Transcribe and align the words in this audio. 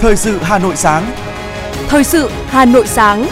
Thời 0.00 0.16
sự 0.16 0.38
Hà 0.38 0.58
Nội 0.58 0.76
sáng. 0.76 1.12
Thời 1.88 2.04
sự 2.04 2.30
Hà 2.46 2.64
Nội 2.64 2.86
sáng. 2.86 3.26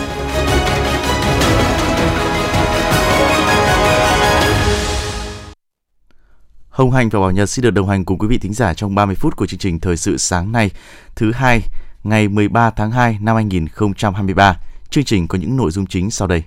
Hồng 6.68 6.90
Hành 6.90 7.08
và 7.08 7.20
Bảo 7.20 7.30
Nhật 7.30 7.50
xin 7.50 7.62
được 7.62 7.70
đồng 7.70 7.88
hành 7.88 8.04
cùng 8.04 8.18
quý 8.18 8.26
vị 8.30 8.38
thính 8.38 8.54
giả 8.54 8.74
trong 8.74 8.94
30 8.94 9.16
phút 9.16 9.36
của 9.36 9.46
chương 9.46 9.58
trình 9.58 9.80
Thời 9.80 9.96
sự 9.96 10.16
sáng 10.18 10.52
nay, 10.52 10.70
thứ 11.14 11.32
hai, 11.32 11.60
ngày 12.04 12.28
13 12.28 12.70
tháng 12.70 12.90
2 12.90 13.18
năm 13.20 13.36
2023. 13.36 14.56
Chương 14.90 15.04
trình 15.04 15.28
có 15.28 15.38
những 15.38 15.56
nội 15.56 15.70
dung 15.70 15.86
chính 15.86 16.10
sau 16.10 16.28
đây. 16.28 16.42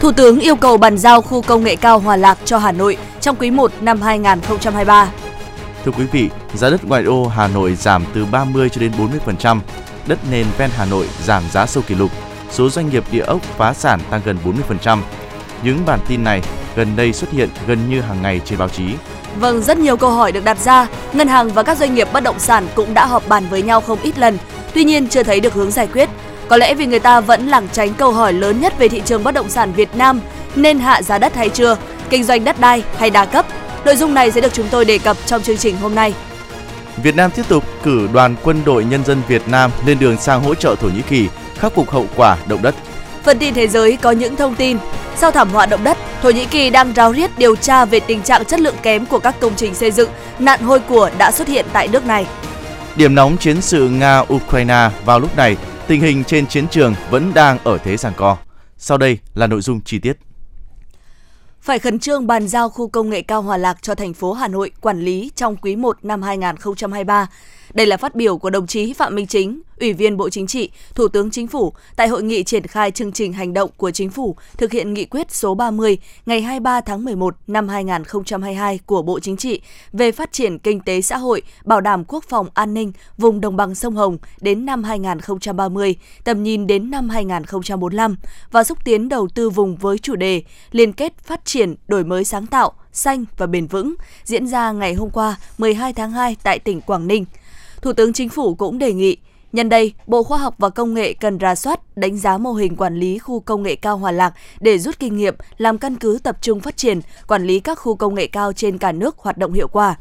Thủ 0.00 0.12
tướng 0.12 0.40
yêu 0.40 0.56
cầu 0.56 0.76
bàn 0.76 0.98
giao 0.98 1.22
khu 1.22 1.42
công 1.42 1.64
nghệ 1.64 1.76
cao 1.76 1.98
Hòa 1.98 2.16
Lạc 2.16 2.38
cho 2.44 2.58
Hà 2.58 2.72
Nội 2.72 2.96
trong 3.20 3.36
quý 3.36 3.50
1 3.50 3.72
năm 3.80 4.02
2023. 4.02 5.10
Thưa 5.84 5.92
quý 5.92 6.04
vị, 6.04 6.30
giá 6.54 6.70
đất 6.70 6.84
ngoại 6.84 7.04
ô 7.04 7.26
Hà 7.26 7.48
Nội 7.48 7.74
giảm 7.74 8.04
từ 8.14 8.24
30 8.24 8.68
cho 8.68 8.80
đến 8.80 8.92
40%, 9.26 9.60
đất 10.06 10.18
nền 10.30 10.46
ven 10.58 10.70
Hà 10.76 10.84
Nội 10.84 11.08
giảm 11.24 11.42
giá 11.52 11.66
sâu 11.66 11.82
kỷ 11.86 11.94
lục, 11.94 12.10
số 12.50 12.68
doanh 12.68 12.88
nghiệp 12.88 13.04
địa 13.10 13.24
ốc 13.24 13.42
phá 13.42 13.74
sản 13.74 14.00
tăng 14.10 14.20
gần 14.24 14.36
40%. 14.78 14.98
Những 15.62 15.78
bản 15.86 16.00
tin 16.08 16.24
này 16.24 16.42
gần 16.76 16.96
đây 16.96 17.12
xuất 17.12 17.30
hiện 17.30 17.48
gần 17.66 17.90
như 17.90 18.00
hàng 18.00 18.22
ngày 18.22 18.40
trên 18.44 18.58
báo 18.58 18.68
chí. 18.68 18.84
Vâng, 19.40 19.62
rất 19.62 19.78
nhiều 19.78 19.96
câu 19.96 20.10
hỏi 20.10 20.32
được 20.32 20.44
đặt 20.44 20.58
ra. 20.58 20.86
Ngân 21.12 21.28
hàng 21.28 21.48
và 21.48 21.62
các 21.62 21.78
doanh 21.78 21.94
nghiệp 21.94 22.08
bất 22.12 22.22
động 22.22 22.38
sản 22.38 22.66
cũng 22.74 22.94
đã 22.94 23.06
họp 23.06 23.28
bàn 23.28 23.46
với 23.50 23.62
nhau 23.62 23.80
không 23.80 23.98
ít 24.02 24.18
lần, 24.18 24.38
tuy 24.74 24.84
nhiên 24.84 25.08
chưa 25.08 25.22
thấy 25.22 25.40
được 25.40 25.54
hướng 25.54 25.70
giải 25.70 25.86
quyết. 25.86 26.08
Có 26.48 26.56
lẽ 26.56 26.74
vì 26.74 26.86
người 26.86 26.98
ta 26.98 27.20
vẫn 27.20 27.46
lảng 27.46 27.68
tránh 27.72 27.94
câu 27.94 28.12
hỏi 28.12 28.32
lớn 28.32 28.60
nhất 28.60 28.78
về 28.78 28.88
thị 28.88 29.02
trường 29.04 29.24
bất 29.24 29.34
động 29.34 29.48
sản 29.48 29.72
Việt 29.72 29.96
Nam 29.96 30.20
nên 30.56 30.78
hạ 30.78 31.02
giá 31.02 31.18
đất 31.18 31.34
hay 31.34 31.48
chưa, 31.48 31.76
kinh 32.10 32.24
doanh 32.24 32.44
đất 32.44 32.60
đai 32.60 32.82
hay 32.96 33.10
đa 33.10 33.24
cấp. 33.24 33.46
Nội 33.84 33.96
dung 33.96 34.14
này 34.14 34.30
sẽ 34.30 34.40
được 34.40 34.52
chúng 34.52 34.68
tôi 34.70 34.84
đề 34.84 34.98
cập 34.98 35.16
trong 35.26 35.42
chương 35.42 35.56
trình 35.56 35.76
hôm 35.76 35.94
nay. 35.94 36.14
Việt 37.02 37.16
Nam 37.16 37.30
tiếp 37.30 37.42
tục 37.48 37.64
cử 37.82 38.08
đoàn 38.12 38.36
quân 38.42 38.62
đội 38.64 38.84
nhân 38.84 39.04
dân 39.04 39.22
Việt 39.28 39.48
Nam 39.48 39.70
lên 39.86 39.98
đường 39.98 40.16
sang 40.16 40.42
hỗ 40.42 40.54
trợ 40.54 40.74
Thổ 40.80 40.88
Nhĩ 40.88 41.02
Kỳ 41.02 41.28
khắc 41.58 41.74
phục 41.74 41.90
hậu 41.90 42.06
quả 42.16 42.36
động 42.48 42.62
đất. 42.62 42.74
Phần 43.24 43.38
tin 43.38 43.54
thế 43.54 43.68
giới 43.68 43.96
có 43.96 44.10
những 44.10 44.36
thông 44.36 44.54
tin. 44.54 44.78
Sau 45.16 45.30
thảm 45.30 45.50
họa 45.50 45.66
động 45.66 45.84
đất, 45.84 45.98
Thổ 46.22 46.30
Nhĩ 46.30 46.44
Kỳ 46.44 46.70
đang 46.70 46.92
ráo 46.92 47.12
riết 47.12 47.38
điều 47.38 47.56
tra 47.56 47.84
về 47.84 48.00
tình 48.00 48.22
trạng 48.22 48.44
chất 48.44 48.60
lượng 48.60 48.76
kém 48.82 49.06
của 49.06 49.18
các 49.18 49.40
công 49.40 49.52
trình 49.56 49.74
xây 49.74 49.90
dựng, 49.90 50.10
nạn 50.38 50.60
hôi 50.60 50.80
của 50.80 51.10
đã 51.18 51.32
xuất 51.32 51.48
hiện 51.48 51.66
tại 51.72 51.88
nước 51.88 52.06
này. 52.06 52.26
Điểm 52.96 53.14
nóng 53.14 53.36
chiến 53.36 53.62
sự 53.62 53.88
Nga-Ukraine 53.88 54.90
vào 55.04 55.20
lúc 55.20 55.36
này, 55.36 55.56
tình 55.86 56.00
hình 56.00 56.24
trên 56.24 56.46
chiến 56.46 56.68
trường 56.68 56.94
vẫn 57.10 57.34
đang 57.34 57.58
ở 57.64 57.78
thế 57.78 57.96
giằng 57.96 58.12
co. 58.16 58.36
Sau 58.78 58.98
đây 58.98 59.18
là 59.34 59.46
nội 59.46 59.60
dung 59.60 59.80
chi 59.80 59.98
tiết 59.98 60.12
phải 61.60 61.78
khẩn 61.78 61.98
trương 61.98 62.26
bàn 62.26 62.48
giao 62.48 62.68
khu 62.68 62.88
công 62.88 63.10
nghệ 63.10 63.22
cao 63.22 63.42
Hòa 63.42 63.56
Lạc 63.56 63.82
cho 63.82 63.94
thành 63.94 64.14
phố 64.14 64.32
Hà 64.32 64.48
Nội 64.48 64.70
quản 64.80 65.00
lý 65.00 65.30
trong 65.34 65.56
quý 65.56 65.76
1 65.76 65.98
năm 66.02 66.22
2023. 66.22 67.28
Đây 67.74 67.86
là 67.86 67.96
phát 67.96 68.14
biểu 68.14 68.38
của 68.38 68.50
đồng 68.50 68.66
chí 68.66 68.92
Phạm 68.92 69.14
Minh 69.14 69.26
Chính, 69.26 69.60
Ủy 69.80 69.92
viên 69.92 70.16
Bộ 70.16 70.30
Chính 70.30 70.46
trị, 70.46 70.70
Thủ 70.94 71.08
tướng 71.08 71.30
Chính 71.30 71.46
phủ 71.46 71.72
tại 71.96 72.08
hội 72.08 72.22
nghị 72.22 72.44
triển 72.44 72.66
khai 72.66 72.90
chương 72.90 73.12
trình 73.12 73.32
hành 73.32 73.54
động 73.54 73.70
của 73.76 73.90
Chính 73.90 74.10
phủ 74.10 74.36
thực 74.56 74.72
hiện 74.72 74.94
nghị 74.94 75.04
quyết 75.04 75.30
số 75.30 75.54
30 75.54 75.98
ngày 76.26 76.42
23 76.42 76.80
tháng 76.80 77.04
11 77.04 77.36
năm 77.46 77.68
2022 77.68 78.78
của 78.86 79.02
Bộ 79.02 79.20
Chính 79.20 79.36
trị 79.36 79.60
về 79.92 80.12
phát 80.12 80.32
triển 80.32 80.58
kinh 80.58 80.80
tế 80.80 81.00
xã 81.00 81.16
hội, 81.16 81.42
bảo 81.64 81.80
đảm 81.80 82.04
quốc 82.04 82.24
phòng 82.28 82.48
an 82.54 82.74
ninh 82.74 82.92
vùng 83.18 83.40
đồng 83.40 83.56
bằng 83.56 83.74
sông 83.74 83.94
Hồng 83.94 84.18
đến 84.40 84.66
năm 84.66 84.84
2030, 84.84 85.96
tầm 86.24 86.42
nhìn 86.42 86.66
đến 86.66 86.90
năm 86.90 87.08
2045 87.08 88.16
và 88.50 88.64
xúc 88.64 88.78
tiến 88.84 89.08
đầu 89.08 89.28
tư 89.34 89.50
vùng 89.50 89.76
với 89.76 89.98
chủ 89.98 90.16
đề 90.16 90.42
liên 90.70 90.92
kết 90.92 91.12
phát 91.24 91.44
triển, 91.44 91.74
đổi 91.88 92.04
mới 92.04 92.24
sáng 92.24 92.46
tạo, 92.46 92.72
xanh 92.92 93.24
và 93.36 93.46
bền 93.46 93.66
vững 93.66 93.94
diễn 94.24 94.46
ra 94.46 94.72
ngày 94.72 94.94
hôm 94.94 95.10
qua 95.10 95.36
12 95.58 95.92
tháng 95.92 96.12
2 96.12 96.36
tại 96.42 96.58
tỉnh 96.58 96.80
Quảng 96.80 97.06
Ninh. 97.06 97.24
Thủ 97.82 97.92
tướng 97.92 98.12
Chính 98.12 98.28
phủ 98.28 98.54
cũng 98.54 98.78
đề 98.78 98.92
nghị 98.92 99.16
Nhân 99.52 99.68
đây, 99.68 99.94
Bộ 100.06 100.22
Khoa 100.22 100.38
học 100.38 100.54
và 100.58 100.70
Công 100.70 100.94
nghệ 100.94 101.12
cần 101.12 101.38
ra 101.38 101.54
soát, 101.54 101.96
đánh 101.96 102.18
giá 102.18 102.38
mô 102.38 102.52
hình 102.52 102.76
quản 102.76 102.96
lý 102.96 103.18
khu 103.18 103.40
công 103.40 103.62
nghệ 103.62 103.74
cao 103.74 103.96
Hòa 103.96 104.12
Lạc 104.12 104.34
để 104.60 104.78
rút 104.78 104.98
kinh 104.98 105.16
nghiệm, 105.16 105.34
làm 105.58 105.78
căn 105.78 105.96
cứ 105.96 106.18
tập 106.22 106.38
trung 106.40 106.60
phát 106.60 106.76
triển, 106.76 107.00
quản 107.26 107.44
lý 107.44 107.60
các 107.60 107.78
khu 107.78 107.96
công 107.96 108.14
nghệ 108.14 108.26
cao 108.26 108.52
trên 108.52 108.78
cả 108.78 108.92
nước 108.92 109.18
hoạt 109.18 109.38
động 109.38 109.52
hiệu 109.52 109.68
quả. 109.68 109.96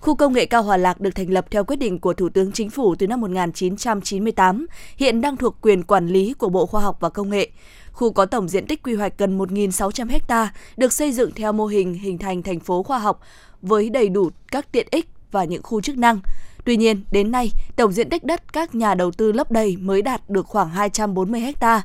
Khu 0.00 0.14
công 0.14 0.32
nghệ 0.32 0.46
cao 0.46 0.62
Hòa 0.62 0.76
Lạc 0.76 1.00
được 1.00 1.10
thành 1.14 1.30
lập 1.30 1.46
theo 1.50 1.64
quyết 1.64 1.76
định 1.76 1.98
của 1.98 2.14
Thủ 2.14 2.28
tướng 2.28 2.52
Chính 2.52 2.70
phủ 2.70 2.94
từ 2.94 3.06
năm 3.06 3.20
1998, 3.20 4.66
hiện 4.96 5.20
đang 5.20 5.36
thuộc 5.36 5.56
quyền 5.60 5.82
quản 5.82 6.08
lý 6.08 6.32
của 6.32 6.48
Bộ 6.48 6.66
Khoa 6.66 6.80
học 6.80 6.96
và 7.00 7.08
Công 7.08 7.30
nghệ. 7.30 7.50
Khu 7.92 8.12
có 8.12 8.26
tổng 8.26 8.48
diện 8.48 8.66
tích 8.66 8.82
quy 8.82 8.94
hoạch 8.94 9.18
gần 9.18 9.38
1.600 9.38 10.18
ha, 10.28 10.52
được 10.76 10.92
xây 10.92 11.12
dựng 11.12 11.30
theo 11.34 11.52
mô 11.52 11.66
hình 11.66 11.94
hình 11.94 12.18
thành 12.18 12.42
thành 12.42 12.60
phố 12.60 12.82
khoa 12.82 12.98
học 12.98 13.20
với 13.62 13.90
đầy 13.90 14.08
đủ 14.08 14.30
các 14.52 14.72
tiện 14.72 14.86
ích 14.90 15.06
và 15.32 15.44
những 15.44 15.62
khu 15.62 15.80
chức 15.80 15.98
năng. 15.98 16.20
Tuy 16.68 16.76
nhiên, 16.76 17.02
đến 17.10 17.30
nay, 17.30 17.52
tổng 17.76 17.92
diện 17.92 18.10
tích 18.10 18.24
đất 18.24 18.52
các 18.52 18.74
nhà 18.74 18.94
đầu 18.94 19.10
tư 19.10 19.32
lấp 19.32 19.50
đầy 19.50 19.76
mới 19.76 20.02
đạt 20.02 20.30
được 20.30 20.46
khoảng 20.46 20.70
240 20.70 21.40
ha. 21.60 21.82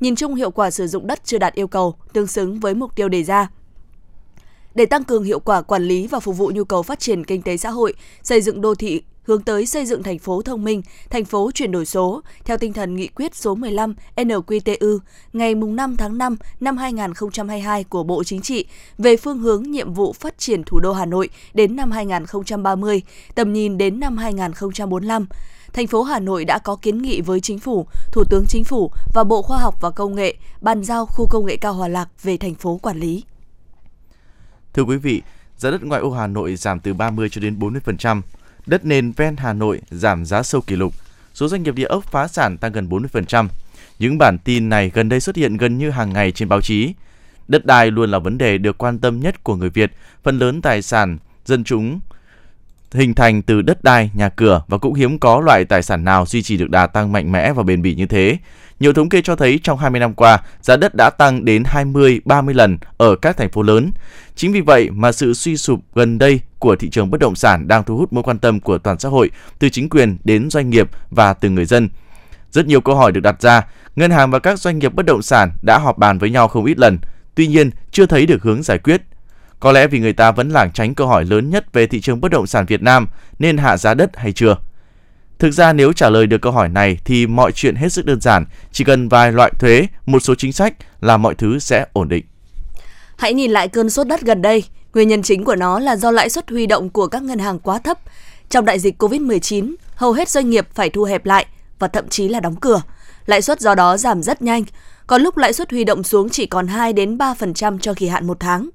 Nhìn 0.00 0.16
chung 0.16 0.34
hiệu 0.34 0.50
quả 0.50 0.70
sử 0.70 0.86
dụng 0.86 1.06
đất 1.06 1.24
chưa 1.24 1.38
đạt 1.38 1.54
yêu 1.54 1.66
cầu, 1.66 1.94
tương 2.12 2.26
xứng 2.26 2.60
với 2.60 2.74
mục 2.74 2.96
tiêu 2.96 3.08
đề 3.08 3.24
ra. 3.24 3.50
Để 4.74 4.86
tăng 4.86 5.04
cường 5.04 5.24
hiệu 5.24 5.40
quả 5.40 5.62
quản 5.62 5.82
lý 5.82 6.06
và 6.06 6.20
phục 6.20 6.36
vụ 6.36 6.50
nhu 6.54 6.64
cầu 6.64 6.82
phát 6.82 7.00
triển 7.00 7.24
kinh 7.24 7.42
tế 7.42 7.56
xã 7.56 7.70
hội, 7.70 7.94
xây 8.22 8.40
dựng 8.40 8.60
đô 8.60 8.74
thị 8.74 9.02
hướng 9.26 9.42
tới 9.42 9.66
xây 9.66 9.86
dựng 9.86 10.02
thành 10.02 10.18
phố 10.18 10.42
thông 10.42 10.64
minh, 10.64 10.82
thành 11.10 11.24
phố 11.24 11.50
chuyển 11.54 11.72
đổi 11.72 11.86
số 11.86 12.22
theo 12.44 12.58
tinh 12.58 12.72
thần 12.72 12.96
nghị 12.96 13.06
quyết 13.06 13.34
số 13.34 13.54
15 13.54 13.94
NQTU 14.16 14.98
ngày 15.32 15.54
5 15.54 15.96
tháng 15.96 16.18
5 16.18 16.36
năm 16.60 16.76
2022 16.76 17.84
của 17.84 18.02
Bộ 18.02 18.24
Chính 18.24 18.40
trị 18.40 18.66
về 18.98 19.16
phương 19.16 19.38
hướng 19.38 19.62
nhiệm 19.62 19.92
vụ 19.92 20.12
phát 20.12 20.38
triển 20.38 20.64
thủ 20.64 20.80
đô 20.80 20.92
Hà 20.92 21.06
Nội 21.06 21.28
đến 21.54 21.76
năm 21.76 21.90
2030, 21.90 23.02
tầm 23.34 23.52
nhìn 23.52 23.78
đến 23.78 24.00
năm 24.00 24.16
2045 24.16 25.26
thành 25.72 25.86
phố 25.86 26.02
Hà 26.02 26.20
Nội 26.20 26.44
đã 26.44 26.58
có 26.58 26.76
kiến 26.76 27.02
nghị 27.02 27.20
với 27.20 27.40
Chính 27.40 27.58
phủ, 27.58 27.86
Thủ 28.12 28.24
tướng 28.30 28.44
Chính 28.48 28.64
phủ 28.64 28.90
và 29.14 29.24
Bộ 29.24 29.42
Khoa 29.42 29.58
học 29.58 29.74
và 29.80 29.90
Công 29.90 30.14
nghệ 30.14 30.36
bàn 30.60 30.84
giao 30.84 31.06
khu 31.06 31.26
công 31.30 31.46
nghệ 31.46 31.56
cao 31.56 31.72
Hòa 31.72 31.88
Lạc 31.88 32.08
về 32.22 32.36
thành 32.36 32.54
phố 32.54 32.78
quản 32.82 33.00
lý. 33.00 33.24
Thưa 34.74 34.82
quý 34.82 34.96
vị, 34.96 35.22
giá 35.56 35.70
đất 35.70 35.82
ngoại 35.82 36.00
ô 36.00 36.10
Hà 36.10 36.26
Nội 36.26 36.56
giảm 36.56 36.80
từ 36.80 36.94
30 36.94 37.28
cho 37.30 37.40
đến 37.40 37.58
40%, 37.58 38.20
đất 38.66 38.84
nền 38.84 39.12
ven 39.12 39.36
Hà 39.36 39.52
Nội 39.52 39.80
giảm 39.90 40.24
giá 40.24 40.42
sâu 40.42 40.60
kỷ 40.60 40.76
lục, 40.76 40.94
số 41.34 41.48
doanh 41.48 41.62
nghiệp 41.62 41.74
địa 41.74 41.84
ốc 41.84 42.04
phá 42.04 42.28
sản 42.28 42.58
tăng 42.58 42.72
gần 42.72 42.88
40%. 42.88 43.48
Những 43.98 44.18
bản 44.18 44.38
tin 44.38 44.68
này 44.68 44.90
gần 44.94 45.08
đây 45.08 45.20
xuất 45.20 45.36
hiện 45.36 45.56
gần 45.56 45.78
như 45.78 45.90
hàng 45.90 46.12
ngày 46.12 46.32
trên 46.32 46.48
báo 46.48 46.60
chí. 46.60 46.92
Đất 47.48 47.66
đai 47.66 47.90
luôn 47.90 48.10
là 48.10 48.18
vấn 48.18 48.38
đề 48.38 48.58
được 48.58 48.78
quan 48.78 48.98
tâm 48.98 49.20
nhất 49.20 49.44
của 49.44 49.56
người 49.56 49.70
Việt, 49.70 49.92
phần 50.22 50.38
lớn 50.38 50.62
tài 50.62 50.82
sản 50.82 51.18
dân 51.44 51.64
chúng 51.64 52.00
hình 52.92 53.14
thành 53.14 53.42
từ 53.42 53.62
đất 53.62 53.84
đai, 53.84 54.10
nhà 54.14 54.28
cửa 54.28 54.62
và 54.68 54.78
cũng 54.78 54.94
hiếm 54.94 55.18
có 55.18 55.40
loại 55.40 55.64
tài 55.64 55.82
sản 55.82 56.04
nào 56.04 56.26
duy 56.26 56.42
trì 56.42 56.56
được 56.56 56.70
đà 56.70 56.86
tăng 56.86 57.12
mạnh 57.12 57.32
mẽ 57.32 57.52
và 57.52 57.62
bền 57.62 57.82
bỉ 57.82 57.94
như 57.94 58.06
thế. 58.06 58.38
Nhiều 58.80 58.92
thống 58.92 59.08
kê 59.08 59.20
cho 59.22 59.36
thấy 59.36 59.60
trong 59.62 59.78
20 59.78 60.00
năm 60.00 60.14
qua, 60.14 60.42
giá 60.60 60.76
đất 60.76 60.92
đã 60.94 61.10
tăng 61.10 61.44
đến 61.44 61.62
20-30 61.62 62.54
lần 62.54 62.78
ở 62.96 63.16
các 63.16 63.36
thành 63.36 63.50
phố 63.50 63.62
lớn. 63.62 63.92
Chính 64.34 64.52
vì 64.52 64.60
vậy 64.60 64.90
mà 64.90 65.12
sự 65.12 65.34
suy 65.34 65.56
sụp 65.56 65.80
gần 65.94 66.18
đây 66.18 66.40
của 66.58 66.76
thị 66.76 66.90
trường 66.90 67.10
bất 67.10 67.20
động 67.20 67.36
sản 67.36 67.68
đang 67.68 67.84
thu 67.84 67.96
hút 67.96 68.12
mối 68.12 68.22
quan 68.22 68.38
tâm 68.38 68.60
của 68.60 68.78
toàn 68.78 68.98
xã 68.98 69.08
hội, 69.08 69.30
từ 69.58 69.68
chính 69.68 69.88
quyền 69.88 70.16
đến 70.24 70.50
doanh 70.50 70.70
nghiệp 70.70 70.90
và 71.10 71.32
từ 71.32 71.50
người 71.50 71.64
dân. 71.64 71.88
Rất 72.50 72.66
nhiều 72.66 72.80
câu 72.80 72.96
hỏi 72.96 73.12
được 73.12 73.20
đặt 73.20 73.42
ra, 73.42 73.62
ngân 73.96 74.10
hàng 74.10 74.30
và 74.30 74.38
các 74.38 74.58
doanh 74.58 74.78
nghiệp 74.78 74.94
bất 74.94 75.06
động 75.06 75.22
sản 75.22 75.52
đã 75.62 75.78
họp 75.78 75.98
bàn 75.98 76.18
với 76.18 76.30
nhau 76.30 76.48
không 76.48 76.64
ít 76.64 76.78
lần, 76.78 76.98
tuy 77.34 77.46
nhiên 77.46 77.70
chưa 77.90 78.06
thấy 78.06 78.26
được 78.26 78.42
hướng 78.42 78.62
giải 78.62 78.78
quyết. 78.78 79.02
Có 79.60 79.72
lẽ 79.72 79.86
vì 79.86 79.98
người 79.98 80.12
ta 80.12 80.30
vẫn 80.30 80.50
lảng 80.50 80.72
tránh 80.72 80.94
câu 80.94 81.06
hỏi 81.06 81.24
lớn 81.24 81.50
nhất 81.50 81.72
về 81.72 81.86
thị 81.86 82.00
trường 82.00 82.20
bất 82.20 82.30
động 82.30 82.46
sản 82.46 82.66
Việt 82.66 82.82
Nam 82.82 83.06
nên 83.38 83.58
hạ 83.58 83.76
giá 83.76 83.94
đất 83.94 84.16
hay 84.16 84.32
chưa. 84.32 84.56
Thực 85.38 85.50
ra 85.50 85.72
nếu 85.72 85.92
trả 85.92 86.10
lời 86.10 86.26
được 86.26 86.38
câu 86.42 86.52
hỏi 86.52 86.68
này 86.68 86.98
thì 87.04 87.26
mọi 87.26 87.52
chuyện 87.52 87.76
hết 87.76 87.92
sức 87.92 88.06
đơn 88.06 88.20
giản, 88.20 88.44
chỉ 88.72 88.84
cần 88.84 89.08
vài 89.08 89.32
loại 89.32 89.52
thuế, 89.58 89.86
một 90.06 90.20
số 90.20 90.34
chính 90.34 90.52
sách 90.52 90.74
là 91.00 91.16
mọi 91.16 91.34
thứ 91.34 91.58
sẽ 91.58 91.86
ổn 91.92 92.08
định. 92.08 92.24
Hãy 93.16 93.34
nhìn 93.34 93.50
lại 93.50 93.68
cơn 93.68 93.90
sốt 93.90 94.06
đất 94.06 94.20
gần 94.20 94.42
đây, 94.42 94.64
nguyên 94.94 95.08
nhân 95.08 95.22
chính 95.22 95.44
của 95.44 95.56
nó 95.56 95.78
là 95.78 95.96
do 95.96 96.10
lãi 96.10 96.30
suất 96.30 96.50
huy 96.50 96.66
động 96.66 96.90
của 96.90 97.06
các 97.06 97.22
ngân 97.22 97.38
hàng 97.38 97.58
quá 97.58 97.78
thấp. 97.78 97.98
Trong 98.50 98.64
đại 98.64 98.78
dịch 98.78 99.02
Covid-19, 99.02 99.74
hầu 99.94 100.12
hết 100.12 100.28
doanh 100.28 100.50
nghiệp 100.50 100.68
phải 100.74 100.90
thu 100.90 101.04
hẹp 101.04 101.26
lại 101.26 101.46
và 101.78 101.88
thậm 101.88 102.08
chí 102.08 102.28
là 102.28 102.40
đóng 102.40 102.56
cửa. 102.56 102.82
Lãi 103.26 103.42
suất 103.42 103.60
do 103.60 103.74
đó 103.74 103.96
giảm 103.96 104.22
rất 104.22 104.42
nhanh, 104.42 104.64
Có 105.06 105.18
lúc 105.18 105.36
lãi 105.36 105.52
suất 105.52 105.70
huy 105.70 105.84
động 105.84 106.02
xuống 106.02 106.28
chỉ 106.28 106.46
còn 106.46 106.66
2 106.66 106.92
đến 106.92 107.18
3% 107.18 107.78
cho 107.78 107.94
kỳ 107.94 108.08
hạn 108.08 108.26
một 108.26 108.36
tháng. 108.40 108.68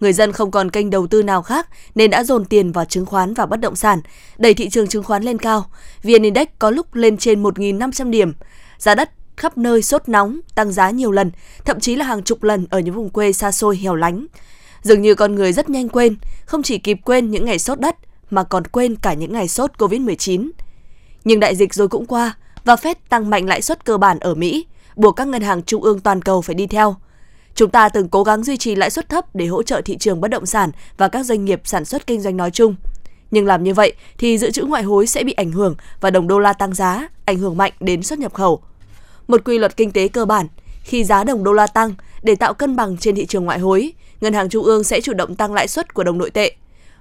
Người 0.00 0.12
dân 0.12 0.32
không 0.32 0.50
còn 0.50 0.70
kênh 0.70 0.90
đầu 0.90 1.06
tư 1.06 1.22
nào 1.22 1.42
khác 1.42 1.68
nên 1.94 2.10
đã 2.10 2.24
dồn 2.24 2.44
tiền 2.44 2.72
vào 2.72 2.84
chứng 2.84 3.06
khoán 3.06 3.34
và 3.34 3.46
bất 3.46 3.60
động 3.60 3.76
sản, 3.76 4.00
đẩy 4.38 4.54
thị 4.54 4.68
trường 4.68 4.86
chứng 4.86 5.02
khoán 5.02 5.22
lên 5.22 5.38
cao. 5.38 5.66
VN 6.02 6.22
Index 6.22 6.48
có 6.58 6.70
lúc 6.70 6.94
lên 6.94 7.16
trên 7.16 7.42
1.500 7.42 8.10
điểm. 8.10 8.32
Giá 8.78 8.94
đất 8.94 9.10
khắp 9.36 9.58
nơi 9.58 9.82
sốt 9.82 10.08
nóng, 10.08 10.40
tăng 10.54 10.72
giá 10.72 10.90
nhiều 10.90 11.12
lần, 11.12 11.30
thậm 11.64 11.80
chí 11.80 11.96
là 11.96 12.04
hàng 12.04 12.22
chục 12.22 12.42
lần 12.42 12.66
ở 12.70 12.78
những 12.78 12.94
vùng 12.94 13.10
quê 13.10 13.32
xa 13.32 13.52
xôi 13.52 13.76
hẻo 13.76 13.94
lánh. 13.94 14.26
Dường 14.82 15.02
như 15.02 15.14
con 15.14 15.34
người 15.34 15.52
rất 15.52 15.70
nhanh 15.70 15.88
quên, 15.88 16.16
không 16.46 16.62
chỉ 16.62 16.78
kịp 16.78 16.98
quên 17.04 17.30
những 17.30 17.44
ngày 17.44 17.58
sốt 17.58 17.80
đất 17.80 17.96
mà 18.30 18.42
còn 18.42 18.64
quên 18.64 18.96
cả 18.96 19.14
những 19.14 19.32
ngày 19.32 19.48
sốt 19.48 19.70
Covid-19. 19.78 20.50
Nhưng 21.24 21.40
đại 21.40 21.56
dịch 21.56 21.74
rồi 21.74 21.88
cũng 21.88 22.06
qua 22.06 22.36
và 22.64 22.74
Fed 22.74 22.94
tăng 23.08 23.30
mạnh 23.30 23.46
lãi 23.46 23.62
suất 23.62 23.84
cơ 23.84 23.98
bản 23.98 24.18
ở 24.18 24.34
Mỹ, 24.34 24.66
buộc 24.96 25.16
các 25.16 25.28
ngân 25.28 25.42
hàng 25.42 25.62
trung 25.62 25.82
ương 25.82 26.00
toàn 26.00 26.22
cầu 26.22 26.42
phải 26.42 26.54
đi 26.54 26.66
theo. 26.66 26.96
Chúng 27.56 27.70
ta 27.70 27.88
từng 27.88 28.08
cố 28.08 28.22
gắng 28.22 28.44
duy 28.44 28.56
trì 28.56 28.74
lãi 28.74 28.90
suất 28.90 29.08
thấp 29.08 29.34
để 29.34 29.46
hỗ 29.46 29.62
trợ 29.62 29.80
thị 29.84 29.96
trường 29.96 30.20
bất 30.20 30.28
động 30.28 30.46
sản 30.46 30.70
và 30.96 31.08
các 31.08 31.26
doanh 31.26 31.44
nghiệp 31.44 31.60
sản 31.64 31.84
xuất 31.84 32.06
kinh 32.06 32.20
doanh 32.20 32.36
nói 32.36 32.50
chung. 32.50 32.74
Nhưng 33.30 33.46
làm 33.46 33.64
như 33.64 33.74
vậy 33.74 33.92
thì 34.18 34.38
dự 34.38 34.50
trữ 34.50 34.62
ngoại 34.62 34.82
hối 34.82 35.06
sẽ 35.06 35.24
bị 35.24 35.32
ảnh 35.32 35.52
hưởng 35.52 35.74
và 36.00 36.10
đồng 36.10 36.28
đô 36.28 36.38
la 36.38 36.52
tăng 36.52 36.74
giá, 36.74 37.08
ảnh 37.24 37.38
hưởng 37.38 37.56
mạnh 37.56 37.72
đến 37.80 38.02
xuất 38.02 38.18
nhập 38.18 38.34
khẩu. 38.34 38.60
Một 39.28 39.44
quy 39.44 39.58
luật 39.58 39.76
kinh 39.76 39.90
tế 39.90 40.08
cơ 40.08 40.24
bản, 40.24 40.46
khi 40.82 41.04
giá 41.04 41.24
đồng 41.24 41.44
đô 41.44 41.52
la 41.52 41.66
tăng 41.66 41.94
để 42.22 42.34
tạo 42.34 42.54
cân 42.54 42.76
bằng 42.76 42.96
trên 42.96 43.14
thị 43.14 43.26
trường 43.26 43.44
ngoại 43.44 43.58
hối, 43.58 43.92
ngân 44.20 44.34
hàng 44.34 44.48
trung 44.48 44.64
ương 44.64 44.84
sẽ 44.84 45.00
chủ 45.00 45.12
động 45.12 45.34
tăng 45.34 45.52
lãi 45.54 45.68
suất 45.68 45.94
của 45.94 46.04
đồng 46.04 46.18
nội 46.18 46.30
tệ. 46.30 46.56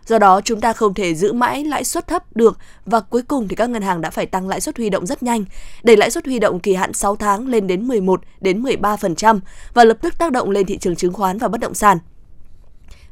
Do 0.06 0.20
đó, 0.20 0.42
chúng 0.42 0.62
ta 0.62 0.74
không 0.74 0.94
thể 0.94 1.16
giữ 1.16 1.34
mãi 1.34 1.64
lãi 1.64 1.84
suất 1.84 2.08
thấp 2.08 2.36
được 2.36 2.58
và 2.86 3.00
cuối 3.00 3.22
cùng 3.22 3.48
thì 3.48 3.56
các 3.56 3.70
ngân 3.70 3.82
hàng 3.82 4.02
đã 4.02 4.10
phải 4.10 4.26
tăng 4.26 4.48
lãi 4.48 4.62
suất 4.62 4.78
huy 4.78 4.90
động 4.90 5.06
rất 5.06 5.24
nhanh, 5.24 5.46
đẩy 5.84 5.98
lãi 5.98 6.12
suất 6.12 6.26
huy 6.26 6.40
động 6.40 6.60
kỳ 6.60 6.74
hạn 6.74 6.94
6 6.94 7.16
tháng 7.16 7.48
lên 7.48 7.68
đến 7.68 7.88
11 7.88 8.22
đến 8.42 8.64
13% 8.64 9.40
và 9.74 9.84
lập 9.84 9.98
tức 10.02 10.18
tác 10.18 10.32
động 10.32 10.50
lên 10.50 10.66
thị 10.66 10.78
trường 10.78 10.96
chứng 10.96 11.14
khoán 11.14 11.38
và 11.38 11.48
bất 11.48 11.62
động 11.62 11.74
sản. 11.74 11.98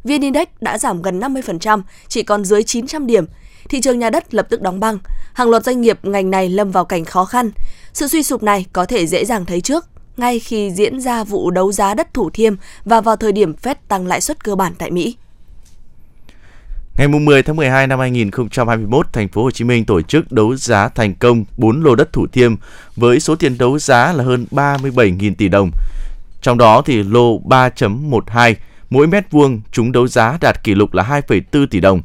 VN 0.04 0.22
Index 0.22 0.48
đã 0.62 0.78
giảm 0.78 1.02
gần 1.02 1.20
50%, 1.20 1.82
chỉ 2.08 2.24
còn 2.24 2.46
dưới 2.46 2.64
900 2.64 3.08
điểm. 3.08 3.26
Thị 3.70 3.82
trường 3.82 4.00
nhà 4.00 4.10
đất 4.10 4.34
lập 4.34 4.48
tức 4.50 4.62
đóng 4.62 4.80
băng, 4.80 4.98
hàng 5.34 5.50
loạt 5.50 5.64
doanh 5.64 5.82
nghiệp 5.82 6.00
ngành 6.04 6.30
này 6.30 6.50
lâm 6.50 6.72
vào 6.72 6.86
cảnh 6.86 7.06
khó 7.06 7.26
khăn. 7.26 7.52
Sự 7.94 8.08
suy 8.08 8.24
sụp 8.24 8.44
này 8.44 8.66
có 8.74 8.86
thể 8.86 9.08
dễ 9.08 9.26
dàng 9.26 9.46
thấy 9.46 9.62
trước 9.62 9.86
ngay 10.18 10.40
khi 10.40 10.72
diễn 10.72 11.02
ra 11.02 11.24
vụ 11.24 11.52
đấu 11.52 11.72
giá 11.72 11.94
đất 11.94 12.14
Thủ 12.14 12.30
Thiêm 12.30 12.56
và 12.86 13.02
vào 13.02 13.16
thời 13.16 13.32
điểm 13.32 13.54
Fed 13.64 13.76
tăng 13.88 14.08
lãi 14.08 14.22
suất 14.22 14.44
cơ 14.44 14.56
bản 14.56 14.74
tại 14.78 14.92
Mỹ. 14.92 15.16
Ngày 16.98 17.08
10 17.08 17.44
tháng 17.44 17.56
12 17.56 17.88
năm 17.88 18.00
2021, 18.00 19.14
thành 19.14 19.28
phố 19.28 19.44
Hồ 19.44 19.52
Chí 19.52 19.64
Minh 19.64 19.86
tổ 19.86 20.02
chức 20.02 20.32
đấu 20.32 20.56
giá 20.56 20.90
thành 20.90 21.16
công 21.16 21.46
4 21.58 21.84
lô 21.84 21.96
đất 21.96 22.14
Thủ 22.14 22.28
Thiêm 22.28 22.56
với 22.96 23.20
số 23.20 23.36
tiền 23.36 23.58
đấu 23.58 23.80
giá 23.80 24.14
là 24.14 24.24
hơn 24.24 24.46
37.000 24.52 25.36
tỷ 25.38 25.48
đồng. 25.48 25.72
Trong 26.42 26.58
đó 26.58 26.82
thì 26.86 27.04
lô 27.04 27.40
3.12 27.40 28.56
mỗi 28.90 29.08
mét 29.08 29.32
vuông 29.32 29.62
chúng 29.72 29.92
đấu 29.92 30.08
giá 30.08 30.38
đạt 30.42 30.64
kỷ 30.64 30.76
lục 30.76 30.94
là 30.94 31.04
2,4 31.28 31.68
tỷ 31.68 31.80
đồng. 31.80 32.02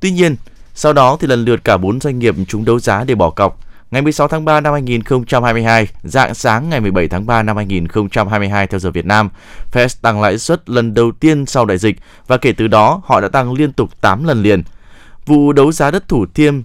Tuy 0.00 0.10
nhiên, 0.10 0.36
sau 0.74 0.92
đó 0.92 1.16
thì 1.20 1.26
lần 1.26 1.44
lượt 1.44 1.64
cả 1.64 1.76
4 1.76 2.00
doanh 2.00 2.18
nghiệp 2.18 2.34
chúng 2.48 2.64
đấu 2.64 2.80
giá 2.80 3.04
để 3.04 3.14
bỏ 3.14 3.30
cọc. 3.30 3.67
Ngày 3.90 4.02
16 4.02 4.28
tháng 4.28 4.44
3 4.44 4.60
năm 4.60 4.72
2022, 4.72 5.88
dạng 6.02 6.34
sáng 6.34 6.68
ngày 6.68 6.80
17 6.80 7.08
tháng 7.08 7.26
3 7.26 7.42
năm 7.42 7.56
2022 7.56 8.66
theo 8.66 8.80
giờ 8.80 8.90
Việt 8.90 9.06
Nam, 9.06 9.28
Fed 9.72 9.88
tăng 10.02 10.20
lãi 10.20 10.38
suất 10.38 10.70
lần 10.70 10.94
đầu 10.94 11.12
tiên 11.12 11.46
sau 11.46 11.64
đại 11.64 11.78
dịch 11.78 11.96
và 12.26 12.36
kể 12.36 12.52
từ 12.52 12.68
đó 12.68 13.02
họ 13.04 13.20
đã 13.20 13.28
tăng 13.28 13.52
liên 13.52 13.72
tục 13.72 14.00
8 14.00 14.24
lần 14.24 14.42
liền. 14.42 14.62
Vụ 15.26 15.52
đấu 15.52 15.72
giá 15.72 15.90
đất 15.90 16.08
Thủ 16.08 16.26
Thiêm 16.34 16.62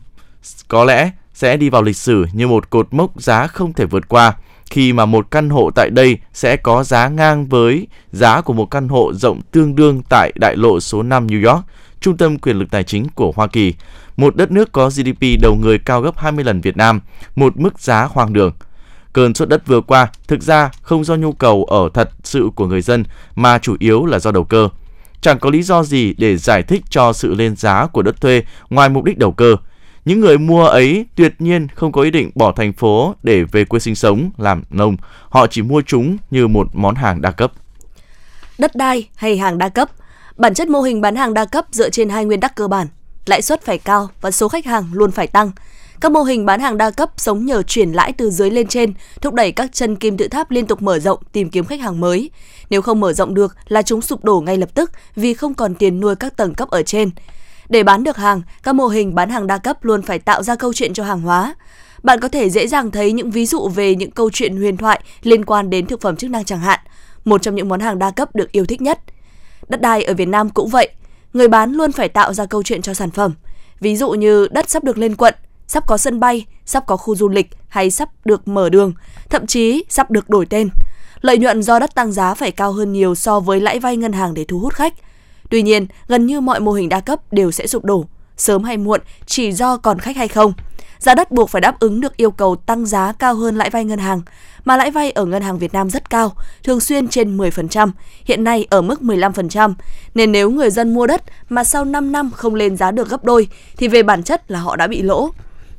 có 0.67 0.83
lẽ 0.83 1.11
sẽ 1.33 1.57
đi 1.57 1.69
vào 1.69 1.81
lịch 1.81 1.97
sử 1.97 2.25
như 2.33 2.47
một 2.47 2.69
cột 2.69 2.87
mốc 2.91 3.21
giá 3.21 3.47
không 3.47 3.73
thể 3.73 3.85
vượt 3.85 4.07
qua 4.07 4.33
khi 4.69 4.93
mà 4.93 5.05
một 5.05 5.31
căn 5.31 5.49
hộ 5.49 5.71
tại 5.75 5.89
đây 5.89 6.17
sẽ 6.33 6.57
có 6.57 6.83
giá 6.83 7.07
ngang 7.07 7.47
với 7.47 7.87
giá 8.11 8.41
của 8.41 8.53
một 8.53 8.65
căn 8.65 8.87
hộ 8.87 9.13
rộng 9.13 9.41
tương 9.51 9.75
đương 9.75 10.01
tại 10.09 10.31
đại 10.35 10.55
lộ 10.55 10.79
số 10.79 11.03
5 11.03 11.27
New 11.27 11.53
York, 11.53 11.65
trung 12.03 12.17
tâm 12.17 12.39
quyền 12.39 12.59
lực 12.59 12.71
tài 12.71 12.83
chính 12.83 13.07
của 13.15 13.31
Hoa 13.35 13.47
Kỳ, 13.47 13.73
một 14.17 14.35
đất 14.35 14.51
nước 14.51 14.71
có 14.71 14.89
GDP 14.89 15.41
đầu 15.41 15.55
người 15.55 15.79
cao 15.79 16.01
gấp 16.01 16.17
20 16.17 16.43
lần 16.43 16.61
Việt 16.61 16.77
Nam, 16.77 17.01
một 17.35 17.57
mức 17.57 17.79
giá 17.79 18.07
hoang 18.11 18.33
đường. 18.33 18.53
Cơn 19.13 19.33
sốt 19.33 19.49
đất 19.49 19.67
vừa 19.67 19.81
qua 19.81 20.07
thực 20.27 20.41
ra 20.41 20.71
không 20.81 21.03
do 21.03 21.15
nhu 21.15 21.31
cầu 21.31 21.63
ở 21.63 21.89
thật 21.93 22.09
sự 22.23 22.49
của 22.55 22.67
người 22.67 22.81
dân 22.81 23.03
mà 23.35 23.57
chủ 23.57 23.75
yếu 23.79 24.05
là 24.05 24.19
do 24.19 24.31
đầu 24.31 24.43
cơ. 24.43 24.69
Chẳng 25.21 25.39
có 25.39 25.49
lý 25.49 25.63
do 25.63 25.83
gì 25.83 26.13
để 26.17 26.37
giải 26.37 26.63
thích 26.63 26.83
cho 26.89 27.13
sự 27.13 27.35
lên 27.35 27.55
giá 27.55 27.87
của 27.87 28.01
đất 28.01 28.21
thuê 28.21 28.43
ngoài 28.69 28.89
mục 28.89 29.03
đích 29.03 29.17
đầu 29.17 29.31
cơ– 29.31 29.55
những 30.05 30.19
người 30.19 30.37
mua 30.37 30.65
ấy 30.65 31.05
tuyệt 31.15 31.33
nhiên 31.39 31.67
không 31.67 31.91
có 31.91 32.01
ý 32.01 32.11
định 32.11 32.31
bỏ 32.35 32.51
thành 32.51 32.73
phố 32.73 33.15
để 33.23 33.43
về 33.43 33.65
quê 33.65 33.79
sinh 33.79 33.95
sống, 33.95 34.29
làm 34.37 34.63
nông. 34.69 34.97
Họ 35.29 35.47
chỉ 35.47 35.61
mua 35.61 35.81
chúng 35.81 36.17
như 36.31 36.47
một 36.47 36.67
món 36.73 36.95
hàng 36.95 37.21
đa 37.21 37.31
cấp. 37.31 37.51
Đất 38.57 38.75
đai 38.75 39.09
hay 39.15 39.37
hàng 39.37 39.57
đa 39.57 39.69
cấp 39.69 39.89
Bản 40.37 40.53
chất 40.53 40.69
mô 40.69 40.81
hình 40.81 41.01
bán 41.01 41.15
hàng 41.15 41.33
đa 41.33 41.45
cấp 41.45 41.65
dựa 41.71 41.89
trên 41.89 42.09
hai 42.09 42.25
nguyên 42.25 42.39
tắc 42.39 42.55
cơ 42.55 42.67
bản. 42.67 42.87
Lãi 43.25 43.41
suất 43.41 43.61
phải 43.61 43.77
cao 43.77 44.09
và 44.21 44.31
số 44.31 44.47
khách 44.47 44.65
hàng 44.65 44.85
luôn 44.93 45.11
phải 45.11 45.27
tăng. 45.27 45.51
Các 46.01 46.11
mô 46.11 46.23
hình 46.23 46.45
bán 46.45 46.59
hàng 46.59 46.77
đa 46.77 46.91
cấp 46.91 47.11
sống 47.17 47.45
nhờ 47.45 47.63
chuyển 47.63 47.91
lãi 47.91 48.13
từ 48.13 48.29
dưới 48.29 48.49
lên 48.49 48.67
trên, 48.67 48.93
thúc 49.21 49.33
đẩy 49.33 49.51
các 49.51 49.73
chân 49.73 49.95
kim 49.95 50.17
tự 50.17 50.27
tháp 50.27 50.51
liên 50.51 50.67
tục 50.67 50.81
mở 50.81 50.99
rộng 50.99 51.19
tìm 51.31 51.49
kiếm 51.49 51.65
khách 51.65 51.79
hàng 51.79 51.99
mới. 51.99 52.29
Nếu 52.69 52.81
không 52.81 52.99
mở 52.99 53.13
rộng 53.13 53.33
được 53.33 53.55
là 53.67 53.81
chúng 53.81 54.01
sụp 54.01 54.23
đổ 54.23 54.41
ngay 54.41 54.57
lập 54.57 54.69
tức 54.73 54.91
vì 55.15 55.33
không 55.33 55.53
còn 55.53 55.75
tiền 55.75 55.99
nuôi 55.99 56.15
các 56.15 56.37
tầng 56.37 56.53
cấp 56.53 56.69
ở 56.69 56.83
trên. 56.83 57.09
Để 57.69 57.83
bán 57.83 58.03
được 58.03 58.17
hàng, 58.17 58.41
các 58.63 58.75
mô 58.75 58.87
hình 58.87 59.15
bán 59.15 59.29
hàng 59.29 59.47
đa 59.47 59.57
cấp 59.57 59.85
luôn 59.85 60.01
phải 60.01 60.19
tạo 60.19 60.43
ra 60.43 60.55
câu 60.55 60.73
chuyện 60.73 60.93
cho 60.93 61.03
hàng 61.03 61.21
hóa. 61.21 61.55
Bạn 62.03 62.19
có 62.19 62.27
thể 62.27 62.49
dễ 62.49 62.67
dàng 62.67 62.91
thấy 62.91 63.11
những 63.11 63.31
ví 63.31 63.45
dụ 63.45 63.67
về 63.67 63.95
những 63.95 64.11
câu 64.11 64.29
chuyện 64.33 64.57
huyền 64.57 64.77
thoại 64.77 65.01
liên 65.21 65.45
quan 65.45 65.69
đến 65.69 65.85
thực 65.85 66.01
phẩm 66.01 66.15
chức 66.15 66.29
năng 66.29 66.45
chẳng 66.45 66.59
hạn, 66.59 66.79
một 67.25 67.41
trong 67.41 67.55
những 67.55 67.69
món 67.69 67.79
hàng 67.79 67.99
đa 67.99 68.11
cấp 68.11 68.35
được 68.35 68.51
yêu 68.51 68.65
thích 68.65 68.81
nhất. 68.81 68.99
Đất 69.69 69.81
đai 69.81 70.03
ở 70.03 70.13
Việt 70.13 70.27
Nam 70.27 70.49
cũng 70.49 70.69
vậy, 70.69 70.89
người 71.33 71.47
bán 71.47 71.73
luôn 71.73 71.91
phải 71.91 72.09
tạo 72.09 72.33
ra 72.33 72.45
câu 72.45 72.63
chuyện 72.63 72.81
cho 72.81 72.93
sản 72.93 73.11
phẩm. 73.11 73.33
Ví 73.79 73.95
dụ 73.95 74.11
như 74.11 74.47
đất 74.51 74.69
sắp 74.69 74.83
được 74.83 74.97
lên 74.97 75.15
quận, 75.15 75.33
sắp 75.67 75.87
có 75.87 75.97
sân 75.97 76.19
bay, 76.19 76.45
sắp 76.65 76.83
có 76.87 76.97
khu 76.97 77.15
du 77.15 77.29
lịch 77.29 77.49
hay 77.67 77.91
sắp 77.91 78.09
được 78.25 78.47
mở 78.47 78.69
đường, 78.69 78.93
thậm 79.29 79.47
chí 79.47 79.83
sắp 79.89 80.11
được 80.11 80.29
đổi 80.29 80.45
tên. 80.45 80.69
Lợi 81.21 81.37
nhuận 81.37 81.63
do 81.63 81.79
đất 81.79 81.95
tăng 81.95 82.11
giá 82.11 82.33
phải 82.33 82.51
cao 82.51 82.71
hơn 82.71 82.93
nhiều 82.93 83.15
so 83.15 83.39
với 83.39 83.61
lãi 83.61 83.79
vay 83.79 83.97
ngân 83.97 84.13
hàng 84.13 84.33
để 84.33 84.45
thu 84.47 84.59
hút 84.59 84.73
khách– 84.73 84.93
Tuy 85.53 85.61
nhiên, 85.61 85.87
gần 86.07 86.25
như 86.25 86.41
mọi 86.41 86.59
mô 86.59 86.71
hình 86.71 86.89
đa 86.89 86.99
cấp 86.99 87.33
đều 87.33 87.51
sẽ 87.51 87.67
sụp 87.67 87.85
đổ, 87.85 88.05
sớm 88.37 88.63
hay 88.63 88.77
muộn 88.77 89.01
chỉ 89.25 89.51
do 89.51 89.77
còn 89.77 89.99
khách 89.99 90.15
hay 90.15 90.27
không. 90.27 90.53
Giá 91.03 91.15
đất 91.15 91.31
buộc 91.31 91.49
phải 91.49 91.61
đáp 91.61 91.79
ứng 91.79 92.01
được 92.01 92.17
yêu 92.17 92.31
cầu 92.31 92.55
tăng 92.55 92.85
giá 92.85 93.13
cao 93.19 93.35
hơn 93.35 93.55
lãi 93.55 93.69
vay 93.69 93.85
ngân 93.85 93.99
hàng, 93.99 94.21
mà 94.65 94.77
lãi 94.77 94.91
vay 94.91 95.11
ở 95.11 95.25
ngân 95.25 95.41
hàng 95.41 95.59
Việt 95.59 95.73
Nam 95.73 95.89
rất 95.89 96.09
cao, 96.09 96.33
thường 96.63 96.79
xuyên 96.79 97.07
trên 97.07 97.37
10%, 97.37 97.91
hiện 98.25 98.43
nay 98.43 98.67
ở 98.69 98.81
mức 98.81 99.01
15%. 99.01 99.73
Nên 100.15 100.31
nếu 100.31 100.49
người 100.49 100.69
dân 100.69 100.93
mua 100.93 101.07
đất 101.07 101.23
mà 101.49 101.63
sau 101.63 101.85
5 101.85 102.11
năm 102.11 102.31
không 102.31 102.55
lên 102.55 102.77
giá 102.77 102.91
được 102.91 103.09
gấp 103.09 103.23
đôi 103.23 103.47
thì 103.77 103.87
về 103.87 104.03
bản 104.03 104.23
chất 104.23 104.51
là 104.51 104.59
họ 104.59 104.75
đã 104.75 104.87
bị 104.87 105.01
lỗ. 105.01 105.29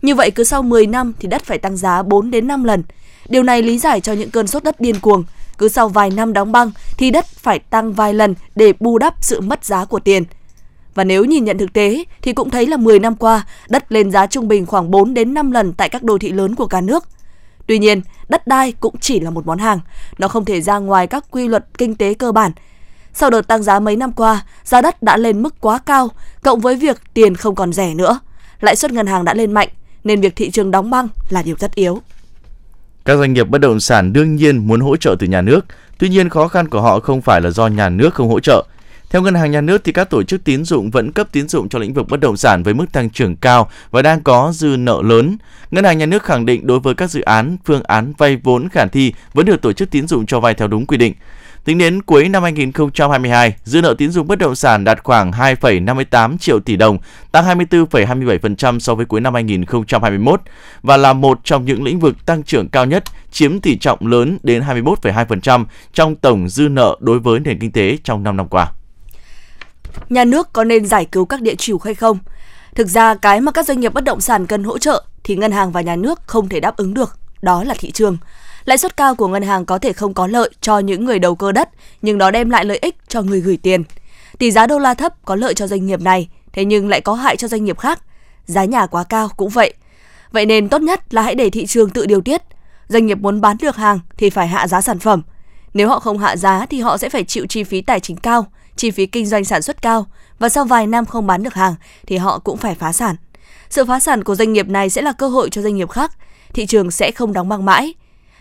Như 0.02 0.14
vậy 0.14 0.30
cứ 0.30 0.44
sau 0.44 0.62
10 0.62 0.86
năm 0.86 1.12
thì 1.20 1.28
đất 1.28 1.44
phải 1.44 1.58
tăng 1.58 1.76
giá 1.76 2.02
4 2.02 2.30
đến 2.30 2.48
5 2.48 2.64
lần. 2.64 2.82
Điều 3.28 3.42
này 3.42 3.62
lý 3.62 3.78
giải 3.78 4.00
cho 4.00 4.12
những 4.12 4.30
cơn 4.30 4.46
sốt 4.46 4.64
đất 4.64 4.80
điên 4.80 5.00
cuồng, 5.00 5.24
cứ 5.58 5.68
sau 5.68 5.88
vài 5.88 6.10
năm 6.10 6.32
đóng 6.32 6.52
băng 6.52 6.70
thì 6.96 7.10
đất 7.10 7.26
phải 7.26 7.58
tăng 7.58 7.92
vài 7.92 8.14
lần 8.14 8.34
để 8.56 8.72
bù 8.80 8.98
đắp 8.98 9.14
sự 9.20 9.40
mất 9.40 9.64
giá 9.64 9.84
của 9.84 10.00
tiền. 10.00 10.24
Và 10.94 11.04
nếu 11.04 11.24
nhìn 11.24 11.44
nhận 11.44 11.58
thực 11.58 11.72
tế 11.72 12.04
thì 12.22 12.32
cũng 12.32 12.50
thấy 12.50 12.66
là 12.66 12.76
10 12.76 12.98
năm 12.98 13.14
qua, 13.14 13.46
đất 13.68 13.92
lên 13.92 14.10
giá 14.10 14.26
trung 14.26 14.48
bình 14.48 14.66
khoảng 14.66 14.90
4 14.90 15.14
đến 15.14 15.34
5 15.34 15.50
lần 15.50 15.72
tại 15.72 15.88
các 15.88 16.02
đô 16.02 16.18
thị 16.18 16.32
lớn 16.32 16.54
của 16.54 16.66
cả 16.66 16.80
nước. 16.80 17.04
Tuy 17.66 17.78
nhiên, 17.78 18.02
đất 18.28 18.46
đai 18.46 18.72
cũng 18.72 18.94
chỉ 19.00 19.20
là 19.20 19.30
một 19.30 19.46
món 19.46 19.58
hàng, 19.58 19.80
nó 20.18 20.28
không 20.28 20.44
thể 20.44 20.60
ra 20.60 20.78
ngoài 20.78 21.06
các 21.06 21.24
quy 21.30 21.48
luật 21.48 21.64
kinh 21.78 21.94
tế 21.94 22.14
cơ 22.14 22.32
bản. 22.32 22.52
Sau 23.14 23.30
đợt 23.30 23.48
tăng 23.48 23.62
giá 23.62 23.80
mấy 23.80 23.96
năm 23.96 24.12
qua, 24.12 24.42
giá 24.64 24.80
đất 24.80 25.02
đã 25.02 25.16
lên 25.16 25.42
mức 25.42 25.60
quá 25.60 25.78
cao, 25.78 26.08
cộng 26.42 26.60
với 26.60 26.76
việc 26.76 27.00
tiền 27.14 27.34
không 27.34 27.54
còn 27.54 27.72
rẻ 27.72 27.94
nữa. 27.94 28.20
Lãi 28.60 28.76
suất 28.76 28.92
ngân 28.92 29.06
hàng 29.06 29.24
đã 29.24 29.34
lên 29.34 29.52
mạnh, 29.52 29.68
nên 30.04 30.20
việc 30.20 30.36
thị 30.36 30.50
trường 30.50 30.70
đóng 30.70 30.90
băng 30.90 31.08
là 31.28 31.42
điều 31.42 31.56
rất 31.58 31.74
yếu. 31.74 32.00
Các 33.04 33.16
doanh 33.16 33.32
nghiệp 33.32 33.48
bất 33.48 33.58
động 33.58 33.80
sản 33.80 34.12
đương 34.12 34.36
nhiên 34.36 34.68
muốn 34.68 34.80
hỗ 34.80 34.96
trợ 34.96 35.16
từ 35.18 35.26
nhà 35.26 35.40
nước, 35.42 35.60
tuy 35.98 36.08
nhiên 36.08 36.28
khó 36.28 36.48
khăn 36.48 36.68
của 36.68 36.80
họ 36.80 37.00
không 37.00 37.22
phải 37.22 37.40
là 37.40 37.50
do 37.50 37.66
nhà 37.66 37.88
nước 37.88 38.14
không 38.14 38.28
hỗ 38.28 38.40
trợ. 38.40 38.64
Theo 39.14 39.22
Ngân 39.22 39.34
hàng 39.34 39.50
Nhà 39.50 39.60
nước 39.60 39.84
thì 39.84 39.92
các 39.92 40.10
tổ 40.10 40.22
chức 40.22 40.44
tín 40.44 40.64
dụng 40.64 40.90
vẫn 40.90 41.12
cấp 41.12 41.28
tín 41.32 41.48
dụng 41.48 41.68
cho 41.68 41.78
lĩnh 41.78 41.94
vực 41.94 42.08
bất 42.08 42.20
động 42.20 42.36
sản 42.36 42.62
với 42.62 42.74
mức 42.74 42.92
tăng 42.92 43.10
trưởng 43.10 43.36
cao 43.36 43.70
và 43.90 44.02
đang 44.02 44.20
có 44.20 44.52
dư 44.54 44.76
nợ 44.78 45.02
lớn. 45.04 45.36
Ngân 45.70 45.84
hàng 45.84 45.98
Nhà 45.98 46.06
nước 46.06 46.22
khẳng 46.22 46.46
định 46.46 46.66
đối 46.66 46.80
với 46.80 46.94
các 46.94 47.10
dự 47.10 47.20
án, 47.20 47.56
phương 47.64 47.82
án 47.82 48.12
vay 48.18 48.36
vốn 48.36 48.68
khả 48.68 48.86
thi 48.86 49.12
vẫn 49.34 49.46
được 49.46 49.62
tổ 49.62 49.72
chức 49.72 49.90
tín 49.90 50.08
dụng 50.08 50.26
cho 50.26 50.40
vay 50.40 50.54
theo 50.54 50.68
đúng 50.68 50.86
quy 50.86 50.96
định. 50.96 51.14
Tính 51.64 51.78
đến 51.78 52.02
cuối 52.02 52.28
năm 52.28 52.42
2022, 52.42 53.54
dư 53.64 53.80
nợ 53.82 53.94
tín 53.98 54.10
dụng 54.10 54.26
bất 54.26 54.38
động 54.38 54.54
sản 54.54 54.84
đạt 54.84 55.04
khoảng 55.04 55.30
2,58 55.30 56.38
triệu 56.38 56.60
tỷ 56.60 56.76
đồng, 56.76 56.98
tăng 57.32 57.58
24,27% 57.58 58.78
so 58.78 58.94
với 58.94 59.06
cuối 59.06 59.20
năm 59.20 59.34
2021 59.34 60.40
và 60.82 60.96
là 60.96 61.12
một 61.12 61.40
trong 61.44 61.64
những 61.64 61.84
lĩnh 61.84 62.00
vực 62.00 62.26
tăng 62.26 62.42
trưởng 62.42 62.68
cao 62.68 62.84
nhất, 62.84 63.04
chiếm 63.30 63.60
tỷ 63.60 63.76
trọng 63.76 64.06
lớn 64.06 64.38
đến 64.42 64.62
21,2% 64.62 65.64
trong 65.92 66.16
tổng 66.16 66.48
dư 66.48 66.68
nợ 66.68 66.96
đối 67.00 67.18
với 67.18 67.40
nền 67.40 67.58
kinh 67.58 67.72
tế 67.72 67.98
trong 68.04 68.22
5 68.22 68.36
năm 68.36 68.48
qua. 68.48 68.72
Nhà 70.08 70.24
nước 70.24 70.52
có 70.52 70.64
nên 70.64 70.86
giải 70.86 71.04
cứu 71.04 71.24
các 71.24 71.42
địa 71.42 71.54
chủ 71.54 71.78
hay 71.78 71.94
không? 71.94 72.18
Thực 72.74 72.88
ra 72.88 73.14
cái 73.14 73.40
mà 73.40 73.52
các 73.52 73.66
doanh 73.66 73.80
nghiệp 73.80 73.94
bất 73.94 74.04
động 74.04 74.20
sản 74.20 74.46
cần 74.46 74.64
hỗ 74.64 74.78
trợ 74.78 75.04
thì 75.24 75.36
ngân 75.36 75.52
hàng 75.52 75.72
và 75.72 75.80
nhà 75.80 75.96
nước 75.96 76.20
không 76.26 76.48
thể 76.48 76.60
đáp 76.60 76.76
ứng 76.76 76.94
được, 76.94 77.18
đó 77.42 77.64
là 77.64 77.74
thị 77.78 77.90
trường. 77.90 78.16
Lãi 78.64 78.78
suất 78.78 78.96
cao 78.96 79.14
của 79.14 79.28
ngân 79.28 79.42
hàng 79.42 79.66
có 79.66 79.78
thể 79.78 79.92
không 79.92 80.14
có 80.14 80.26
lợi 80.26 80.50
cho 80.60 80.78
những 80.78 81.04
người 81.04 81.18
đầu 81.18 81.34
cơ 81.34 81.52
đất, 81.52 81.68
nhưng 82.02 82.18
nó 82.18 82.30
đem 82.30 82.50
lại 82.50 82.64
lợi 82.64 82.78
ích 82.78 82.96
cho 83.08 83.22
người 83.22 83.40
gửi 83.40 83.56
tiền. 83.56 83.84
Tỷ 84.38 84.50
giá 84.50 84.66
đô 84.66 84.78
la 84.78 84.94
thấp 84.94 85.24
có 85.24 85.36
lợi 85.36 85.54
cho 85.54 85.66
doanh 85.66 85.86
nghiệp 85.86 86.00
này, 86.00 86.28
thế 86.52 86.64
nhưng 86.64 86.88
lại 86.88 87.00
có 87.00 87.14
hại 87.14 87.36
cho 87.36 87.48
doanh 87.48 87.64
nghiệp 87.64 87.78
khác. 87.78 88.02
Giá 88.46 88.64
nhà 88.64 88.86
quá 88.86 89.04
cao 89.04 89.28
cũng 89.36 89.48
vậy. 89.48 89.74
Vậy 90.32 90.46
nên 90.46 90.68
tốt 90.68 90.82
nhất 90.82 91.14
là 91.14 91.22
hãy 91.22 91.34
để 91.34 91.50
thị 91.50 91.66
trường 91.66 91.90
tự 91.90 92.06
điều 92.06 92.20
tiết. 92.20 92.42
Doanh 92.88 93.06
nghiệp 93.06 93.18
muốn 93.18 93.40
bán 93.40 93.56
được 93.60 93.76
hàng 93.76 94.00
thì 94.16 94.30
phải 94.30 94.48
hạ 94.48 94.68
giá 94.68 94.80
sản 94.80 94.98
phẩm. 94.98 95.22
Nếu 95.74 95.88
họ 95.88 96.00
không 96.00 96.18
hạ 96.18 96.36
giá 96.36 96.66
thì 96.66 96.80
họ 96.80 96.98
sẽ 96.98 97.08
phải 97.08 97.24
chịu 97.24 97.46
chi 97.48 97.64
phí 97.64 97.80
tài 97.80 98.00
chính 98.00 98.16
cao, 98.16 98.46
chi 98.76 98.90
phí 98.90 99.06
kinh 99.06 99.26
doanh 99.26 99.44
sản 99.44 99.62
xuất 99.62 99.82
cao 99.82 100.06
và 100.38 100.48
sau 100.48 100.64
vài 100.64 100.86
năm 100.86 101.06
không 101.06 101.26
bán 101.26 101.42
được 101.42 101.54
hàng 101.54 101.74
thì 102.06 102.16
họ 102.16 102.38
cũng 102.38 102.56
phải 102.56 102.74
phá 102.74 102.92
sản. 102.92 103.16
Sự 103.70 103.84
phá 103.84 104.00
sản 104.00 104.24
của 104.24 104.34
doanh 104.34 104.52
nghiệp 104.52 104.68
này 104.68 104.90
sẽ 104.90 105.02
là 105.02 105.12
cơ 105.12 105.28
hội 105.28 105.50
cho 105.50 105.62
doanh 105.62 105.76
nghiệp 105.76 105.90
khác. 105.90 106.12
Thị 106.54 106.66
trường 106.66 106.90
sẽ 106.90 107.10
không 107.10 107.32
đóng 107.32 107.48
băng 107.48 107.64
mãi 107.64 107.94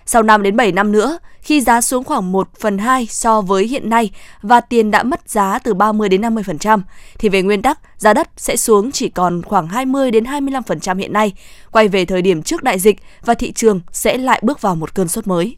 Sau 0.06 0.24
5 0.24 0.44
đến 0.44 0.58
7 0.58 0.72
năm 0.72 0.92
nữa, 0.92 1.18
khi 1.42 1.62
giá 1.62 1.82
xuống 1.82 2.04
khoảng 2.04 2.32
1 2.32 2.50
phần 2.60 2.78
2 2.78 3.08
so 3.10 3.42
với 3.42 3.68
hiện 3.68 3.90
nay 3.90 4.12
và 4.42 4.62
tiền 4.62 4.92
đã 4.92 5.04
mất 5.04 5.30
giá 5.30 5.60
từ 5.60 5.74
30 5.74 6.10
đến 6.10 6.22
50%, 6.22 6.82
thì 7.20 7.30
về 7.30 7.42
nguyên 7.42 7.62
tắc, 7.62 7.80
giá 7.98 8.14
đất 8.14 8.30
sẽ 8.38 8.56
xuống 8.56 8.92
chỉ 8.92 9.10
còn 9.10 9.42
khoảng 9.42 9.68
20 9.68 10.12
đến 10.12 10.24
25% 10.24 10.98
hiện 10.98 11.14
nay, 11.14 11.34
quay 11.72 11.88
về 11.88 12.06
thời 12.06 12.22
điểm 12.22 12.44
trước 12.44 12.64
đại 12.64 12.80
dịch 12.80 13.00
và 13.26 13.34
thị 13.34 13.52
trường 13.52 13.82
sẽ 13.92 14.18
lại 14.18 14.40
bước 14.44 14.62
vào 14.62 14.76
một 14.76 14.96
cơn 14.96 15.08
sốt 15.08 15.28
mới. 15.28 15.58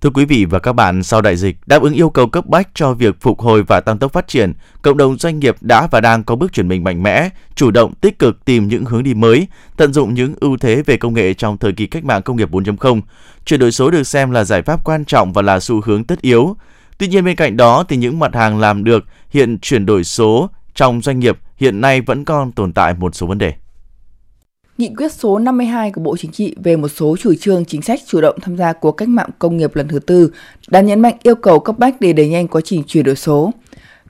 Thưa 0.00 0.10
quý 0.10 0.24
vị 0.24 0.44
và 0.44 0.58
các 0.58 0.72
bạn, 0.72 1.02
sau 1.02 1.20
đại 1.22 1.36
dịch, 1.36 1.56
đáp 1.66 1.82
ứng 1.82 1.94
yêu 1.94 2.10
cầu 2.10 2.26
cấp 2.26 2.46
bách 2.46 2.68
cho 2.74 2.94
việc 2.94 3.20
phục 3.20 3.40
hồi 3.40 3.62
và 3.62 3.80
tăng 3.80 3.98
tốc 3.98 4.12
phát 4.12 4.28
triển, 4.28 4.52
cộng 4.82 4.96
đồng 4.96 5.18
doanh 5.18 5.38
nghiệp 5.38 5.56
đã 5.60 5.88
và 5.90 6.00
đang 6.00 6.24
có 6.24 6.36
bước 6.36 6.52
chuyển 6.52 6.68
mình 6.68 6.84
mạnh 6.84 7.02
mẽ, 7.02 7.28
chủ 7.54 7.70
động 7.70 7.94
tích 7.94 8.18
cực 8.18 8.44
tìm 8.44 8.68
những 8.68 8.84
hướng 8.84 9.02
đi 9.02 9.14
mới, 9.14 9.46
tận 9.76 9.92
dụng 9.92 10.14
những 10.14 10.34
ưu 10.40 10.56
thế 10.56 10.82
về 10.86 10.96
công 10.96 11.14
nghệ 11.14 11.34
trong 11.34 11.58
thời 11.58 11.72
kỳ 11.72 11.86
cách 11.86 12.04
mạng 12.04 12.22
công 12.22 12.36
nghiệp 12.36 12.50
4.0. 12.50 13.00
Chuyển 13.44 13.60
đổi 13.60 13.72
số 13.72 13.90
được 13.90 14.02
xem 14.02 14.30
là 14.30 14.44
giải 14.44 14.62
pháp 14.62 14.84
quan 14.84 15.04
trọng 15.04 15.32
và 15.32 15.42
là 15.42 15.60
xu 15.60 15.80
hướng 15.84 16.04
tất 16.04 16.20
yếu. 16.20 16.56
Tuy 16.98 17.08
nhiên 17.08 17.24
bên 17.24 17.36
cạnh 17.36 17.56
đó 17.56 17.84
thì 17.88 17.96
những 17.96 18.18
mặt 18.18 18.34
hàng 18.34 18.58
làm 18.58 18.84
được 18.84 19.04
hiện 19.30 19.58
chuyển 19.58 19.86
đổi 19.86 20.04
số 20.04 20.50
trong 20.74 21.00
doanh 21.02 21.18
nghiệp 21.18 21.38
hiện 21.56 21.80
nay 21.80 22.00
vẫn 22.00 22.24
còn 22.24 22.52
tồn 22.52 22.72
tại 22.72 22.94
một 22.94 23.14
số 23.14 23.26
vấn 23.26 23.38
đề. 23.38 23.52
Nghị 24.78 24.90
quyết 24.96 25.12
số 25.12 25.38
52 25.38 25.90
của 25.90 26.00
Bộ 26.00 26.16
Chính 26.16 26.30
trị 26.30 26.54
về 26.62 26.76
một 26.76 26.88
số 26.88 27.16
chủ 27.16 27.34
trương 27.34 27.64
chính 27.64 27.82
sách 27.82 28.00
chủ 28.06 28.20
động 28.20 28.36
tham 28.42 28.56
gia 28.56 28.72
cuộc 28.72 28.92
cách 28.92 29.08
mạng 29.08 29.30
công 29.38 29.56
nghiệp 29.56 29.76
lần 29.76 29.88
thứ 29.88 29.98
tư 29.98 30.30
đã 30.68 30.80
nhấn 30.80 31.00
mạnh 31.00 31.16
yêu 31.22 31.34
cầu 31.34 31.60
cấp 31.60 31.78
bách 31.78 32.00
để 32.00 32.12
đẩy 32.12 32.28
nhanh 32.28 32.48
quá 32.48 32.60
trình 32.64 32.82
chuyển 32.86 33.04
đổi 33.04 33.16
số. 33.16 33.50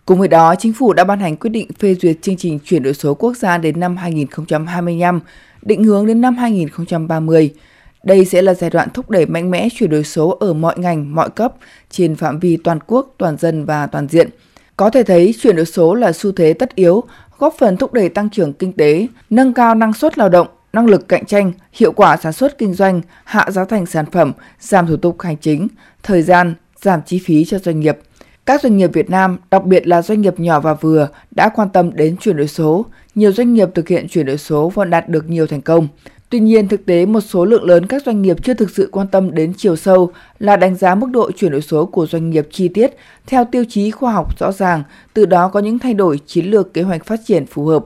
Cùng 0.07 0.19
với 0.19 0.29
đó, 0.29 0.55
chính 0.59 0.73
phủ 0.73 0.93
đã 0.93 1.05
ban 1.05 1.21
hành 1.21 1.37
quyết 1.37 1.51
định 1.51 1.69
phê 1.79 1.95
duyệt 1.95 2.23
chương 2.23 2.37
trình 2.37 2.59
chuyển 2.65 2.83
đổi 2.83 2.95
số 2.95 3.15
quốc 3.15 3.37
gia 3.37 3.59
đến 3.59 3.81
năm 3.81 3.97
2025, 3.97 5.21
định 5.63 5.85
hướng 5.85 6.07
đến 6.07 6.21
năm 6.21 6.37
2030. 6.37 7.55
Đây 8.03 8.25
sẽ 8.25 8.43
là 8.43 8.55
giai 8.55 8.71
đoạn 8.71 8.89
thúc 8.95 9.11
đẩy 9.11 9.27
mạnh 9.27 9.51
mẽ 9.51 9.69
chuyển 9.75 9.91
đổi 9.91 10.05
số 10.05 10.37
ở 10.41 10.53
mọi 10.53 10.79
ngành, 10.79 11.15
mọi 11.15 11.31
cấp, 11.31 11.55
trên 11.91 12.17
phạm 12.17 12.39
vi 12.39 12.57
toàn 12.57 12.79
quốc, 12.87 13.15
toàn 13.19 13.37
dân 13.37 13.65
và 13.65 13.87
toàn 13.87 14.09
diện. 14.09 14.29
Có 14.77 14.91
thể 14.91 15.03
thấy 15.03 15.35
chuyển 15.41 15.57
đổi 15.57 15.67
số 15.67 15.95
là 15.95 16.13
xu 16.13 16.33
thế 16.33 16.53
tất 16.53 16.75
yếu, 16.75 17.05
góp 17.39 17.55
phần 17.59 17.77
thúc 17.77 17.93
đẩy 17.93 18.09
tăng 18.09 18.31
trưởng 18.31 18.53
kinh 18.53 18.73
tế, 18.73 19.07
nâng 19.31 19.53
cao 19.53 19.75
năng 19.75 19.93
suất 19.93 20.19
lao 20.19 20.29
động, 20.29 20.49
năng 20.73 20.87
lực 20.87 21.09
cạnh 21.09 21.27
tranh, 21.27 21.53
hiệu 21.73 21.93
quả 21.93 22.17
sản 22.17 22.33
xuất 22.33 22.59
kinh 22.59 22.75
doanh, 22.75 23.01
hạ 23.25 23.51
giá 23.51 23.65
thành 23.65 23.87
sản 23.87 24.07
phẩm, 24.13 24.33
giảm 24.61 24.87
thủ 24.87 24.97
tục 24.97 25.21
hành 25.21 25.37
chính, 25.37 25.69
thời 26.03 26.23
gian, 26.23 26.55
giảm 26.81 27.01
chi 27.07 27.21
phí 27.25 27.45
cho 27.45 27.59
doanh 27.59 27.81
nghiệp. 27.81 27.99
Các 28.47 28.63
doanh 28.63 28.77
nghiệp 28.77 28.91
Việt 28.93 29.11
Nam, 29.11 29.39
đặc 29.51 29.65
biệt 29.65 29.87
là 29.87 30.03
doanh 30.03 30.21
nghiệp 30.21 30.41
nhỏ 30.41 30.61
và 30.61 30.75
vừa, 30.75 31.09
đã 31.31 31.49
quan 31.49 31.69
tâm 31.69 31.91
đến 31.95 32.17
chuyển 32.17 32.37
đổi 32.37 32.49
số. 32.49 32.87
Nhiều 33.15 33.33
doanh 33.33 33.55
nghiệp 33.55 33.69
thực 33.75 33.89
hiện 33.89 34.09
chuyển 34.09 34.27
đổi 34.27 34.39
số 34.39 34.69
và 34.75 34.85
đạt 34.85 35.09
được 35.09 35.31
nhiều 35.31 35.47
thành 35.47 35.61
công. 35.61 35.89
Tuy 36.31 36.41
nhiên, 36.41 36.69
thực 36.69 36.87
tế 36.87 37.07
một 37.07 37.21
số 37.21 37.45
lượng 37.45 37.65
lớn 37.65 37.87
các 37.87 38.03
doanh 38.07 38.23
nghiệp 38.23 38.37
chưa 38.43 38.55
thực 38.55 38.71
sự 38.71 38.89
quan 38.93 39.07
tâm 39.07 39.35
đến 39.35 39.53
chiều 39.57 39.77
sâu 39.77 40.13
là 40.39 40.57
đánh 40.57 40.75
giá 40.75 40.95
mức 40.95 41.07
độ 41.11 41.31
chuyển 41.31 41.53
đổi 41.53 41.63
số 41.63 41.87
của 41.87 42.07
doanh 42.07 42.31
nghiệp 42.31 42.49
chi 42.51 42.69
tiết 42.69 42.97
theo 43.27 43.45
tiêu 43.45 43.65
chí 43.69 43.91
khoa 43.91 44.13
học 44.13 44.39
rõ 44.39 44.53
ràng, 44.53 44.83
từ 45.15 45.27
đó 45.27 45.49
có 45.49 45.61
những 45.61 45.79
thay 45.79 45.95
đổi 45.95 46.21
chiến 46.27 46.47
lược 46.47 46.75
kế 46.75 46.83
hoạch 46.83 47.05
phát 47.05 47.21
triển 47.27 47.47
phù 47.47 47.67
hợp. 47.67 47.85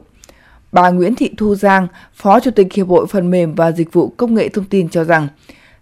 Bà 0.72 0.90
Nguyễn 0.90 1.14
Thị 1.14 1.30
Thu 1.36 1.54
Giang, 1.54 1.86
Phó 2.14 2.40
Chủ 2.40 2.50
tịch 2.50 2.72
Hiệp 2.72 2.88
hội 2.88 3.06
Phần 3.06 3.30
mềm 3.30 3.54
và 3.54 3.72
Dịch 3.72 3.92
vụ 3.92 4.08
Công 4.16 4.34
nghệ 4.34 4.48
Thông 4.48 4.64
tin 4.64 4.88
cho 4.88 5.04
rằng, 5.04 5.28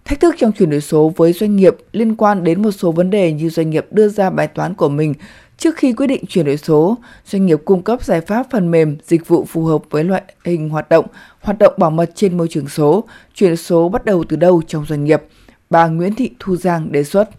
thách 0.04 0.20
thức 0.20 0.34
trong 0.38 0.52
chuyển 0.52 0.70
đổi 0.70 0.80
số 0.80 1.12
với 1.16 1.32
doanh 1.32 1.56
nghiệp 1.56 1.76
liên 1.92 2.16
quan 2.16 2.44
đến 2.44 2.62
một 2.62 2.70
số 2.70 2.92
vấn 2.92 3.10
đề 3.10 3.32
như 3.32 3.50
doanh 3.50 3.70
nghiệp 3.70 3.86
đưa 3.90 4.08
ra 4.08 4.30
bài 4.30 4.46
toán 4.46 4.74
của 4.74 4.88
mình 4.88 5.14
trước 5.56 5.76
khi 5.76 5.92
quyết 5.92 6.06
định 6.06 6.24
chuyển 6.28 6.46
đổi 6.46 6.56
số, 6.56 6.98
doanh 7.24 7.46
nghiệp 7.46 7.58
cung 7.64 7.82
cấp 7.82 8.04
giải 8.04 8.20
pháp 8.20 8.46
phần 8.50 8.70
mềm, 8.70 8.96
dịch 9.06 9.28
vụ 9.28 9.44
phù 9.44 9.64
hợp 9.64 9.82
với 9.90 10.04
loại 10.04 10.22
hình 10.44 10.68
hoạt 10.68 10.88
động, 10.88 11.06
hoạt 11.40 11.58
động 11.58 11.74
bảo 11.76 11.90
mật 11.90 12.10
trên 12.14 12.36
môi 12.36 12.48
trường 12.48 12.68
số, 12.68 13.04
chuyển 13.34 13.50
đổi 13.50 13.56
số 13.56 13.88
bắt 13.88 14.04
đầu 14.04 14.24
từ 14.28 14.36
đâu 14.36 14.62
trong 14.66 14.86
doanh 14.86 15.04
nghiệp. 15.04 15.22
Bà 15.70 15.86
Nguyễn 15.86 16.14
Thị 16.14 16.30
Thu 16.38 16.56
Giang 16.56 16.92
đề 16.92 17.04
xuất. 17.04 17.30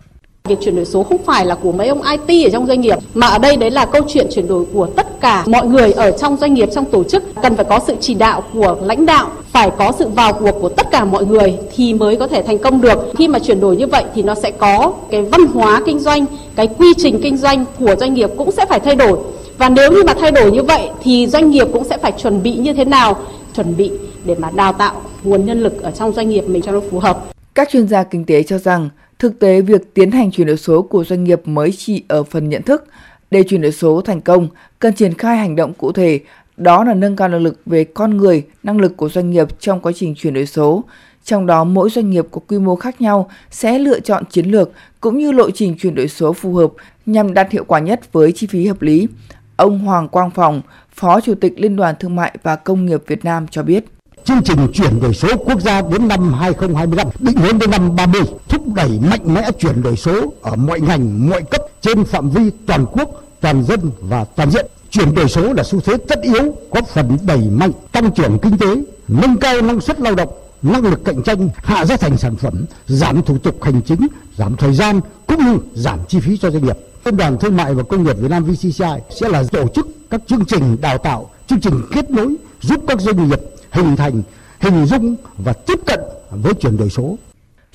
Việc 0.43 0.57
chuyển 0.61 0.75
đổi 0.75 0.85
số 0.85 1.03
không 1.03 1.23
phải 1.25 1.45
là 1.45 1.55
của 1.55 1.71
mấy 1.71 1.87
ông 1.87 2.01
IT 2.01 2.47
ở 2.47 2.49
trong 2.49 2.67
doanh 2.67 2.81
nghiệp 2.81 2.97
mà 3.13 3.27
ở 3.27 3.37
đây 3.37 3.55
đấy 3.55 3.71
là 3.71 3.85
câu 3.85 4.01
chuyện 4.07 4.27
chuyển 4.31 4.47
đổi 4.47 4.65
của 4.73 4.87
tất 4.87 5.21
cả 5.21 5.43
mọi 5.47 5.67
người 5.67 5.91
ở 5.91 6.11
trong 6.11 6.37
doanh 6.37 6.53
nghiệp 6.53 6.69
trong 6.75 6.85
tổ 6.85 7.03
chức 7.03 7.23
cần 7.43 7.55
phải 7.55 7.65
có 7.65 7.79
sự 7.87 7.95
chỉ 7.99 8.13
đạo 8.13 8.43
của 8.53 8.77
lãnh 8.81 9.05
đạo 9.05 9.29
phải 9.51 9.71
có 9.77 9.91
sự 9.99 10.07
vào 10.07 10.33
cuộc 10.33 10.51
của 10.61 10.69
tất 10.69 10.87
cả 10.91 11.05
mọi 11.05 11.25
người 11.25 11.57
thì 11.75 11.93
mới 11.93 12.15
có 12.15 12.27
thể 12.27 12.43
thành 12.43 12.57
công 12.57 12.81
được. 12.81 12.99
Khi 13.17 13.27
mà 13.27 13.39
chuyển 13.39 13.59
đổi 13.59 13.77
như 13.77 13.87
vậy 13.87 14.03
thì 14.15 14.21
nó 14.21 14.35
sẽ 14.35 14.51
có 14.51 14.93
cái 15.11 15.21
văn 15.21 15.41
hóa 15.53 15.81
kinh 15.85 15.99
doanh, 15.99 16.25
cái 16.55 16.67
quy 16.77 16.93
trình 16.97 17.19
kinh 17.23 17.37
doanh 17.37 17.65
của 17.79 17.95
doanh 17.95 18.13
nghiệp 18.13 18.29
cũng 18.37 18.51
sẽ 18.51 18.65
phải 18.65 18.79
thay 18.79 18.95
đổi. 18.95 19.19
Và 19.57 19.69
nếu 19.69 19.91
như 19.91 20.03
mà 20.03 20.13
thay 20.13 20.31
đổi 20.31 20.51
như 20.51 20.63
vậy 20.63 20.89
thì 21.03 21.27
doanh 21.27 21.49
nghiệp 21.49 21.67
cũng 21.73 21.83
sẽ 21.83 21.97
phải 21.97 22.11
chuẩn 22.11 22.43
bị 22.43 22.55
như 22.55 22.73
thế 22.73 22.85
nào? 22.85 23.17
Chuẩn 23.55 23.77
bị 23.77 23.91
để 24.25 24.35
mà 24.39 24.49
đào 24.55 24.73
tạo 24.73 25.01
nguồn 25.23 25.45
nhân 25.45 25.63
lực 25.63 25.81
ở 25.81 25.91
trong 25.91 26.11
doanh 26.11 26.29
nghiệp 26.29 26.41
mình 26.47 26.61
cho 26.61 26.71
nó 26.71 26.79
phù 26.91 26.99
hợp. 26.99 27.25
Các 27.55 27.69
chuyên 27.71 27.87
gia 27.87 28.03
kinh 28.03 28.25
tế 28.25 28.43
cho 28.43 28.57
rằng 28.57 28.89
Thực 29.21 29.39
tế, 29.39 29.61
việc 29.61 29.93
tiến 29.93 30.11
hành 30.11 30.31
chuyển 30.31 30.47
đổi 30.47 30.57
số 30.57 30.81
của 30.81 31.03
doanh 31.03 31.23
nghiệp 31.23 31.41
mới 31.45 31.71
chỉ 31.71 32.03
ở 32.07 32.23
phần 32.23 32.49
nhận 32.49 32.61
thức. 32.61 32.85
Để 33.31 33.43
chuyển 33.43 33.61
đổi 33.61 33.71
số 33.71 34.01
thành 34.01 34.21
công, 34.21 34.47
cần 34.79 34.93
triển 34.93 35.13
khai 35.13 35.37
hành 35.37 35.55
động 35.55 35.73
cụ 35.73 35.91
thể, 35.91 36.19
đó 36.57 36.83
là 36.83 36.93
nâng 36.93 37.15
cao 37.15 37.27
năng 37.27 37.41
lực 37.41 37.61
về 37.65 37.83
con 37.83 38.17
người, 38.17 38.45
năng 38.63 38.79
lực 38.79 38.97
của 38.97 39.09
doanh 39.09 39.29
nghiệp 39.29 39.59
trong 39.59 39.79
quá 39.79 39.91
trình 39.95 40.15
chuyển 40.15 40.33
đổi 40.33 40.45
số. 40.45 40.83
Trong 41.23 41.45
đó, 41.45 41.63
mỗi 41.63 41.89
doanh 41.89 42.09
nghiệp 42.09 42.25
có 42.31 42.41
quy 42.47 42.59
mô 42.59 42.75
khác 42.75 43.01
nhau 43.01 43.29
sẽ 43.51 43.79
lựa 43.79 43.99
chọn 43.99 44.23
chiến 44.29 44.45
lược 44.45 44.71
cũng 45.01 45.17
như 45.17 45.31
lộ 45.31 45.51
trình 45.51 45.75
chuyển 45.79 45.95
đổi 45.95 46.07
số 46.07 46.33
phù 46.33 46.53
hợp 46.53 46.71
nhằm 47.05 47.33
đạt 47.33 47.51
hiệu 47.51 47.63
quả 47.63 47.79
nhất 47.79 48.13
với 48.13 48.31
chi 48.31 48.47
phí 48.47 48.67
hợp 48.67 48.81
lý. 48.81 49.07
Ông 49.55 49.79
Hoàng 49.79 50.07
Quang 50.07 50.31
Phòng, 50.31 50.61
Phó 50.93 51.21
Chủ 51.21 51.35
tịch 51.35 51.53
Liên 51.57 51.75
đoàn 51.75 51.95
Thương 51.99 52.15
mại 52.15 52.37
và 52.43 52.55
Công 52.55 52.85
nghiệp 52.85 53.03
Việt 53.07 53.25
Nam 53.25 53.47
cho 53.47 53.63
biết 53.63 53.85
chương 54.31 54.43
trình 54.43 54.67
chuyển 54.73 54.99
đổi 54.99 55.13
số 55.13 55.27
quốc 55.37 55.61
gia 55.61 55.81
đến 55.81 56.07
năm 56.07 56.33
2025, 56.33 57.07
định 57.19 57.35
hướng 57.37 57.59
đến 57.59 57.71
năm 57.71 57.95
30, 57.95 58.21
thúc 58.49 58.61
đẩy 58.75 58.99
mạnh 59.09 59.33
mẽ 59.33 59.51
chuyển 59.59 59.81
đổi 59.81 59.95
số 59.95 60.33
ở 60.41 60.55
mọi 60.55 60.79
ngành, 60.79 61.29
mọi 61.29 61.41
cấp 61.41 61.61
trên 61.81 62.03
phạm 62.03 62.29
vi 62.29 62.41
toàn 62.65 62.85
quốc, 62.91 63.23
toàn 63.41 63.63
dân 63.63 63.79
và 64.01 64.25
toàn 64.35 64.51
diện. 64.51 64.65
Chuyển 64.89 65.15
đổi 65.15 65.29
số 65.29 65.53
là 65.53 65.63
xu 65.63 65.81
thế 65.81 65.97
tất 66.07 66.21
yếu, 66.21 66.55
góp 66.71 66.87
phần 66.87 67.17
đẩy 67.21 67.37
mạnh 67.37 67.71
tăng 67.91 68.11
trưởng 68.11 68.39
kinh 68.39 68.57
tế, 68.57 68.67
nâng 69.07 69.37
cao 69.37 69.61
năng 69.61 69.81
suất 69.81 69.99
lao 69.99 70.15
động, 70.15 70.29
năng 70.61 70.85
lực 70.85 71.05
cạnh 71.05 71.23
tranh, 71.23 71.49
hạ 71.55 71.85
giá 71.85 71.97
thành 71.97 72.17
sản 72.17 72.35
phẩm, 72.35 72.65
giảm 72.87 73.21
thủ 73.21 73.37
tục 73.37 73.63
hành 73.63 73.81
chính, 73.81 74.07
giảm 74.37 74.55
thời 74.55 74.73
gian 74.73 75.01
cũng 75.27 75.45
như 75.45 75.57
giảm 75.73 75.99
chi 76.07 76.19
phí 76.19 76.37
cho 76.37 76.51
doanh 76.51 76.65
nghiệp. 76.65 76.77
Liên 77.05 77.17
đoàn 77.17 77.37
Thương 77.37 77.57
mại 77.57 77.73
và 77.73 77.83
Công 77.83 78.03
nghiệp 78.03 78.17
Việt 78.19 78.31
Nam 78.31 78.43
VCCI 78.43 79.01
sẽ 79.09 79.29
là 79.29 79.43
tổ 79.51 79.67
chức 79.67 79.87
các 80.09 80.21
chương 80.27 80.45
trình 80.45 80.77
đào 80.81 80.97
tạo, 80.97 81.29
chương 81.47 81.61
trình 81.61 81.81
kết 81.91 82.09
nối 82.09 82.35
giúp 82.61 82.83
các 82.87 83.01
doanh 83.01 83.29
nghiệp 83.29 83.39
hình 83.71 83.95
thành, 83.95 84.21
hình 84.59 84.85
dung 84.85 85.15
và 85.37 85.53
tiếp 85.53 85.79
cận 85.85 85.99
với 86.29 86.53
chuyển 86.53 86.77
đổi 86.77 86.89
số. 86.89 87.17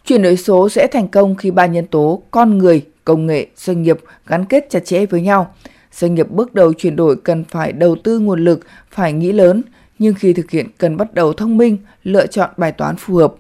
Chuyển 0.04 0.22
đổi 0.22 0.36
số 0.36 0.68
sẽ 0.68 0.86
thành 0.86 1.08
công 1.08 1.34
khi 1.34 1.50
ba 1.50 1.66
nhân 1.66 1.86
tố 1.86 2.22
con 2.30 2.58
người, 2.58 2.86
công 3.04 3.26
nghệ, 3.26 3.46
doanh 3.56 3.82
nghiệp 3.82 3.98
gắn 4.26 4.44
kết 4.44 4.66
chặt 4.70 4.84
chẽ 4.84 5.06
với 5.06 5.20
nhau. 5.20 5.54
Doanh 5.92 6.14
nghiệp 6.14 6.30
bước 6.30 6.54
đầu 6.54 6.72
chuyển 6.72 6.96
đổi 6.96 7.16
cần 7.16 7.44
phải 7.44 7.72
đầu 7.72 7.96
tư 8.04 8.18
nguồn 8.18 8.44
lực, 8.44 8.60
phải 8.90 9.12
nghĩ 9.12 9.32
lớn, 9.32 9.62
nhưng 9.98 10.14
khi 10.14 10.32
thực 10.32 10.50
hiện 10.50 10.66
cần 10.78 10.96
bắt 10.96 11.14
đầu 11.14 11.32
thông 11.32 11.56
minh, 11.56 11.78
lựa 12.04 12.26
chọn 12.26 12.50
bài 12.56 12.72
toán 12.72 12.96
phù 12.96 13.14
hợp. 13.14 13.34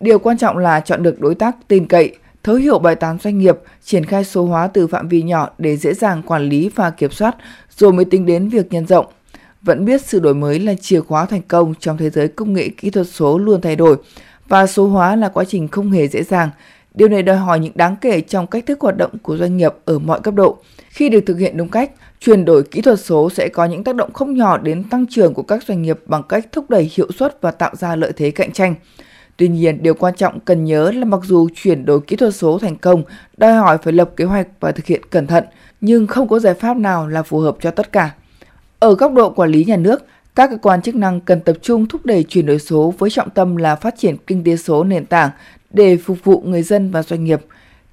Điều 0.00 0.18
quan 0.18 0.38
trọng 0.38 0.58
là 0.58 0.80
chọn 0.80 1.02
được 1.02 1.20
đối 1.20 1.34
tác 1.34 1.56
tin 1.68 1.86
cậy, 1.86 2.16
thấu 2.42 2.56
hiểu 2.56 2.78
bài 2.78 2.94
toán 2.94 3.18
doanh 3.18 3.38
nghiệp, 3.38 3.58
triển 3.84 4.04
khai 4.04 4.24
số 4.24 4.44
hóa 4.44 4.66
từ 4.66 4.86
phạm 4.86 5.08
vi 5.08 5.22
nhỏ 5.22 5.50
để 5.58 5.76
dễ 5.76 5.94
dàng 5.94 6.22
quản 6.22 6.48
lý 6.48 6.70
và 6.74 6.90
kiểm 6.90 7.10
soát, 7.10 7.36
rồi 7.76 7.92
mới 7.92 8.04
tính 8.04 8.26
đến 8.26 8.48
việc 8.48 8.72
nhân 8.72 8.86
rộng 8.86 9.06
vẫn 9.62 9.84
biết 9.84 10.02
sự 10.02 10.20
đổi 10.20 10.34
mới 10.34 10.58
là 10.58 10.74
chìa 10.74 11.00
khóa 11.00 11.26
thành 11.26 11.42
công 11.42 11.74
trong 11.80 11.96
thế 11.96 12.10
giới 12.10 12.28
công 12.28 12.52
nghệ 12.52 12.68
kỹ 12.68 12.90
thuật 12.90 13.06
số 13.06 13.38
luôn 13.38 13.60
thay 13.60 13.76
đổi 13.76 13.96
và 14.48 14.66
số 14.66 14.86
hóa 14.86 15.16
là 15.16 15.28
quá 15.28 15.44
trình 15.44 15.68
không 15.68 15.90
hề 15.90 16.08
dễ 16.08 16.22
dàng. 16.22 16.50
Điều 16.94 17.08
này 17.08 17.22
đòi 17.22 17.36
hỏi 17.36 17.60
những 17.60 17.72
đáng 17.74 17.96
kể 18.00 18.20
trong 18.20 18.46
cách 18.46 18.66
thức 18.66 18.80
hoạt 18.80 18.96
động 18.96 19.10
của 19.22 19.36
doanh 19.36 19.56
nghiệp 19.56 19.74
ở 19.84 19.98
mọi 19.98 20.20
cấp 20.20 20.34
độ. 20.34 20.58
Khi 20.88 21.08
được 21.08 21.20
thực 21.26 21.38
hiện 21.38 21.56
đúng 21.56 21.68
cách, 21.68 21.90
chuyển 22.20 22.44
đổi 22.44 22.62
kỹ 22.62 22.80
thuật 22.80 23.00
số 23.00 23.30
sẽ 23.30 23.48
có 23.48 23.64
những 23.64 23.84
tác 23.84 23.94
động 23.94 24.12
không 24.12 24.34
nhỏ 24.34 24.58
đến 24.58 24.84
tăng 24.84 25.06
trưởng 25.06 25.34
của 25.34 25.42
các 25.42 25.62
doanh 25.62 25.82
nghiệp 25.82 25.98
bằng 26.06 26.22
cách 26.22 26.46
thúc 26.52 26.70
đẩy 26.70 26.90
hiệu 26.94 27.08
suất 27.18 27.40
và 27.40 27.50
tạo 27.50 27.76
ra 27.76 27.96
lợi 27.96 28.12
thế 28.16 28.30
cạnh 28.30 28.52
tranh. 28.52 28.74
Tuy 29.36 29.48
nhiên, 29.48 29.82
điều 29.82 29.94
quan 29.94 30.14
trọng 30.16 30.40
cần 30.40 30.64
nhớ 30.64 30.90
là 30.90 31.04
mặc 31.04 31.20
dù 31.24 31.48
chuyển 31.54 31.84
đổi 31.84 32.00
kỹ 32.00 32.16
thuật 32.16 32.34
số 32.34 32.58
thành 32.58 32.76
công, 32.76 33.02
đòi 33.36 33.52
hỏi 33.52 33.78
phải 33.82 33.92
lập 33.92 34.10
kế 34.16 34.24
hoạch 34.24 34.46
và 34.60 34.72
thực 34.72 34.86
hiện 34.86 35.02
cẩn 35.10 35.26
thận, 35.26 35.44
nhưng 35.80 36.06
không 36.06 36.28
có 36.28 36.38
giải 36.38 36.54
pháp 36.54 36.76
nào 36.76 37.08
là 37.08 37.22
phù 37.22 37.38
hợp 37.38 37.56
cho 37.60 37.70
tất 37.70 37.92
cả. 37.92 38.10
Ở 38.80 38.94
góc 38.94 39.14
độ 39.14 39.30
quản 39.30 39.50
lý 39.50 39.64
nhà 39.64 39.76
nước, 39.76 40.04
các 40.34 40.50
cơ 40.50 40.56
quan 40.56 40.82
chức 40.82 40.94
năng 40.94 41.20
cần 41.20 41.40
tập 41.40 41.56
trung 41.62 41.86
thúc 41.86 42.06
đẩy 42.06 42.22
chuyển 42.22 42.46
đổi 42.46 42.58
số 42.58 42.94
với 42.98 43.10
trọng 43.10 43.30
tâm 43.30 43.56
là 43.56 43.76
phát 43.76 43.94
triển 43.98 44.16
kinh 44.26 44.44
tế 44.44 44.56
số 44.56 44.84
nền 44.84 45.06
tảng 45.06 45.30
để 45.70 45.96
phục 45.96 46.24
vụ 46.24 46.40
người 46.46 46.62
dân 46.62 46.90
và 46.90 47.02
doanh 47.02 47.24
nghiệp. 47.24 47.40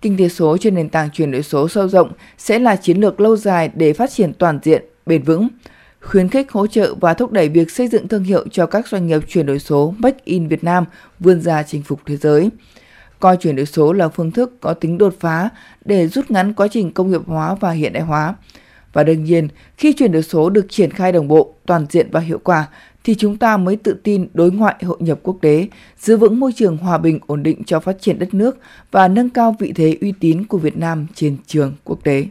Kinh 0.02 0.18
tế 0.18 0.30
số 0.30 0.58
trên 0.58 0.76
nền 0.76 0.90
tảng 0.90 1.10
chuyển 1.14 1.32
đổi 1.32 1.44
số 1.44 1.68
sâu 1.68 1.88
rộng 1.88 2.12
sẽ 2.38 2.60
là 2.60 2.76
chiến 2.76 2.98
lược 2.98 3.20
lâu 3.20 3.36
dài 3.36 3.72
để 3.76 3.94
phát 3.94 4.12
triển 4.12 4.34
toàn 4.34 4.60
diện, 4.64 4.86
bền 5.06 5.24
vững, 5.24 5.48
khuyến 6.02 6.30
khích 6.30 6.52
hỗ 6.52 6.68
trợ 6.68 6.96
và 6.96 7.14
thúc 7.14 7.32
đẩy 7.32 7.50
việc 7.50 7.72
xây 7.72 7.88
dựng 7.88 8.08
thương 8.08 8.24
hiệu 8.24 8.46
cho 8.52 8.66
các 8.66 8.88
doanh 8.88 9.08
nghiệp 9.08 9.22
chuyển 9.28 9.46
đổi 9.46 9.60
số 9.60 9.94
Make 9.98 10.20
in 10.24 10.48
Việt 10.48 10.64
Nam 10.64 10.86
vươn 11.20 11.42
ra 11.42 11.64
chinh 11.64 11.84
phục 11.84 12.00
thế 12.06 12.18
giới. 12.18 12.50
Coi 13.20 13.38
chuyển 13.38 13.56
đổi 13.56 13.66
số 13.66 13.94
là 13.94 14.08
phương 14.08 14.32
thức 14.32 14.58
có 14.62 14.74
tính 14.74 14.98
đột 14.98 15.16
phá 15.20 15.50
để 15.86 16.08
rút 16.08 16.32
ngắn 16.32 16.54
quá 16.54 16.68
trình 16.68 16.92
công 16.94 17.12
nghiệp 17.12 17.22
hóa 17.26 17.56
và 17.56 17.72
hiện 17.72 17.94
đại 17.94 18.04
hóa. 18.04 18.36
Và 18.98 19.04
đương 19.04 19.24
nhiên, 19.24 19.48
khi 19.78 19.94
chuyển 19.94 20.12
đổi 20.12 20.24
số 20.24 20.50
được 20.50 20.66
triển 20.70 20.92
khai 20.92 21.12
đồng 21.12 21.28
bộ, 21.28 21.54
toàn 21.66 21.86
diện 21.90 22.08
và 22.12 22.20
hiệu 22.20 22.40
quả, 22.44 22.68
thì 23.04 23.16
chúng 23.16 23.38
ta 23.38 23.58
mới 23.58 23.76
tự 23.76 23.96
tin 24.04 24.28
đối 24.34 24.52
ngoại 24.52 24.76
hội 24.84 24.98
nhập 25.00 25.20
quốc 25.24 25.38
tế, 25.42 25.68
giữ 26.00 26.18
vững 26.18 26.40
môi 26.40 26.52
trường 26.56 26.78
hòa 26.78 26.98
bình 26.98 27.20
ổn 27.28 27.44
định 27.44 27.64
cho 27.64 27.80
phát 27.80 28.02
triển 28.02 28.20
đất 28.20 28.34
nước 28.34 28.58
và 28.92 29.08
nâng 29.08 29.30
cao 29.30 29.56
vị 29.60 29.74
thế 29.76 29.98
uy 30.02 30.14
tín 30.20 30.46
của 30.46 30.58
Việt 30.58 30.78
Nam 30.78 31.08
trên 31.16 31.38
trường 31.48 31.74
quốc 31.84 32.00
tế. 32.04 32.26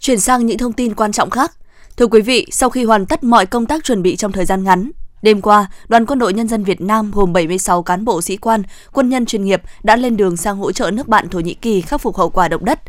Chuyển 0.00 0.20
sang 0.20 0.46
những 0.46 0.58
thông 0.58 0.72
tin 0.72 0.94
quan 0.94 1.12
trọng 1.12 1.30
khác. 1.30 1.52
Thưa 1.96 2.06
quý 2.06 2.20
vị, 2.20 2.46
sau 2.50 2.70
khi 2.70 2.84
hoàn 2.84 3.06
tất 3.06 3.24
mọi 3.24 3.46
công 3.46 3.66
tác 3.66 3.84
chuẩn 3.84 4.02
bị 4.02 4.16
trong 4.16 4.32
thời 4.32 4.44
gian 4.44 4.64
ngắn, 4.64 4.90
Đêm 5.22 5.40
qua, 5.40 5.66
Đoàn 5.88 6.06
Quân 6.06 6.18
đội 6.18 6.32
Nhân 6.32 6.48
dân 6.48 6.64
Việt 6.64 6.80
Nam 6.80 7.10
gồm 7.14 7.32
76 7.32 7.82
cán 7.82 8.04
bộ 8.04 8.22
sĩ 8.22 8.36
quan, 8.36 8.62
quân 8.92 9.08
nhân 9.08 9.26
chuyên 9.26 9.44
nghiệp 9.44 9.62
đã 9.82 9.96
lên 9.96 10.16
đường 10.16 10.36
sang 10.36 10.56
hỗ 10.56 10.72
trợ 10.72 10.90
nước 10.90 11.08
bạn 11.08 11.28
Thổ 11.28 11.40
Nhĩ 11.40 11.54
Kỳ 11.54 11.80
khắc 11.80 12.00
phục 12.00 12.16
hậu 12.16 12.30
quả 12.30 12.48
động 12.48 12.64
đất. 12.64 12.80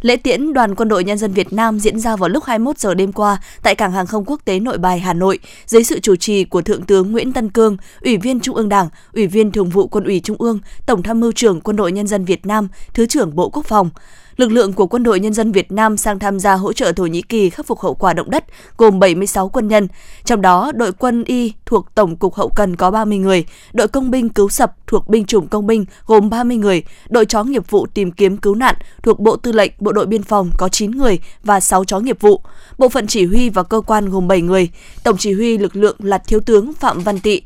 Lễ 0.00 0.16
tiễn 0.16 0.52
Đoàn 0.52 0.74
Quân 0.74 0.88
đội 0.88 1.04
Nhân 1.04 1.18
dân 1.18 1.32
Việt 1.32 1.52
Nam 1.52 1.78
diễn 1.78 2.00
ra 2.00 2.16
vào 2.16 2.28
lúc 2.28 2.44
21 2.44 2.78
giờ 2.78 2.94
đêm 2.94 3.12
qua 3.12 3.38
tại 3.62 3.74
Cảng 3.74 3.92
hàng 3.92 4.06
không 4.06 4.24
quốc 4.24 4.40
tế 4.44 4.60
Nội 4.60 4.78
Bài, 4.78 5.00
Hà 5.00 5.12
Nội, 5.12 5.38
dưới 5.66 5.84
sự 5.84 6.00
chủ 6.00 6.16
trì 6.16 6.44
của 6.44 6.62
Thượng 6.62 6.82
tướng 6.82 7.12
Nguyễn 7.12 7.32
Tân 7.32 7.50
Cương, 7.50 7.76
Ủy 8.00 8.16
viên 8.16 8.40
Trung 8.40 8.56
ương 8.56 8.68
Đảng, 8.68 8.88
Ủy 9.12 9.26
viên 9.26 9.52
Thường 9.52 9.68
vụ 9.68 9.86
Quân 9.86 10.04
ủy 10.04 10.20
Trung 10.20 10.36
ương, 10.38 10.58
Tổng 10.86 11.02
tham 11.02 11.20
mưu 11.20 11.32
trưởng 11.32 11.60
Quân 11.60 11.76
đội 11.76 11.92
Nhân 11.92 12.06
dân 12.06 12.24
Việt 12.24 12.46
Nam, 12.46 12.68
Thứ 12.94 13.06
trưởng 13.06 13.36
Bộ 13.36 13.48
Quốc 13.48 13.66
phòng 13.66 13.90
lực 14.36 14.52
lượng 14.52 14.72
của 14.72 14.86
Quân 14.86 15.02
đội 15.02 15.20
Nhân 15.20 15.34
dân 15.34 15.52
Việt 15.52 15.72
Nam 15.72 15.96
sang 15.96 16.18
tham 16.18 16.40
gia 16.40 16.54
hỗ 16.54 16.72
trợ 16.72 16.92
Thổ 16.92 17.06
Nhĩ 17.06 17.22
Kỳ 17.22 17.50
khắc 17.50 17.66
phục 17.66 17.80
hậu 17.80 17.94
quả 17.94 18.12
động 18.12 18.30
đất 18.30 18.44
gồm 18.76 18.98
76 18.98 19.48
quân 19.48 19.68
nhân, 19.68 19.88
trong 20.24 20.42
đó 20.42 20.72
đội 20.74 20.92
quân 20.92 21.24
y 21.24 21.52
thuộc 21.66 21.94
Tổng 21.94 22.16
cục 22.16 22.34
Hậu 22.34 22.48
cần 22.48 22.76
có 22.76 22.90
30 22.90 23.18
người, 23.18 23.44
đội 23.72 23.88
công 23.88 24.10
binh 24.10 24.28
cứu 24.28 24.48
sập 24.48 24.74
thuộc 24.86 25.08
binh 25.08 25.24
chủng 25.24 25.48
công 25.48 25.66
binh 25.66 25.84
gồm 26.06 26.30
30 26.30 26.56
người, 26.56 26.82
đội 27.08 27.26
chó 27.26 27.44
nghiệp 27.44 27.70
vụ 27.70 27.86
tìm 27.86 28.12
kiếm 28.12 28.36
cứu 28.36 28.54
nạn 28.54 28.74
thuộc 29.02 29.20
Bộ 29.20 29.36
Tư 29.36 29.52
lệnh 29.52 29.72
Bộ 29.78 29.92
đội 29.92 30.06
Biên 30.06 30.22
phòng 30.22 30.50
có 30.58 30.68
9 30.68 30.90
người 30.90 31.18
và 31.42 31.60
6 31.60 31.84
chó 31.84 32.00
nghiệp 32.00 32.20
vụ, 32.20 32.40
bộ 32.78 32.88
phận 32.88 33.06
chỉ 33.06 33.26
huy 33.26 33.50
và 33.50 33.62
cơ 33.62 33.80
quan 33.80 34.10
gồm 34.10 34.28
7 34.28 34.40
người, 34.40 34.70
tổng 35.04 35.16
chỉ 35.18 35.32
huy 35.32 35.58
lực 35.58 35.76
lượng 35.76 35.96
là 35.98 36.18
Thiếu 36.18 36.40
tướng 36.40 36.72
Phạm 36.72 37.00
Văn 37.00 37.20
Tị, 37.20 37.42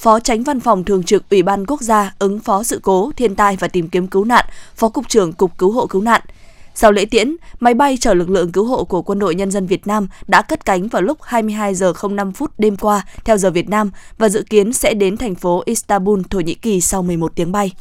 Phó 0.00 0.20
Tránh 0.20 0.42
Văn 0.42 0.60
phòng 0.60 0.84
Thường 0.84 1.02
trực 1.02 1.30
Ủy 1.30 1.42
ban 1.42 1.66
Quốc 1.66 1.80
gia 1.80 2.14
ứng 2.18 2.40
phó 2.40 2.62
sự 2.62 2.80
cố, 2.82 3.10
thiên 3.16 3.34
tai 3.34 3.56
và 3.56 3.68
tìm 3.68 3.88
kiếm 3.88 4.06
cứu 4.06 4.24
nạn, 4.24 4.44
Phó 4.76 4.88
Cục 4.88 5.08
trưởng 5.08 5.32
Cục 5.32 5.58
Cứu 5.58 5.72
hộ 5.72 5.86
Cứu 5.86 6.02
nạn. 6.02 6.20
Sau 6.74 6.92
lễ 6.92 7.04
tiễn, 7.04 7.36
máy 7.60 7.74
bay 7.74 7.96
chở 8.00 8.14
lực 8.14 8.30
lượng 8.30 8.52
cứu 8.52 8.64
hộ 8.64 8.84
của 8.84 9.02
Quân 9.02 9.18
đội 9.18 9.34
Nhân 9.34 9.50
dân 9.50 9.66
Việt 9.66 9.86
Nam 9.86 10.08
đã 10.26 10.42
cất 10.42 10.64
cánh 10.64 10.88
vào 10.88 11.02
lúc 11.02 11.18
22 11.22 11.74
giờ 11.74 11.92
05 12.10 12.32
phút 12.32 12.50
đêm 12.58 12.76
qua 12.76 13.02
theo 13.24 13.36
giờ 13.36 13.50
Việt 13.50 13.68
Nam 13.68 13.90
và 14.18 14.28
dự 14.28 14.44
kiến 14.50 14.72
sẽ 14.72 14.94
đến 14.94 15.16
thành 15.16 15.34
phố 15.34 15.62
Istanbul, 15.64 16.20
Thổ 16.30 16.40
Nhĩ 16.40 16.54
Kỳ 16.54 16.80
sau 16.80 17.02
11 17.02 17.32
tiếng 17.34 17.52
bay. 17.52 17.72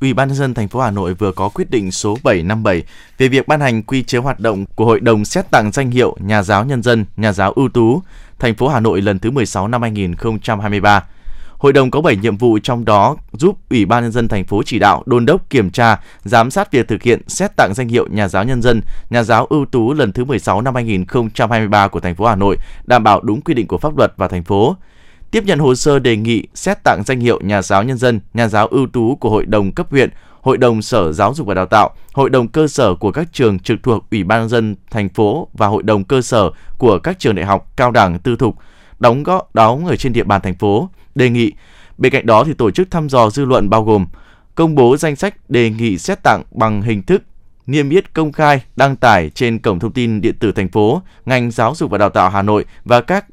Ủy 0.00 0.14
ban 0.14 0.28
nhân 0.28 0.36
dân 0.36 0.54
thành 0.54 0.68
phố 0.68 0.80
Hà 0.80 0.90
Nội 0.90 1.14
vừa 1.14 1.32
có 1.32 1.48
quyết 1.48 1.70
định 1.70 1.92
số 1.92 2.16
757 2.22 2.82
về 3.18 3.28
việc 3.28 3.48
ban 3.48 3.60
hành 3.60 3.82
quy 3.82 4.02
chế 4.02 4.18
hoạt 4.18 4.40
động 4.40 4.64
của 4.76 4.84
Hội 4.84 5.00
đồng 5.00 5.24
xét 5.24 5.50
tặng 5.50 5.72
danh 5.72 5.90
hiệu 5.90 6.16
Nhà 6.20 6.42
giáo 6.42 6.64
nhân 6.64 6.82
dân, 6.82 7.04
Nhà 7.16 7.32
giáo 7.32 7.52
ưu 7.52 7.68
tú 7.68 8.02
thành 8.42 8.54
phố 8.54 8.68
Hà 8.68 8.80
Nội 8.80 9.00
lần 9.00 9.18
thứ 9.18 9.30
16 9.30 9.68
năm 9.68 9.82
2023. 9.82 11.04
Hội 11.58 11.72
đồng 11.72 11.90
có 11.90 12.00
7 12.00 12.16
nhiệm 12.16 12.36
vụ 12.36 12.58
trong 12.62 12.84
đó 12.84 13.16
giúp 13.32 13.58
Ủy 13.70 13.84
ban 13.84 14.02
nhân 14.02 14.12
dân 14.12 14.28
thành 14.28 14.44
phố 14.44 14.62
chỉ 14.66 14.78
đạo, 14.78 15.02
đôn 15.06 15.26
đốc, 15.26 15.50
kiểm 15.50 15.70
tra, 15.70 16.00
giám 16.24 16.50
sát 16.50 16.72
việc 16.72 16.88
thực 16.88 17.02
hiện 17.02 17.20
xét 17.28 17.50
tặng 17.56 17.72
danh 17.74 17.88
hiệu 17.88 18.06
nhà 18.10 18.28
giáo 18.28 18.44
nhân 18.44 18.62
dân, 18.62 18.80
nhà 19.10 19.22
giáo 19.22 19.46
ưu 19.46 19.66
tú 19.66 19.92
lần 19.92 20.12
thứ 20.12 20.24
16 20.24 20.60
năm 20.60 20.74
2023 20.74 21.88
của 21.88 22.00
thành 22.00 22.14
phố 22.14 22.26
Hà 22.26 22.36
Nội, 22.36 22.56
đảm 22.84 23.04
bảo 23.04 23.20
đúng 23.20 23.40
quy 23.40 23.54
định 23.54 23.66
của 23.66 23.78
pháp 23.78 23.98
luật 23.98 24.12
và 24.16 24.28
thành 24.28 24.44
phố. 24.44 24.76
Tiếp 25.30 25.44
nhận 25.44 25.58
hồ 25.58 25.74
sơ 25.74 25.98
đề 25.98 26.16
nghị 26.16 26.46
xét 26.54 26.84
tặng 26.84 27.02
danh 27.06 27.20
hiệu 27.20 27.40
nhà 27.42 27.62
giáo 27.62 27.82
nhân 27.82 27.98
dân, 27.98 28.20
nhà 28.34 28.48
giáo 28.48 28.66
ưu 28.66 28.86
tú 28.86 29.16
của 29.16 29.30
Hội 29.30 29.46
đồng 29.46 29.72
cấp 29.72 29.86
huyện, 29.90 30.10
Hội 30.42 30.58
đồng 30.58 30.82
Sở 30.82 31.12
Giáo 31.12 31.34
dục 31.34 31.46
và 31.46 31.54
Đào 31.54 31.66
tạo, 31.66 31.90
Hội 32.12 32.30
đồng 32.30 32.48
cơ 32.48 32.68
sở 32.68 32.94
của 32.94 33.12
các 33.12 33.28
trường 33.32 33.58
trực 33.58 33.82
thuộc 33.82 34.10
Ủy 34.10 34.24
ban 34.24 34.40
nhân 34.40 34.48
dân 34.48 34.76
thành 34.90 35.08
phố 35.08 35.48
và 35.52 35.66
Hội 35.66 35.82
đồng 35.82 36.04
cơ 36.04 36.22
sở 36.22 36.50
của 36.78 36.98
các 36.98 37.18
trường 37.18 37.34
đại 37.34 37.46
học, 37.46 37.72
cao 37.76 37.90
đẳng, 37.90 38.18
tư 38.18 38.36
thục 38.36 38.56
đóng 38.98 39.22
góp 39.22 39.54
đóng 39.54 39.86
ở 39.86 39.96
trên 39.96 40.12
địa 40.12 40.24
bàn 40.24 40.40
thành 40.40 40.54
phố. 40.54 40.88
Đề 41.14 41.30
nghị 41.30 41.52
bên 41.98 42.12
cạnh 42.12 42.26
đó 42.26 42.44
thì 42.44 42.54
tổ 42.54 42.70
chức 42.70 42.90
thăm 42.90 43.08
dò 43.08 43.30
dư 43.30 43.44
luận 43.44 43.70
bao 43.70 43.84
gồm 43.84 44.06
công 44.54 44.74
bố 44.74 44.96
danh 44.96 45.16
sách 45.16 45.50
đề 45.50 45.70
nghị 45.70 45.98
xét 45.98 46.22
tặng 46.22 46.42
bằng 46.50 46.82
hình 46.82 47.02
thức 47.02 47.22
niêm 47.66 47.90
yết 47.90 48.14
công 48.14 48.32
khai 48.32 48.62
đăng 48.76 48.96
tải 48.96 49.30
trên 49.30 49.58
cổng 49.58 49.78
thông 49.78 49.92
tin 49.92 50.20
điện 50.20 50.34
tử 50.40 50.52
thành 50.52 50.68
phố, 50.68 51.02
ngành 51.26 51.50
giáo 51.50 51.74
dục 51.74 51.90
và 51.90 51.98
đào 51.98 52.10
tạo 52.10 52.30
Hà 52.30 52.42
Nội 52.42 52.64
và 52.84 53.00
các 53.00 53.26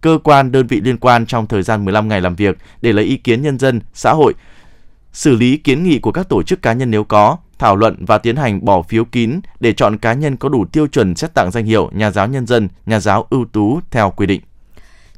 cơ 0.00 0.18
quan 0.24 0.52
đơn 0.52 0.66
vị 0.66 0.80
liên 0.80 0.98
quan 0.98 1.26
trong 1.26 1.46
thời 1.46 1.62
gian 1.62 1.84
15 1.84 2.08
ngày 2.08 2.20
làm 2.20 2.36
việc 2.36 2.58
để 2.82 2.92
lấy 2.92 3.04
ý 3.04 3.16
kiến 3.16 3.42
nhân 3.42 3.58
dân, 3.58 3.80
xã 3.94 4.12
hội 4.12 4.34
xử 5.14 5.36
lý 5.36 5.56
kiến 5.56 5.84
nghị 5.84 5.98
của 5.98 6.12
các 6.12 6.28
tổ 6.28 6.42
chức 6.42 6.62
cá 6.62 6.72
nhân 6.72 6.90
nếu 6.90 7.04
có, 7.04 7.36
thảo 7.58 7.76
luận 7.76 8.04
và 8.06 8.18
tiến 8.18 8.36
hành 8.36 8.64
bỏ 8.64 8.82
phiếu 8.82 9.04
kín 9.04 9.40
để 9.60 9.72
chọn 9.72 9.98
cá 9.98 10.12
nhân 10.12 10.36
có 10.36 10.48
đủ 10.48 10.64
tiêu 10.72 10.86
chuẩn 10.86 11.16
xét 11.16 11.34
tặng 11.34 11.50
danh 11.50 11.64
hiệu 11.64 11.90
nhà 11.92 12.10
giáo 12.10 12.26
nhân 12.26 12.46
dân, 12.46 12.68
nhà 12.86 13.00
giáo 13.00 13.26
ưu 13.30 13.44
tú 13.52 13.80
theo 13.90 14.12
quy 14.16 14.26
định. 14.26 14.40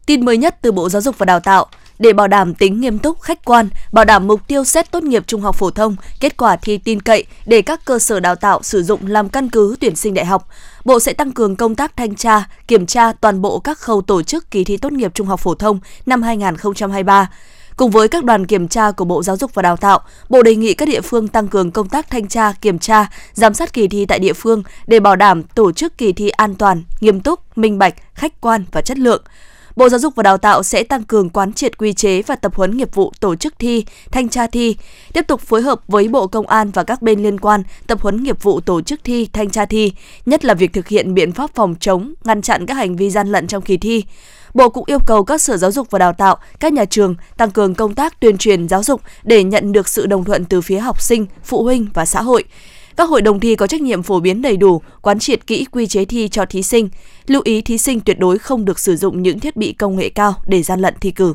Tin 0.07 0.25
mới 0.25 0.37
nhất 0.37 0.59
từ 0.63 0.73
Bộ 0.73 0.89
Giáo 0.89 1.03
dục 1.03 1.19
và 1.19 1.27
Đào 1.27 1.41
tạo, 1.41 1.67
để 1.99 2.13
bảo 2.13 2.29
đảm 2.29 2.55
tính 2.55 2.81
nghiêm 2.81 2.99
túc, 2.99 3.21
khách 3.21 3.45
quan, 3.45 3.69
bảo 3.93 4.05
đảm 4.05 4.27
mục 4.27 4.41
tiêu 4.49 4.65
xét 4.65 4.91
tốt 4.91 5.03
nghiệp 5.03 5.23
trung 5.27 5.41
học 5.41 5.57
phổ 5.57 5.71
thông, 5.71 5.97
kết 6.21 6.37
quả 6.37 6.57
thi 6.57 6.79
tin 6.79 7.01
cậy 7.01 7.25
để 7.47 7.63
các 7.63 7.85
cơ 7.85 7.99
sở 7.99 8.21
đào 8.21 8.35
tạo 8.35 8.63
sử 8.63 8.83
dụng 8.83 9.07
làm 9.07 9.29
căn 9.29 9.49
cứ 9.49 9.77
tuyển 9.81 9.97
sinh 9.97 10.15
đại 10.15 10.25
học. 10.25 10.49
Bộ 10.85 11.01
sẽ 11.01 11.13
tăng 11.13 11.33
cường 11.33 11.57
công 11.57 11.75
tác 11.75 11.97
thanh 11.97 12.15
tra, 12.15 12.45
kiểm 12.69 12.87
tra 12.87 13.13
toàn 13.13 13.43
bộ 13.43 13.59
các 13.59 13.79
khâu 13.79 14.03
tổ 14.03 14.23
chức 14.23 14.51
kỳ 14.51 14.65
thi 14.65 14.77
tốt 14.77 14.93
nghiệp 14.93 15.15
trung 15.15 15.27
học 15.27 15.41
phổ 15.41 15.55
thông 15.55 15.81
năm 16.07 16.23
2023 16.23 17.29
Cùng 17.77 17.91
với 17.91 18.09
các 18.09 18.25
đoàn 18.25 18.47
kiểm 18.47 18.69
tra 18.69 18.91
của 18.91 19.05
Bộ 19.05 19.23
Giáo 19.23 19.37
dục 19.37 19.55
và 19.55 19.63
Đào 19.63 19.77
tạo, 19.77 20.01
Bộ 20.29 20.43
đề 20.43 20.57
nghị 20.57 20.75
các 20.75 20.89
địa 20.89 21.01
phương 21.01 21.29
tăng 21.29 21.49
cường 21.49 21.71
công 21.71 21.89
tác 21.89 22.11
thanh 22.11 22.29
tra, 22.29 22.53
kiểm 22.53 22.79
tra, 22.79 23.07
giám 23.33 23.55
sát 23.55 23.73
kỳ 23.73 23.89
thi 23.89 24.07
tại 24.07 24.19
địa 24.19 24.33
phương 24.33 24.63
để 24.87 25.01
bảo 25.01 25.17
đảm 25.17 25.43
tổ 25.43 25.73
chức 25.73 25.99
kỳ 25.99 26.13
thi 26.13 26.29
an 26.29 26.55
toàn, 26.55 26.83
nghiêm 27.01 27.21
túc, 27.21 27.59
minh 27.59 27.79
bạch, 27.79 27.95
khách 28.15 28.41
quan 28.41 28.65
và 28.73 28.81
chất 28.81 28.99
lượng. 28.99 29.23
Bộ 29.77 29.89
Giáo 29.89 29.99
dục 29.99 30.15
và 30.15 30.23
Đào 30.23 30.39
tạo 30.39 30.63
sẽ 30.63 30.83
tăng 30.83 31.03
cường 31.03 31.31
quán 31.31 31.53
triệt 31.53 31.79
quy 31.79 31.93
chế 31.93 32.23
và 32.23 32.37
tập 32.37 32.55
huấn 32.55 32.77
nghiệp 32.77 32.95
vụ 32.95 33.13
tổ 33.21 33.37
chức 33.37 33.55
thi, 33.59 33.85
thanh 34.13 34.29
tra 34.29 34.47
thi, 34.47 34.77
tiếp 35.13 35.25
tục 35.29 35.41
phối 35.41 35.63
hợp 35.63 35.81
với 35.89 36.09
Bộ 36.09 36.27
Công 36.27 36.47
an 36.47 36.71
và 36.71 36.85
các 36.85 37.03
bên 37.03 37.23
liên 37.23 37.41
quan 37.41 37.63
tập 37.87 38.01
huấn 38.03 38.23
nghiệp 38.23 38.43
vụ 38.43 38.61
tổ 38.61 38.81
chức 38.81 39.01
thi, 39.05 39.29
thanh 39.33 39.51
tra 39.51 39.65
thi, 39.65 39.93
nhất 40.27 40.45
là 40.45 40.55
việc 40.55 40.73
thực 40.73 40.89
hiện 40.89 41.15
biện 41.15 41.33
pháp 41.33 41.51
phòng 41.55 41.75
chống, 41.81 42.15
ngăn 42.25 42.43
chặn 42.43 42.67
các 42.67 42.75
hành 42.75 42.97
vi 42.97 43.11
gian 43.11 43.29
lận 43.29 43.47
trong 43.47 43.63
kỳ 43.63 43.77
thi. 43.77 44.05
Bộ 44.57 44.69
cũng 44.69 44.85
yêu 44.87 44.99
cầu 44.99 45.25
các 45.25 45.43
sở 45.43 45.57
giáo 45.57 45.73
dục 45.73 45.91
và 45.91 45.99
đào 45.99 46.13
tạo, 46.13 46.37
các 46.61 46.73
nhà 46.73 46.85
trường 46.85 47.15
tăng 47.37 47.51
cường 47.51 47.75
công 47.75 47.95
tác 47.95 48.21
tuyên 48.21 48.39
truyền 48.39 48.69
giáo 48.69 48.83
dục 48.83 49.01
để 49.23 49.45
nhận 49.45 49.73
được 49.73 49.89
sự 49.89 50.07
đồng 50.07 50.25
thuận 50.25 50.45
từ 50.45 50.61
phía 50.61 50.79
học 50.79 51.03
sinh, 51.03 51.27
phụ 51.45 51.65
huynh 51.65 51.87
và 51.95 52.05
xã 52.05 52.23
hội. 52.23 52.45
Các 52.97 53.09
hội 53.09 53.23
đồng 53.23 53.41
thi 53.41 53.57
có 53.57 53.67
trách 53.67 53.83
nhiệm 53.83 54.03
phổ 54.03 54.21
biến 54.21 54.43
đầy 54.43 54.57
đủ, 54.57 54.83
quán 55.03 55.19
triệt 55.19 55.47
kỹ 55.47 55.65
quy 55.71 55.87
chế 55.87 56.05
thi 56.05 56.29
cho 56.29 56.45
thí 56.47 56.63
sinh. 56.63 56.89
Lưu 57.27 57.43
ý 57.45 57.63
thí 57.63 57.79
sinh 57.79 58.01
tuyệt 58.01 58.19
đối 58.19 58.39
không 58.39 58.65
được 58.65 58.79
sử 58.79 58.97
dụng 58.97 59.23
những 59.23 59.41
thiết 59.41 59.57
bị 59.57 59.73
công 59.73 59.97
nghệ 59.97 60.09
cao 60.09 60.35
để 60.47 60.63
gian 60.63 60.81
lận 60.81 60.95
thi 61.01 61.11
cử. 61.11 61.35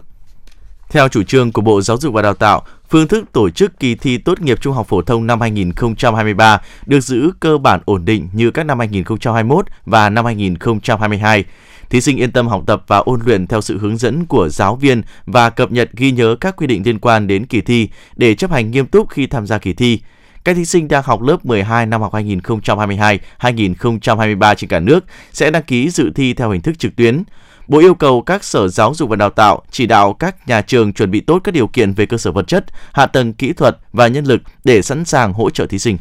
Theo 0.90 1.08
chủ 1.08 1.24
trương 1.24 1.52
của 1.52 1.62
Bộ 1.62 1.82
Giáo 1.82 1.98
dục 1.98 2.14
và 2.14 2.22
Đào 2.22 2.34
tạo, 2.34 2.64
phương 2.92 3.08
thức 3.08 3.32
tổ 3.32 3.50
chức 3.50 3.80
kỳ 3.80 3.96
thi 3.96 4.18
tốt 4.18 4.42
nghiệp 4.42 4.62
trung 4.62 4.74
học 4.74 4.88
phổ 4.88 5.02
thông 5.02 5.28
năm 5.28 5.42
2023 5.42 6.62
được 6.86 7.00
giữ 7.00 7.32
cơ 7.40 7.58
bản 7.58 7.80
ổn 7.86 8.06
định 8.06 8.30
như 8.34 8.52
các 8.52 8.64
năm 8.64 8.80
2021 8.80 9.66
và 9.86 10.10
năm 10.10 10.26
2022. 10.26 11.46
Thí 11.90 12.02
sinh 12.02 12.18
yên 12.18 12.32
tâm 12.32 12.48
học 12.48 12.64
tập 12.68 12.84
và 12.88 12.98
ôn 12.98 13.20
luyện 13.26 13.48
theo 13.48 13.62
sự 13.62 13.78
hướng 13.78 13.98
dẫn 13.98 14.26
của 14.26 14.50
giáo 14.50 14.76
viên 14.76 15.02
và 15.26 15.50
cập 15.50 15.72
nhật 15.72 15.90
ghi 15.94 16.12
nhớ 16.12 16.36
các 16.42 16.56
quy 16.56 16.68
định 16.68 16.82
liên 16.86 17.00
quan 17.00 17.28
đến 17.28 17.46
kỳ 17.46 17.62
thi 17.62 17.90
để 18.16 18.36
chấp 18.36 18.52
hành 18.52 18.72
nghiêm 18.72 18.86
túc 18.86 19.10
khi 19.10 19.28
tham 19.28 19.48
gia 19.48 19.58
kỳ 19.58 19.74
thi. 19.74 20.00
Các 20.44 20.56
thí 20.56 20.66
sinh 20.66 20.88
đang 20.88 21.04
học 21.04 21.22
lớp 21.22 21.46
12 21.46 21.86
năm 21.86 22.02
học 22.02 22.14
2022-2023 22.14 24.56
trên 24.56 24.70
cả 24.70 24.80
nước 24.80 25.06
sẽ 25.34 25.52
đăng 25.52 25.64
ký 25.64 25.90
dự 25.90 26.12
thi 26.16 26.34
theo 26.34 26.50
hình 26.50 26.62
thức 26.62 26.80
trực 26.80 26.96
tuyến. 26.96 27.24
Bộ 27.72 27.80
yêu 27.80 27.94
cầu 27.94 28.22
các 28.22 28.44
sở 28.44 28.68
giáo 28.68 28.94
dục 28.96 29.10
và 29.10 29.16
đào 29.16 29.30
tạo 29.30 29.62
chỉ 29.72 29.86
đạo 29.86 30.14
các 30.14 30.48
nhà 30.48 30.62
trường 30.62 30.94
chuẩn 30.94 31.12
bị 31.12 31.22
tốt 31.22 31.42
các 31.44 31.52
điều 31.52 31.68
kiện 31.68 31.94
về 31.94 32.06
cơ 32.06 32.18
sở 32.18 32.32
vật 32.32 32.48
chất, 32.48 32.66
hạ 32.92 33.06
tầng 33.06 33.34
kỹ 33.34 33.54
thuật 33.54 33.78
và 33.94 34.08
nhân 34.08 34.26
lực 34.26 34.42
để 34.64 34.82
sẵn 34.82 35.06
sàng 35.06 35.34
hỗ 35.34 35.50
trợ 35.50 35.66
thí 35.66 35.80
sinh. 35.80 35.98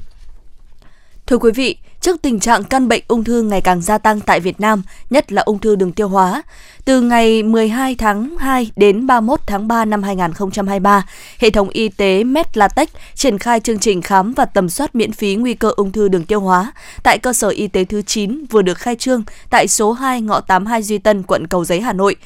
Thưa 1.31 1.39
quý 1.39 1.51
vị, 1.55 1.77
trước 2.01 2.23
tình 2.23 2.41
trạng 2.41 2.65
căn 2.65 2.89
bệnh 2.89 3.03
ung 3.09 3.25
thư 3.25 3.43
ngày 3.43 3.61
càng 3.61 3.83
gia 3.83 3.99
tăng 3.99 4.21
tại 4.21 4.41
Việt 4.41 4.61
Nam, 4.61 4.83
nhất 5.11 5.33
là 5.33 5.43
ung 5.43 5.59
thư 5.59 5.77
đường 5.77 5.93
tiêu 5.93 6.09
hóa, 6.09 6.43
từ 6.85 7.01
ngày 7.01 7.43
12 7.43 7.95
tháng 7.95 8.37
2 8.39 8.71
đến 8.77 9.07
31 9.07 9.41
tháng 9.47 9.69
3 9.69 9.85
năm 9.85 10.03
2023, 10.03 11.07
hệ 11.39 11.51
thống 11.51 11.69
y 11.69 11.89
tế 11.89 12.25
Medlatech 12.25 12.91
triển 13.15 13.39
khai 13.39 13.61
chương 13.61 13.79
trình 13.79 14.03
khám 14.03 14.33
và 14.33 14.45
tầm 14.45 14.69
soát 14.69 14.95
miễn 14.95 15.13
phí 15.13 15.35
nguy 15.35 15.55
cơ 15.55 15.73
ung 15.77 15.93
thư 15.93 16.09
đường 16.09 16.25
tiêu 16.25 16.41
hóa 16.41 16.73
tại 17.03 17.19
cơ 17.19 17.33
sở 17.33 17.49
y 17.49 17.69
tế 17.69 17.85
thứ 17.85 18.03
9 18.03 18.45
vừa 18.51 18.63
được 18.63 18.79
khai 18.79 18.97
trương 18.97 19.23
tại 19.51 19.69
số 19.69 19.93
2 19.93 20.21
ngõ 20.21 20.41
82 20.41 20.83
Duy 20.83 20.99
Tân, 20.99 21.23
quận 21.23 21.47
Cầu 21.47 21.65
Giấy, 21.65 21.81
Hà 21.81 21.93
Nội. 21.93 22.17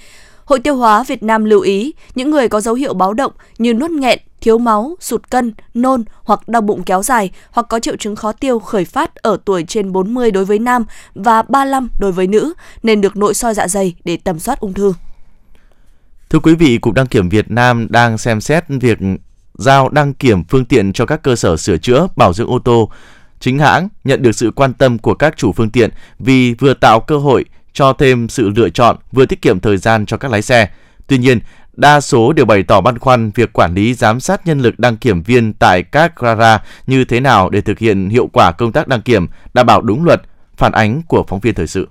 Hội 0.45 0.59
tiêu 0.59 0.77
hóa 0.77 1.03
Việt 1.03 1.23
Nam 1.23 1.45
lưu 1.45 1.61
ý 1.61 1.93
những 2.15 2.31
người 2.31 2.49
có 2.49 2.61
dấu 2.61 2.75
hiệu 2.75 2.95
báo 2.95 3.15
động 3.15 3.33
như 3.59 3.75
nuốt 3.75 3.91
nghẹn, 3.91 4.19
thiếu 4.45 4.59
máu, 4.59 4.97
sụt 5.01 5.31
cân, 5.31 5.53
nôn 5.75 6.05
hoặc 6.23 6.49
đau 6.49 6.63
bụng 6.63 6.83
kéo 6.83 7.03
dài 7.03 7.31
hoặc 7.51 7.67
có 7.69 7.81
triệu 7.81 7.97
chứng 7.97 8.17
khó 8.17 8.33
tiêu 8.33 8.59
khởi 8.59 8.85
phát 8.85 9.15
ở 9.15 9.37
tuổi 9.45 9.65
trên 9.69 9.93
40 9.93 10.31
đối 10.31 10.45
với 10.45 10.59
nam 10.59 10.85
và 11.15 11.43
35 11.43 11.89
đối 11.99 12.13
với 12.13 12.27
nữ 12.27 12.55
nên 12.83 13.01
được 13.01 13.17
nội 13.17 13.35
soi 13.35 13.55
dạ 13.55 13.69
dày 13.69 13.95
để 14.05 14.19
tầm 14.25 14.39
soát 14.39 14.61
ung 14.61 14.73
thư. 14.75 14.93
Thưa 16.31 16.39
quý 16.39 16.55
vị, 16.55 16.79
Cục 16.79 16.95
Đăng 16.95 17.07
kiểm 17.07 17.29
Việt 17.29 17.51
Nam 17.51 17.87
đang 17.91 18.19
xem 18.19 18.41
xét 18.41 18.65
việc 18.69 18.99
giao 19.55 19.89
đăng 19.89 20.15
kiểm 20.15 20.45
phương 20.45 20.65
tiện 20.65 20.93
cho 20.93 21.07
các 21.07 21.23
cơ 21.23 21.37
sở 21.37 21.57
sửa 21.57 21.77
chữa, 21.77 22.09
bảo 22.17 22.33
dưỡng 22.33 22.51
ô 22.51 22.59
tô. 22.59 22.91
Chính 23.41 23.59
hãng 23.59 23.89
nhận 24.05 24.23
được 24.23 24.33
sự 24.33 24.51
quan 24.57 24.73
tâm 24.73 24.99
của 24.99 25.15
các 25.15 25.37
chủ 25.37 25.53
phương 25.53 25.71
tiện 25.71 25.91
vì 26.19 26.55
vừa 26.55 26.75
tạo 26.75 27.01
cơ 27.01 27.17
hội 27.17 27.45
cho 27.73 27.93
thêm 27.93 28.29
sự 28.29 28.49
lựa 28.49 28.69
chọn, 28.69 28.97
vừa 29.13 29.27
tiết 29.27 29.43
kiệm 29.43 29.61
thời 29.61 29.77
gian 29.77 30.07
cho 30.07 30.17
các 30.17 30.31
lái 30.31 30.43
xe. 30.43 30.69
Tuy 31.07 31.19
nhiên, 31.19 31.41
đa 31.77 32.01
số 32.01 32.33
đều 32.33 32.47
bày 32.47 32.63
tỏ 32.63 32.81
băn 32.81 32.99
khoăn 32.99 33.31
việc 33.35 33.53
quản 33.53 33.75
lý 33.75 33.95
giám 33.95 34.21
sát 34.21 34.47
nhân 34.47 34.61
lực 34.61 34.79
đăng 34.79 34.97
kiểm 34.97 35.23
viên 35.23 35.53
tại 35.53 35.83
các 35.83 36.17
gara 36.17 36.63
như 36.87 37.05
thế 37.05 37.21
nào 37.21 37.51
để 37.51 37.61
thực 37.61 37.79
hiện 37.79 38.09
hiệu 38.09 38.29
quả 38.33 38.53
công 38.53 38.73
tác 38.73 38.89
đăng 38.89 39.03
kiểm, 39.03 39.27
đảm 39.55 39.67
bảo 39.67 39.81
đúng 39.83 40.05
luật, 40.05 40.23
phản 40.57 40.73
ánh 40.73 41.03
của 41.09 41.25
phóng 41.29 41.41
viên 41.41 41.55
thời 41.55 41.67
sự. 41.67 41.89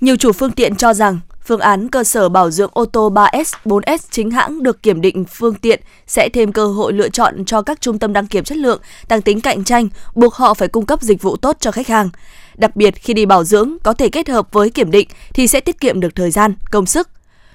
Nhiều 0.00 0.16
chủ 0.16 0.32
phương 0.32 0.50
tiện 0.50 0.76
cho 0.76 0.94
rằng 0.94 1.20
phương 1.44 1.60
án 1.60 1.88
cơ 1.88 2.04
sở 2.04 2.28
bảo 2.28 2.50
dưỡng 2.50 2.70
ô 2.72 2.84
tô 2.84 3.10
3S, 3.10 3.44
4S 3.64 3.98
chính 4.10 4.30
hãng 4.30 4.62
được 4.62 4.82
kiểm 4.82 5.00
định 5.00 5.24
phương 5.24 5.54
tiện 5.54 5.80
sẽ 6.06 6.28
thêm 6.32 6.52
cơ 6.52 6.66
hội 6.66 6.92
lựa 6.92 7.08
chọn 7.08 7.44
cho 7.44 7.62
các 7.62 7.80
trung 7.80 7.98
tâm 7.98 8.12
đăng 8.12 8.26
kiểm 8.26 8.44
chất 8.44 8.58
lượng, 8.58 8.80
tăng 9.08 9.22
tính 9.22 9.40
cạnh 9.40 9.64
tranh, 9.64 9.88
buộc 10.14 10.34
họ 10.34 10.54
phải 10.54 10.68
cung 10.68 10.86
cấp 10.86 11.02
dịch 11.02 11.22
vụ 11.22 11.36
tốt 11.36 11.56
cho 11.60 11.70
khách 11.70 11.88
hàng. 11.88 12.10
Đặc 12.54 12.76
biệt 12.76 12.94
khi 12.96 13.14
đi 13.14 13.26
bảo 13.26 13.44
dưỡng 13.44 13.76
có 13.82 13.92
thể 13.92 14.08
kết 14.08 14.28
hợp 14.28 14.52
với 14.52 14.70
kiểm 14.70 14.90
định 14.90 15.08
thì 15.34 15.46
sẽ 15.46 15.60
tiết 15.60 15.80
kiệm 15.80 16.00
được 16.00 16.14
thời 16.14 16.30
gian, 16.30 16.54
công 16.70 16.86
sức. 16.86 17.08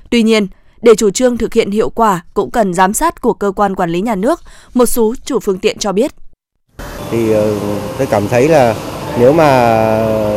Tuy 0.09 0.23
nhiên, 0.23 0.47
để 0.81 0.95
chủ 0.95 1.09
trương 1.09 1.37
thực 1.37 1.53
hiện 1.53 1.71
hiệu 1.71 1.89
quả 1.89 2.21
cũng 2.33 2.51
cần 2.51 2.73
giám 2.73 2.93
sát 2.93 3.21
của 3.21 3.33
cơ 3.33 3.51
quan 3.55 3.75
quản 3.75 3.89
lý 3.89 4.01
nhà 4.01 4.15
nước, 4.15 4.41
một 4.73 4.85
số 4.85 5.13
chủ 5.25 5.39
phương 5.39 5.59
tiện 5.59 5.77
cho 5.77 5.91
biết. 5.91 6.11
Thì 7.11 7.33
ờ, 7.33 7.53
tôi 7.97 8.07
cảm 8.07 8.27
thấy 8.27 8.47
là 8.47 8.75
nếu 9.19 9.33
mà 9.33 9.49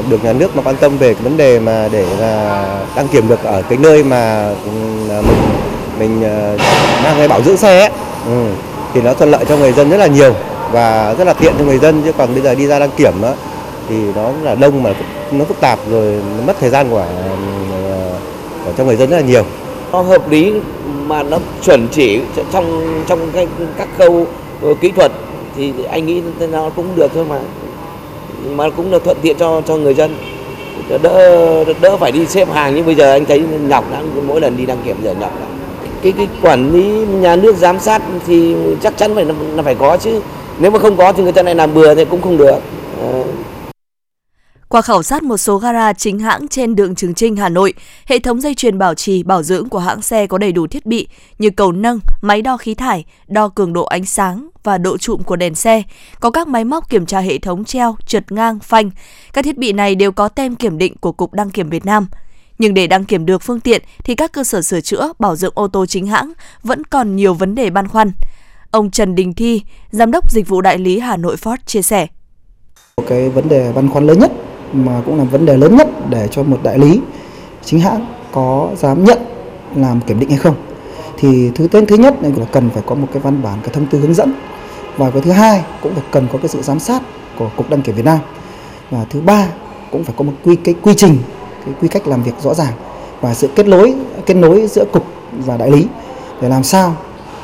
được 0.09 0.25
nhà 0.25 0.33
nước 0.33 0.57
mà 0.57 0.63
quan 0.63 0.77
tâm 0.77 0.99
về 0.99 1.15
cái 1.15 1.23
vấn 1.23 1.37
đề 1.37 1.61
mà 1.61 1.89
để 1.93 2.07
là 2.19 2.67
đăng 2.97 3.09
kiểm 3.09 3.29
được 3.29 3.45
ở 3.45 3.63
cái 3.63 3.79
nơi 3.79 4.05
mà 4.05 4.49
ừ, 4.65 4.71
mình 5.09 5.39
mình 5.99 6.23
ờ, 6.23 6.57
đang 7.05 7.17
hay 7.17 7.29
bảo 7.29 7.43
dưỡng 7.43 7.57
xe 7.57 7.81
ấy, 7.81 7.91
ừ, 8.27 8.47
thì 8.95 9.03
nó 9.03 9.15
thuận 9.15 9.31
lợi 9.31 9.45
cho 9.49 9.57
người 9.57 9.73
dân 9.73 9.91
rất 9.91 9.97
là 9.97 10.07
nhiều 10.07 10.35
và 10.73 11.15
rất 11.15 11.25
là 11.25 11.33
tiện 11.33 11.53
cho 11.59 11.65
người 11.65 11.79
dân 11.79 12.03
chứ 12.05 12.13
còn 12.13 12.35
bây 12.35 12.43
giờ 12.43 12.55
đi 12.55 12.67
ra 12.67 12.79
đăng 12.79 12.91
kiểm 12.97 13.13
đó, 13.23 13.35
thì 13.89 13.97
nó 14.15 14.33
là 14.43 14.55
đông 14.55 14.83
mà 14.83 14.95
nó 15.33 15.45
phức 15.45 15.61
tạp 15.61 15.79
rồi 15.91 16.23
nó 16.39 16.45
mất 16.47 16.57
thời 16.61 16.71
gian 16.71 16.91
của, 16.91 17.07
của 18.65 18.73
cho 18.79 18.85
người 18.85 18.97
dân 18.97 19.11
rất 19.11 19.17
là 19.17 19.23
nhiều 19.23 19.45
nó 19.93 20.03
hợp 20.03 20.31
lý 20.31 20.53
mà 21.07 21.23
nó 21.23 21.39
chuẩn 21.65 21.89
chỉ 21.89 22.21
trong 22.53 22.83
trong 23.07 23.19
cái, 23.33 23.47
các 23.79 23.89
khâu 23.99 24.27
ờ, 24.63 24.75
kỹ 24.81 24.91
thuật 24.91 25.13
thì 25.57 25.73
anh 25.91 26.07
nghĩ 26.07 26.23
nó 26.53 26.71
cũng 26.77 26.87
được 26.97 27.11
thôi 27.15 27.25
mà. 27.29 27.39
Mà 28.51 28.71
cũng 28.71 28.93
là 28.93 28.99
thuận 28.99 29.17
tiện 29.23 29.37
cho 29.39 29.61
cho 29.61 29.77
người 29.77 29.95
dân. 29.95 30.17
Đỡ 31.03 31.65
đỡ 31.81 31.97
phải 31.97 32.13
đi 32.13 32.27
xếp 32.27 32.49
hàng 32.53 32.75
như 32.75 32.83
bây 32.83 32.95
giờ 32.95 33.13
anh 33.13 33.25
thấy 33.25 33.43
nhọc 33.69 33.93
lắm 33.93 34.05
mỗi 34.27 34.41
lần 34.41 34.57
đi 34.57 34.67
đăng 34.67 34.79
kiểm 34.85 34.97
giờ 35.03 35.15
nhọc 35.21 35.41
lắm 35.41 35.51
cái 36.03 36.13
cái 36.13 36.29
quản 36.43 36.73
lý 36.73 37.07
nhà 37.21 37.37
nước 37.37 37.57
giám 37.57 37.81
sát 37.81 38.03
thì 38.27 38.55
chắc 38.83 38.97
chắn 38.97 39.15
phải 39.15 39.25
là 39.25 39.63
phải 39.63 39.75
có 39.75 39.97
chứ. 39.97 40.21
Nếu 40.59 40.71
mà 40.71 40.79
không 40.79 40.97
có 40.97 41.13
thì 41.13 41.23
người 41.23 41.33
ta 41.33 41.43
lại 41.43 41.55
làm 41.55 41.75
bừa 41.75 41.95
thì 41.95 42.05
cũng 42.05 42.23
không 42.23 42.37
được. 42.37 42.59
Ờ 43.03 43.23
qua 44.71 44.83
khảo 44.83 45.03
sát 45.03 45.23
một 45.23 45.37
số 45.37 45.59
gara 45.59 45.93
chính 45.93 46.19
hãng 46.19 46.49
trên 46.49 46.75
đường 46.75 46.95
Trường 46.95 47.15
Trinh, 47.15 47.37
Hà 47.37 47.49
Nội, 47.49 47.75
hệ 48.07 48.19
thống 48.19 48.41
dây 48.41 48.55
chuyền 48.55 48.79
bảo 48.79 48.95
trì, 48.95 49.23
bảo 49.23 49.43
dưỡng 49.43 49.69
của 49.69 49.79
hãng 49.79 50.03
xe 50.03 50.27
có 50.27 50.39
đầy 50.39 50.53
đủ 50.53 50.67
thiết 50.67 50.87
bị 50.87 51.09
như 51.39 51.51
cầu 51.51 51.73
nâng, 51.73 52.01
máy 52.21 52.43
đo 52.43 52.57
khí 52.57 52.75
thải, 52.75 53.05
đo 53.27 53.49
cường 53.49 53.73
độ 53.73 53.85
ánh 53.85 54.05
sáng 54.05 54.49
và 54.63 54.79
độ 54.79 54.99
trụm 54.99 55.23
của 55.23 55.37
đèn 55.37 55.55
xe, 55.55 55.83
có 56.21 56.31
các 56.31 56.49
máy 56.49 56.65
móc 56.65 56.91
kiểm 56.91 57.07
tra 57.07 57.21
hệ 57.21 57.39
thống 57.39 57.65
treo, 57.65 57.97
trượt 58.07 58.33
ngang, 58.33 58.59
phanh. 58.59 58.91
Các 59.33 59.45
thiết 59.45 59.59
bị 59.59 59.73
này 59.73 59.95
đều 59.95 60.13
có 60.13 60.29
tem 60.29 60.57
kiểm 60.57 60.79
định 60.79 60.97
của 61.01 61.13
Cục 61.13 61.33
Đăng 61.33 61.51
kiểm 61.51 61.71
Việt 61.71 61.87
Nam. 61.87 62.07
Nhưng 62.59 62.75
để 62.75 62.87
đăng 62.87 63.05
kiểm 63.05 63.27
được 63.27 63.43
phương 63.43 63.61
tiện 63.61 63.83
thì 64.05 64.15
các 64.15 64.33
cơ 64.33 64.45
sở 64.45 64.63
sửa 64.63 64.81
chữa, 64.81 65.13
bảo 65.19 65.37
dưỡng 65.37 65.53
ô 65.55 65.69
tô 65.69 65.87
chính 65.87 66.07
hãng 66.07 66.33
vẫn 66.63 66.85
còn 66.85 67.17
nhiều 67.17 67.35
vấn 67.35 67.55
đề 67.55 67.71
băn 67.71 67.89
khoăn. 67.89 68.13
Ông 68.71 68.91
Trần 68.91 69.15
Đình 69.15 69.35
Thi, 69.35 69.63
Giám 69.91 70.11
đốc 70.11 70.31
Dịch 70.31 70.49
vụ 70.49 70.61
Đại 70.61 70.79
lý 70.79 70.99
Hà 70.99 71.17
Nội 71.17 71.37
Ford 71.37 71.57
chia 71.67 71.83
sẻ. 71.83 72.07
Cái 73.09 73.29
vấn 73.29 73.49
đề 73.49 73.73
băn 73.73 73.91
khoăn 73.91 74.07
lớn 74.07 74.19
nhất 74.19 74.31
mà 74.73 75.03
cũng 75.07 75.19
là 75.19 75.25
vấn 75.25 75.47
đề 75.47 75.57
lớn 75.57 75.77
nhất 75.77 75.89
để 76.11 76.29
cho 76.31 76.43
một 76.43 76.59
đại 76.63 76.79
lý 76.79 77.01
chính 77.65 77.81
hãng 77.81 78.07
có 78.33 78.71
dám 78.77 79.05
nhận 79.05 79.19
làm 79.75 80.01
kiểm 80.01 80.21
định 80.21 80.29
hay 80.29 80.39
không. 80.39 80.55
Thì 81.19 81.51
thứ 81.55 81.69
tên 81.69 81.87
thứ 81.87 81.97
nhất 81.97 82.15
là 82.23 82.45
cần 82.53 82.71
phải 82.71 82.83
có 82.87 82.95
một 82.95 83.07
cái 83.13 83.23
văn 83.23 83.43
bản, 83.43 83.59
cái 83.63 83.71
thông 83.75 83.87
tư 83.87 83.99
hướng 83.99 84.15
dẫn. 84.15 84.33
Và 84.97 85.11
cái 85.11 85.23
thứ 85.23 85.31
hai 85.31 85.65
cũng 85.83 85.95
phải 85.95 86.05
cần 86.11 86.27
có 86.33 86.39
cái 86.39 86.49
sự 86.49 86.63
giám 86.63 86.79
sát 86.81 87.03
của 87.39 87.51
cục 87.57 87.71
đăng 87.71 87.83
kiểm 87.83 87.95
Việt 87.95 88.05
Nam. 88.05 88.19
Và 88.91 89.05
thứ 89.11 89.21
ba 89.21 89.47
cũng 89.91 90.05
phải 90.05 90.15
có 90.19 90.25
một 90.25 90.33
quy, 90.45 90.57
cái 90.57 90.75
quy 90.83 90.95
trình, 90.97 91.19
cái 91.65 91.75
quy 91.81 91.89
cách 91.89 92.09
làm 92.09 92.23
việc 92.23 92.35
rõ 92.41 92.55
ràng 92.55 92.73
và 93.21 93.35
sự 93.35 93.49
kết 93.55 93.67
nối 93.67 93.95
kết 94.27 94.35
nối 94.35 94.67
giữa 94.67 94.85
cục 94.93 95.05
và 95.47 95.57
đại 95.57 95.71
lý 95.71 95.87
để 96.41 96.49
làm 96.49 96.63
sao 96.65 96.95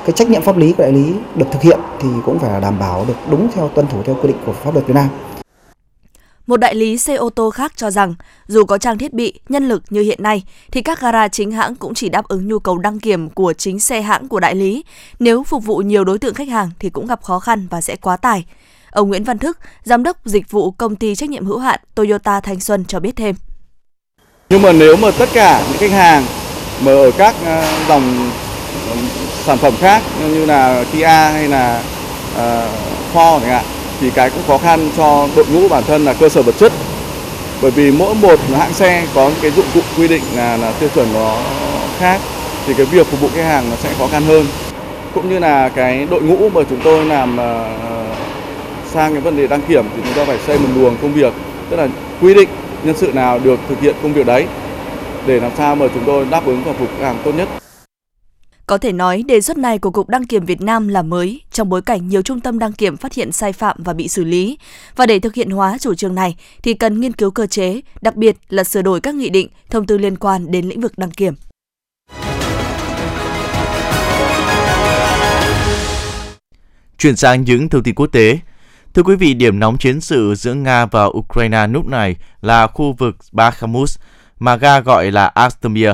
cái 0.04 0.12
trách 0.12 0.28
nhiệm 0.28 0.42
pháp 0.42 0.56
lý 0.56 0.72
của 0.72 0.82
đại 0.82 0.92
lý 0.92 1.12
được 1.34 1.46
thực 1.50 1.62
hiện 1.62 1.80
thì 2.00 2.08
cũng 2.24 2.38
phải 2.38 2.60
đảm 2.60 2.78
bảo 2.78 3.04
được 3.08 3.14
đúng 3.30 3.48
theo 3.54 3.68
tuân 3.68 3.86
thủ 3.86 3.98
theo 4.04 4.14
quy 4.14 4.28
định 4.28 4.36
của 4.46 4.52
pháp 4.52 4.74
luật 4.74 4.86
Việt 4.86 4.94
Nam. 4.94 5.08
Một 6.46 6.56
đại 6.56 6.74
lý 6.74 6.98
xe 6.98 7.14
ô 7.14 7.30
tô 7.30 7.50
khác 7.50 7.72
cho 7.76 7.90
rằng, 7.90 8.14
dù 8.46 8.64
có 8.64 8.78
trang 8.78 8.98
thiết 8.98 9.12
bị, 9.12 9.32
nhân 9.48 9.68
lực 9.68 9.82
như 9.90 10.02
hiện 10.02 10.22
nay, 10.22 10.42
thì 10.70 10.82
các 10.82 11.00
gara 11.00 11.28
chính 11.28 11.50
hãng 11.50 11.74
cũng 11.74 11.94
chỉ 11.94 12.08
đáp 12.08 12.28
ứng 12.28 12.48
nhu 12.48 12.58
cầu 12.58 12.78
đăng 12.78 13.00
kiểm 13.00 13.30
của 13.30 13.52
chính 13.52 13.80
xe 13.80 14.02
hãng 14.02 14.28
của 14.28 14.40
đại 14.40 14.54
lý. 14.54 14.84
Nếu 15.18 15.44
phục 15.44 15.64
vụ 15.64 15.76
nhiều 15.76 16.04
đối 16.04 16.18
tượng 16.18 16.34
khách 16.34 16.48
hàng 16.48 16.70
thì 16.78 16.90
cũng 16.90 17.06
gặp 17.06 17.22
khó 17.22 17.38
khăn 17.38 17.66
và 17.70 17.80
sẽ 17.80 17.96
quá 17.96 18.16
tải. 18.16 18.44
Ông 18.90 19.08
Nguyễn 19.08 19.24
Văn 19.24 19.38
Thức, 19.38 19.58
giám 19.84 20.02
đốc 20.02 20.16
dịch 20.24 20.50
vụ 20.50 20.70
công 20.70 20.96
ty 20.96 21.14
trách 21.14 21.30
nhiệm 21.30 21.46
hữu 21.46 21.58
hạn 21.58 21.80
Toyota 21.94 22.40
Thanh 22.40 22.60
Xuân 22.60 22.84
cho 22.84 23.00
biết 23.00 23.16
thêm. 23.16 23.34
Nhưng 24.48 24.62
mà 24.62 24.72
nếu 24.72 24.96
mà 24.96 25.10
tất 25.18 25.28
cả 25.32 25.64
những 25.68 25.78
khách 25.78 25.90
hàng 25.90 26.24
mà 26.80 26.92
ở 26.92 27.10
các 27.18 27.34
ờ, 27.44 27.64
dòng 27.88 28.30
sản 29.44 29.58
phẩm 29.58 29.74
khác 29.80 30.02
như 30.20 30.46
là 30.46 30.84
Kia 30.92 31.06
hay 31.06 31.48
là 31.48 31.82
uh, 32.34 33.14
Ford 33.14 33.40
chẳng 33.40 33.50
hạn 33.50 33.64
thì 34.00 34.10
cái 34.10 34.30
cũng 34.30 34.42
khó 34.46 34.58
khăn 34.58 34.90
cho 34.96 35.28
đội 35.36 35.46
ngũ 35.46 35.68
bản 35.68 35.84
thân 35.86 36.04
là 36.04 36.12
cơ 36.12 36.28
sở 36.28 36.42
vật 36.42 36.54
chất. 36.58 36.72
Bởi 37.62 37.70
vì 37.70 37.90
mỗi 37.90 38.14
một 38.14 38.40
hãng 38.58 38.72
xe 38.72 39.06
có 39.14 39.30
cái 39.42 39.50
dụng 39.50 39.66
cụ 39.74 39.80
quy 39.98 40.08
định 40.08 40.22
là, 40.36 40.56
là 40.56 40.72
tiêu 40.80 40.88
chuẩn 40.94 41.12
nó 41.14 41.36
khác 41.98 42.20
thì 42.66 42.74
cái 42.74 42.86
việc 42.86 43.06
phục 43.06 43.20
vụ 43.20 43.28
khách 43.34 43.44
hàng 43.44 43.70
nó 43.70 43.76
sẽ 43.76 43.88
khó 43.98 44.06
khăn 44.06 44.22
hơn. 44.22 44.46
Cũng 45.14 45.30
như 45.30 45.38
là 45.38 45.68
cái 45.68 46.06
đội 46.10 46.22
ngũ 46.22 46.48
mà 46.48 46.60
chúng 46.70 46.80
tôi 46.84 47.04
làm 47.04 47.36
ờ, 47.36 47.70
sang 48.92 49.12
cái 49.12 49.20
vấn 49.20 49.36
đề 49.36 49.46
đăng 49.46 49.60
kiểm 49.68 49.84
thì 49.96 50.02
chúng 50.04 50.14
ta 50.14 50.24
phải 50.24 50.38
xây 50.46 50.58
một 50.58 50.68
luồng 50.76 50.96
công 51.02 51.12
việc 51.12 51.32
tức 51.70 51.76
là 51.76 51.88
quy 52.22 52.34
định 52.34 52.48
nhân 52.84 52.96
sự 52.96 53.12
nào 53.12 53.38
được 53.38 53.60
thực 53.68 53.80
hiện 53.80 53.94
công 54.02 54.12
việc 54.12 54.26
đấy 54.26 54.46
để 55.26 55.40
làm 55.40 55.50
sao 55.56 55.76
mà 55.76 55.86
chúng 55.94 56.04
tôi 56.06 56.26
đáp 56.30 56.46
ứng 56.46 56.62
và 56.64 56.72
phục 56.78 56.88
khách 56.98 57.06
hàng 57.06 57.16
tốt 57.24 57.32
nhất 57.36 57.65
có 58.66 58.78
thể 58.78 58.92
nói 58.92 59.24
đề 59.26 59.40
xuất 59.40 59.58
này 59.58 59.78
của 59.78 59.90
Cục 59.90 60.08
Đăng 60.08 60.26
kiểm 60.26 60.44
Việt 60.44 60.60
Nam 60.60 60.88
là 60.88 61.02
mới 61.02 61.40
trong 61.52 61.68
bối 61.68 61.82
cảnh 61.82 62.08
nhiều 62.08 62.22
trung 62.22 62.40
tâm 62.40 62.58
đăng 62.58 62.72
kiểm 62.72 62.96
phát 62.96 63.14
hiện 63.14 63.32
sai 63.32 63.52
phạm 63.52 63.76
và 63.82 63.92
bị 63.92 64.08
xử 64.08 64.24
lý. 64.24 64.58
Và 64.96 65.06
để 65.06 65.18
thực 65.18 65.34
hiện 65.34 65.50
hóa 65.50 65.78
chủ 65.78 65.94
trương 65.94 66.14
này 66.14 66.36
thì 66.62 66.74
cần 66.74 67.00
nghiên 67.00 67.12
cứu 67.12 67.30
cơ 67.30 67.46
chế, 67.46 67.80
đặc 68.00 68.16
biệt 68.16 68.36
là 68.48 68.64
sửa 68.64 68.82
đổi 68.82 69.00
các 69.00 69.14
nghị 69.14 69.30
định, 69.30 69.48
thông 69.70 69.86
tư 69.86 69.98
liên 69.98 70.16
quan 70.16 70.50
đến 70.50 70.68
lĩnh 70.68 70.80
vực 70.80 70.92
đăng 70.98 71.10
kiểm. 71.10 71.34
Chuyển 76.98 77.16
sang 77.16 77.44
những 77.44 77.68
thông 77.68 77.82
tin 77.82 77.94
quốc 77.94 78.06
tế. 78.06 78.38
Thưa 78.94 79.02
quý 79.02 79.16
vị, 79.16 79.34
điểm 79.34 79.58
nóng 79.58 79.78
chiến 79.78 80.00
sự 80.00 80.34
giữa 80.34 80.54
Nga 80.54 80.86
và 80.86 81.04
Ukraine 81.04 81.66
lúc 81.66 81.86
này 81.86 82.16
là 82.40 82.66
khu 82.66 82.92
vực 82.98 83.16
Bakhmut, 83.32 83.88
mà 84.38 84.56
Nga 84.56 84.80
gọi 84.80 85.10
là 85.10 85.26
Astomir, 85.26 85.90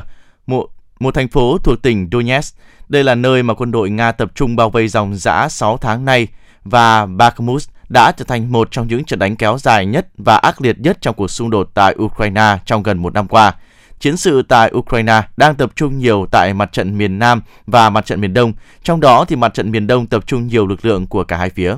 một 1.03 1.15
thành 1.15 1.29
phố 1.29 1.59
thuộc 1.59 1.83
tỉnh 1.83 2.09
Donetsk. 2.13 2.57
Đây 2.89 3.05
là 3.05 3.15
nơi 3.15 3.43
mà 3.43 3.55
quân 3.55 3.71
đội 3.71 3.91
Nga 3.91 4.13
tập 4.13 4.33
trung 4.35 4.57
bao 4.57 4.71
vây 4.71 4.89
dòng 4.89 5.15
giã 5.17 5.49
6 5.49 5.77
tháng 5.77 6.05
nay 6.05 6.29
và 6.65 7.07
Bakhmut 7.07 7.63
đã 7.89 8.13
trở 8.13 8.25
thành 8.25 8.53
một 8.53 8.69
trong 8.71 8.89
những 8.89 9.05
trận 9.05 9.19
đánh 9.19 9.37
kéo 9.37 9.59
dài 9.59 9.87
nhất 9.87 10.07
và 10.19 10.37
ác 10.37 10.61
liệt 10.61 10.79
nhất 10.79 10.99
trong 11.01 11.15
cuộc 11.15 11.29
xung 11.29 11.51
đột 11.51 11.71
tại 11.75 11.95
Ukraine 12.03 12.59
trong 12.65 12.83
gần 12.83 12.99
một 12.99 13.15
năm 13.15 13.29
qua. 13.29 13.55
Chiến 14.01 14.17
sự 14.17 14.43
tại 14.43 14.71
Ukraine 14.77 15.23
đang 15.37 15.55
tập 15.55 15.73
trung 15.77 15.99
nhiều 15.99 16.27
tại 16.31 16.55
mặt 16.55 16.73
trận 16.73 16.99
miền 16.99 17.19
Nam 17.19 17.43
và 17.67 17.91
mặt 17.91 18.07
trận 18.07 18.21
miền 18.21 18.35
Đông, 18.35 18.53
trong 18.83 19.01
đó 19.01 19.25
thì 19.25 19.37
mặt 19.37 19.55
trận 19.55 19.71
miền 19.71 19.87
Đông 19.87 20.07
tập 20.07 20.27
trung 20.27 20.47
nhiều 20.47 20.67
lực 20.67 20.85
lượng 20.85 21.07
của 21.07 21.25
cả 21.25 21.37
hai 21.37 21.51
phía. 21.51 21.77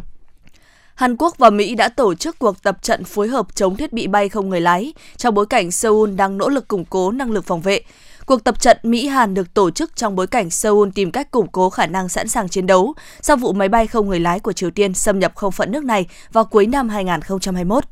Hàn 0.94 1.16
Quốc 1.16 1.38
và 1.38 1.50
Mỹ 1.50 1.74
đã 1.74 1.88
tổ 1.88 2.14
chức 2.14 2.38
cuộc 2.38 2.62
tập 2.62 2.78
trận 2.82 3.04
phối 3.04 3.28
hợp 3.28 3.46
chống 3.54 3.76
thiết 3.76 3.92
bị 3.92 4.06
bay 4.06 4.28
không 4.28 4.48
người 4.48 4.60
lái 4.60 4.92
trong 5.16 5.34
bối 5.34 5.46
cảnh 5.46 5.70
Seoul 5.70 6.14
đang 6.14 6.38
nỗ 6.38 6.48
lực 6.48 6.68
củng 6.68 6.84
cố 6.84 7.10
năng 7.10 7.30
lực 7.30 7.44
phòng 7.44 7.60
vệ. 7.60 7.80
Cuộc 8.26 8.44
tập 8.44 8.60
trận 8.60 8.76
Mỹ-Hàn 8.82 9.34
được 9.34 9.54
tổ 9.54 9.70
chức 9.70 9.96
trong 9.96 10.16
bối 10.16 10.26
cảnh 10.26 10.50
Seoul 10.50 10.88
tìm 10.94 11.10
cách 11.10 11.30
củng 11.30 11.48
cố 11.48 11.70
khả 11.70 11.86
năng 11.86 12.08
sẵn 12.08 12.28
sàng 12.28 12.48
chiến 12.48 12.66
đấu 12.66 12.94
sau 13.20 13.36
vụ 13.36 13.52
máy 13.52 13.68
bay 13.68 13.86
không 13.86 14.08
người 14.08 14.20
lái 14.20 14.40
của 14.40 14.52
Triều 14.52 14.70
Tiên 14.70 14.94
xâm 14.94 15.18
nhập 15.18 15.32
không 15.34 15.52
phận 15.52 15.72
nước 15.72 15.84
này 15.84 16.06
vào 16.32 16.44
cuối 16.44 16.66
năm 16.66 16.88
2021. 16.88 17.84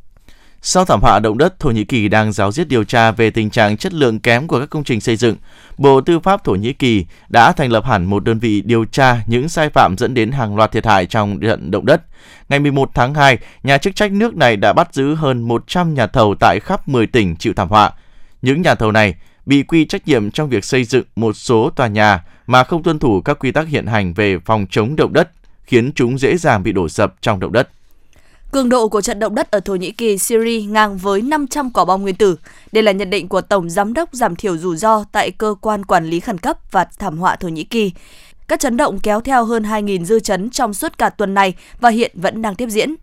Sau 0.63 0.85
thảm 0.85 1.01
họa 1.03 1.19
động 1.19 1.39
đất, 1.39 1.61
Thổ 1.61 1.71
Nhĩ 1.71 1.85
Kỳ 1.85 2.09
đang 2.09 2.33
giáo 2.33 2.53
diết 2.53 2.69
điều 2.69 2.85
tra 2.85 3.11
về 3.11 3.31
tình 3.31 3.51
trạng 3.51 3.77
chất 3.77 3.93
lượng 3.93 4.21
kém 4.21 4.47
của 4.47 4.59
các 4.61 4.71
công 4.71 4.85
trình 4.85 5.01
xây 5.01 5.17
dựng. 5.17 5.37
Bộ 5.79 6.01
Tư 6.01 6.19
pháp 6.19 6.45
Thổ 6.45 6.53
Nhĩ 6.53 6.73
Kỳ 6.73 7.07
đã 7.29 7.53
thành 7.53 7.73
lập 7.73 7.85
hẳn 7.85 8.05
một 8.05 8.25
đơn 8.25 8.39
vị 8.39 8.61
điều 8.61 8.85
tra 8.85 9.23
những 9.27 9.49
sai 9.49 9.71
phạm 9.71 9.95
dẫn 9.99 10.15
đến 10.15 10.33
hàng 10.33 10.57
loạt 10.57 10.73
thiệt 10.73 10.87
hại 10.87 11.07
trong 11.07 11.41
trận 11.41 11.71
động 11.71 11.87
đất. 11.87 12.03
Ngày 12.49 12.61
11 12.61 12.91
tháng 12.95 13.15
2, 13.15 13.39
nhà 13.63 13.79
chức 13.79 13.97
trách 13.97 14.13
nước 14.13 14.37
này 14.37 14.57
đã 14.57 14.73
bắt 14.73 14.95
giữ 14.95 15.15
hơn 15.15 15.43
100 15.43 15.95
nhà 15.95 16.07
thầu 16.07 16.35
tại 16.41 16.61
khắp 16.61 16.89
10 16.89 17.07
tỉnh 17.07 17.37
chịu 17.37 17.53
thảm 17.57 17.69
họa. 17.69 17.91
Những 18.43 18.63
nhà 18.63 18.75
thầu 18.75 18.93
này 18.93 19.15
bị 19.47 19.63
quy 19.63 19.85
trách 19.85 20.09
nhiệm 20.09 20.31
trong 20.31 20.49
việc 20.49 20.65
xây 20.65 20.85
dựng 20.85 21.05
một 21.17 21.33
số 21.33 21.71
tòa 21.71 21.87
nhà 21.87 22.25
mà 22.47 22.65
không 22.65 22.83
tuân 22.83 22.99
thủ 22.99 23.21
các 23.21 23.39
quy 23.39 23.53
tắc 23.53 23.69
hiện 23.69 23.87
hành 23.87 24.15
về 24.15 24.39
phòng 24.45 24.67
chống 24.71 24.97
động 24.97 25.13
đất, 25.13 25.31
khiến 25.65 25.93
chúng 25.95 26.19
dễ 26.19 26.37
dàng 26.37 26.63
bị 26.63 26.73
đổ 26.73 26.89
sập 26.89 27.15
trong 27.21 27.41
động 27.41 27.53
đất. 27.53 27.69
Cường 28.53 28.69
độ 28.69 28.89
của 28.89 29.01
trận 29.01 29.19
động 29.19 29.35
đất 29.35 29.51
ở 29.51 29.61
Thổ 29.61 29.75
Nhĩ 29.75 29.93
Kỳ, 29.93 30.19
Syria 30.19 30.63
ngang 30.63 30.97
với 30.97 31.23
500 31.23 31.71
quả 31.71 31.85
bom 31.85 32.03
nguyên 32.03 32.15
tử. 32.15 32.37
Đây 32.73 32.83
là 32.83 32.93
nhận 32.93 33.11
định 33.11 33.29
của 33.29 33.41
Tổng 33.41 33.71
Giám 33.71 33.95
đốc 33.95 34.09
giảm 34.13 34.37
thiểu 34.37 34.57
rủi 34.57 34.77
ro 34.77 35.05
tại 35.13 35.31
Cơ 35.31 35.55
quan 35.61 35.85
Quản 35.85 36.07
lý 36.07 36.21
Khẩn 36.21 36.39
cấp 36.39 36.59
và 36.71 36.87
Thảm 36.99 37.19
họa 37.19 37.37
Thổ 37.37 37.49
Nhĩ 37.49 37.65
Kỳ. 37.65 37.93
Các 38.49 38.61
chấn 38.61 38.77
động 38.77 38.99
kéo 38.99 39.21
theo 39.21 39.45
hơn 39.45 39.63
2.000 39.63 40.05
dư 40.05 40.21
chấn 40.21 40.51
trong 40.51 40.75
suốt 40.75 40.99
cả 40.99 41.11
tuần 41.11 41.35
này 41.35 41.55
và 41.81 41.89
hiện 41.89 42.11
vẫn 42.15 42.43
đang 42.43 42.55
tiếp 42.55 42.69
diễn. 42.69 42.95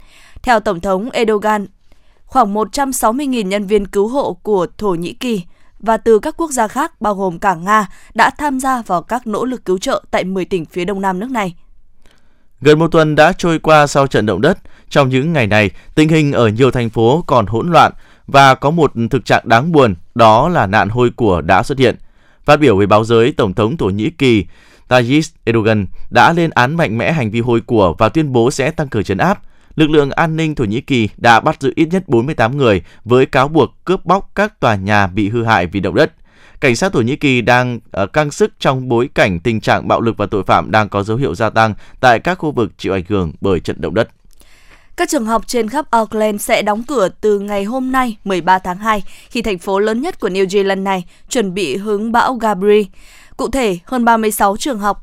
Theo 0.41 0.59
Tổng 0.59 0.79
thống 0.79 1.09
Erdogan, 1.09 1.67
khoảng 2.25 2.53
160.000 2.53 3.47
nhân 3.47 3.65
viên 3.65 3.87
cứu 3.87 4.07
hộ 4.07 4.33
của 4.33 4.67
Thổ 4.77 4.89
Nhĩ 4.89 5.13
Kỳ 5.13 5.43
và 5.79 5.97
từ 5.97 6.19
các 6.19 6.37
quốc 6.37 6.51
gia 6.51 6.67
khác 6.67 7.01
bao 7.01 7.15
gồm 7.15 7.39
cả 7.39 7.55
Nga 7.55 7.87
đã 8.13 8.29
tham 8.37 8.59
gia 8.59 8.81
vào 8.81 9.01
các 9.01 9.27
nỗ 9.27 9.45
lực 9.45 9.65
cứu 9.65 9.77
trợ 9.77 10.03
tại 10.11 10.23
10 10.23 10.45
tỉnh 10.45 10.65
phía 10.65 10.85
đông 10.85 11.01
nam 11.01 11.19
nước 11.19 11.31
này. 11.31 11.55
Gần 12.61 12.79
một 12.79 12.87
tuần 12.87 13.15
đã 13.15 13.33
trôi 13.33 13.59
qua 13.59 13.87
sau 13.87 14.07
trận 14.07 14.25
động 14.25 14.41
đất. 14.41 14.57
Trong 14.89 15.09
những 15.09 15.33
ngày 15.33 15.47
này, 15.47 15.71
tình 15.95 16.09
hình 16.09 16.31
ở 16.31 16.47
nhiều 16.47 16.71
thành 16.71 16.89
phố 16.89 17.23
còn 17.27 17.45
hỗn 17.45 17.71
loạn 17.71 17.91
và 18.27 18.55
có 18.55 18.71
một 18.71 18.91
thực 19.09 19.25
trạng 19.25 19.43
đáng 19.45 19.71
buồn, 19.71 19.95
đó 20.15 20.49
là 20.49 20.67
nạn 20.67 20.89
hôi 20.89 21.09
của 21.09 21.41
đã 21.41 21.63
xuất 21.63 21.77
hiện. 21.77 21.95
Phát 22.45 22.59
biểu 22.59 22.77
với 22.77 22.87
báo 22.87 23.03
giới, 23.03 23.31
Tổng 23.31 23.53
thống 23.53 23.77
Thổ 23.77 23.85
Nhĩ 23.85 24.09
Kỳ 24.09 24.45
Tayyip 24.87 25.23
Erdogan 25.43 25.85
đã 26.09 26.33
lên 26.33 26.49
án 26.49 26.77
mạnh 26.77 26.97
mẽ 26.97 27.11
hành 27.11 27.31
vi 27.31 27.39
hôi 27.39 27.61
của 27.61 27.95
và 27.97 28.09
tuyên 28.09 28.31
bố 28.31 28.51
sẽ 28.51 28.71
tăng 28.71 28.87
cường 28.87 29.03
trấn 29.03 29.17
áp. 29.17 29.41
Lực 29.75 29.89
lượng 29.89 30.11
an 30.11 30.35
ninh 30.35 30.55
Thổ 30.55 30.63
Nhĩ 30.63 30.81
Kỳ 30.81 31.09
đã 31.17 31.39
bắt 31.39 31.61
giữ 31.61 31.73
ít 31.75 31.87
nhất 31.91 32.03
48 32.07 32.57
người 32.57 32.81
với 33.05 33.25
cáo 33.25 33.47
buộc 33.47 33.85
cướp 33.85 34.05
bóc 34.05 34.31
các 34.35 34.59
tòa 34.59 34.75
nhà 34.75 35.07
bị 35.07 35.29
hư 35.29 35.43
hại 35.43 35.65
vì 35.65 35.79
động 35.79 35.95
đất 35.95 36.11
cảnh 36.61 36.75
sát 36.75 36.93
Thổ 36.93 37.01
Nhĩ 37.01 37.15
Kỳ 37.15 37.41
đang 37.41 37.79
ờ, 37.91 38.05
căng 38.05 38.31
sức 38.31 38.53
trong 38.59 38.89
bối 38.89 39.09
cảnh 39.13 39.39
tình 39.39 39.61
trạng 39.61 39.87
bạo 39.87 40.01
lực 40.01 40.17
và 40.17 40.25
tội 40.25 40.43
phạm 40.43 40.71
đang 40.71 40.89
có 40.89 41.03
dấu 41.03 41.17
hiệu 41.17 41.35
gia 41.35 41.49
tăng 41.49 41.73
tại 41.99 42.19
các 42.19 42.35
khu 42.35 42.51
vực 42.51 42.71
chịu 42.77 42.93
ảnh 42.93 43.03
hưởng 43.09 43.33
bởi 43.41 43.59
trận 43.59 43.81
động 43.81 43.93
đất. 43.93 44.09
Các 44.95 45.09
trường 45.09 45.25
học 45.25 45.47
trên 45.47 45.69
khắp 45.69 45.91
Auckland 45.91 46.41
sẽ 46.41 46.61
đóng 46.61 46.83
cửa 46.83 47.09
từ 47.21 47.39
ngày 47.39 47.63
hôm 47.63 47.91
nay 47.91 48.17
13 48.23 48.59
tháng 48.59 48.77
2 48.77 49.03
khi 49.29 49.41
thành 49.41 49.57
phố 49.57 49.79
lớn 49.79 50.01
nhất 50.01 50.19
của 50.19 50.29
New 50.29 50.45
Zealand 50.45 50.83
này 50.83 51.05
chuẩn 51.29 51.53
bị 51.53 51.77
hướng 51.77 52.11
bão 52.11 52.35
Gabri. 52.35 52.87
Cụ 53.37 53.49
thể, 53.49 53.77
hơn 53.85 54.05
36 54.05 54.57
trường 54.57 54.79
học 54.79 55.01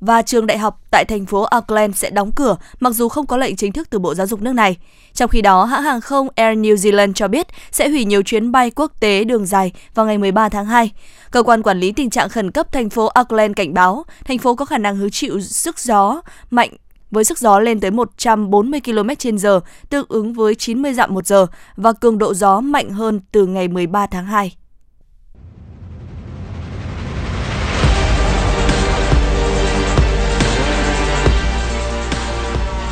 và 0.00 0.22
trường 0.22 0.46
đại 0.46 0.58
học 0.58 0.80
tại 0.90 1.04
thành 1.04 1.26
phố 1.26 1.42
Auckland 1.42 1.96
sẽ 1.96 2.10
đóng 2.10 2.32
cửa 2.32 2.56
mặc 2.80 2.90
dù 2.90 3.08
không 3.08 3.26
có 3.26 3.36
lệnh 3.36 3.56
chính 3.56 3.72
thức 3.72 3.90
từ 3.90 3.98
Bộ 3.98 4.14
Giáo 4.14 4.26
dục 4.26 4.42
nước 4.42 4.52
này. 4.52 4.76
Trong 5.14 5.28
khi 5.28 5.42
đó, 5.42 5.64
hãng 5.64 5.82
hàng 5.82 6.00
không 6.00 6.28
Air 6.34 6.58
New 6.58 6.74
Zealand 6.74 7.12
cho 7.12 7.28
biết 7.28 7.46
sẽ 7.70 7.88
hủy 7.88 8.04
nhiều 8.04 8.22
chuyến 8.22 8.52
bay 8.52 8.70
quốc 8.70 8.92
tế 9.00 9.24
đường 9.24 9.46
dài 9.46 9.72
vào 9.94 10.06
ngày 10.06 10.18
13 10.18 10.48
tháng 10.48 10.66
2. 10.66 10.92
Cơ 11.30 11.42
quan 11.42 11.62
quản 11.62 11.80
lý 11.80 11.92
tình 11.92 12.10
trạng 12.10 12.28
khẩn 12.28 12.50
cấp 12.50 12.72
thành 12.72 12.90
phố 12.90 13.06
Auckland 13.06 13.54
cảnh 13.56 13.74
báo 13.74 14.04
thành 14.24 14.38
phố 14.38 14.54
có 14.54 14.64
khả 14.64 14.78
năng 14.78 14.96
hứng 14.96 15.10
chịu 15.10 15.40
sức 15.40 15.78
gió 15.78 16.20
mạnh 16.50 16.70
với 17.10 17.24
sức 17.24 17.38
gió 17.38 17.58
lên 17.58 17.80
tới 17.80 17.90
140 17.90 18.80
km/h, 18.80 19.60
tương 19.90 20.06
ứng 20.08 20.32
với 20.32 20.54
90 20.54 20.94
dặm 20.94 21.14
một 21.14 21.26
giờ 21.26 21.46
và 21.76 21.92
cường 21.92 22.18
độ 22.18 22.34
gió 22.34 22.60
mạnh 22.60 22.90
hơn 22.90 23.20
từ 23.32 23.46
ngày 23.46 23.68
13 23.68 24.06
tháng 24.06 24.26
2. 24.26 24.56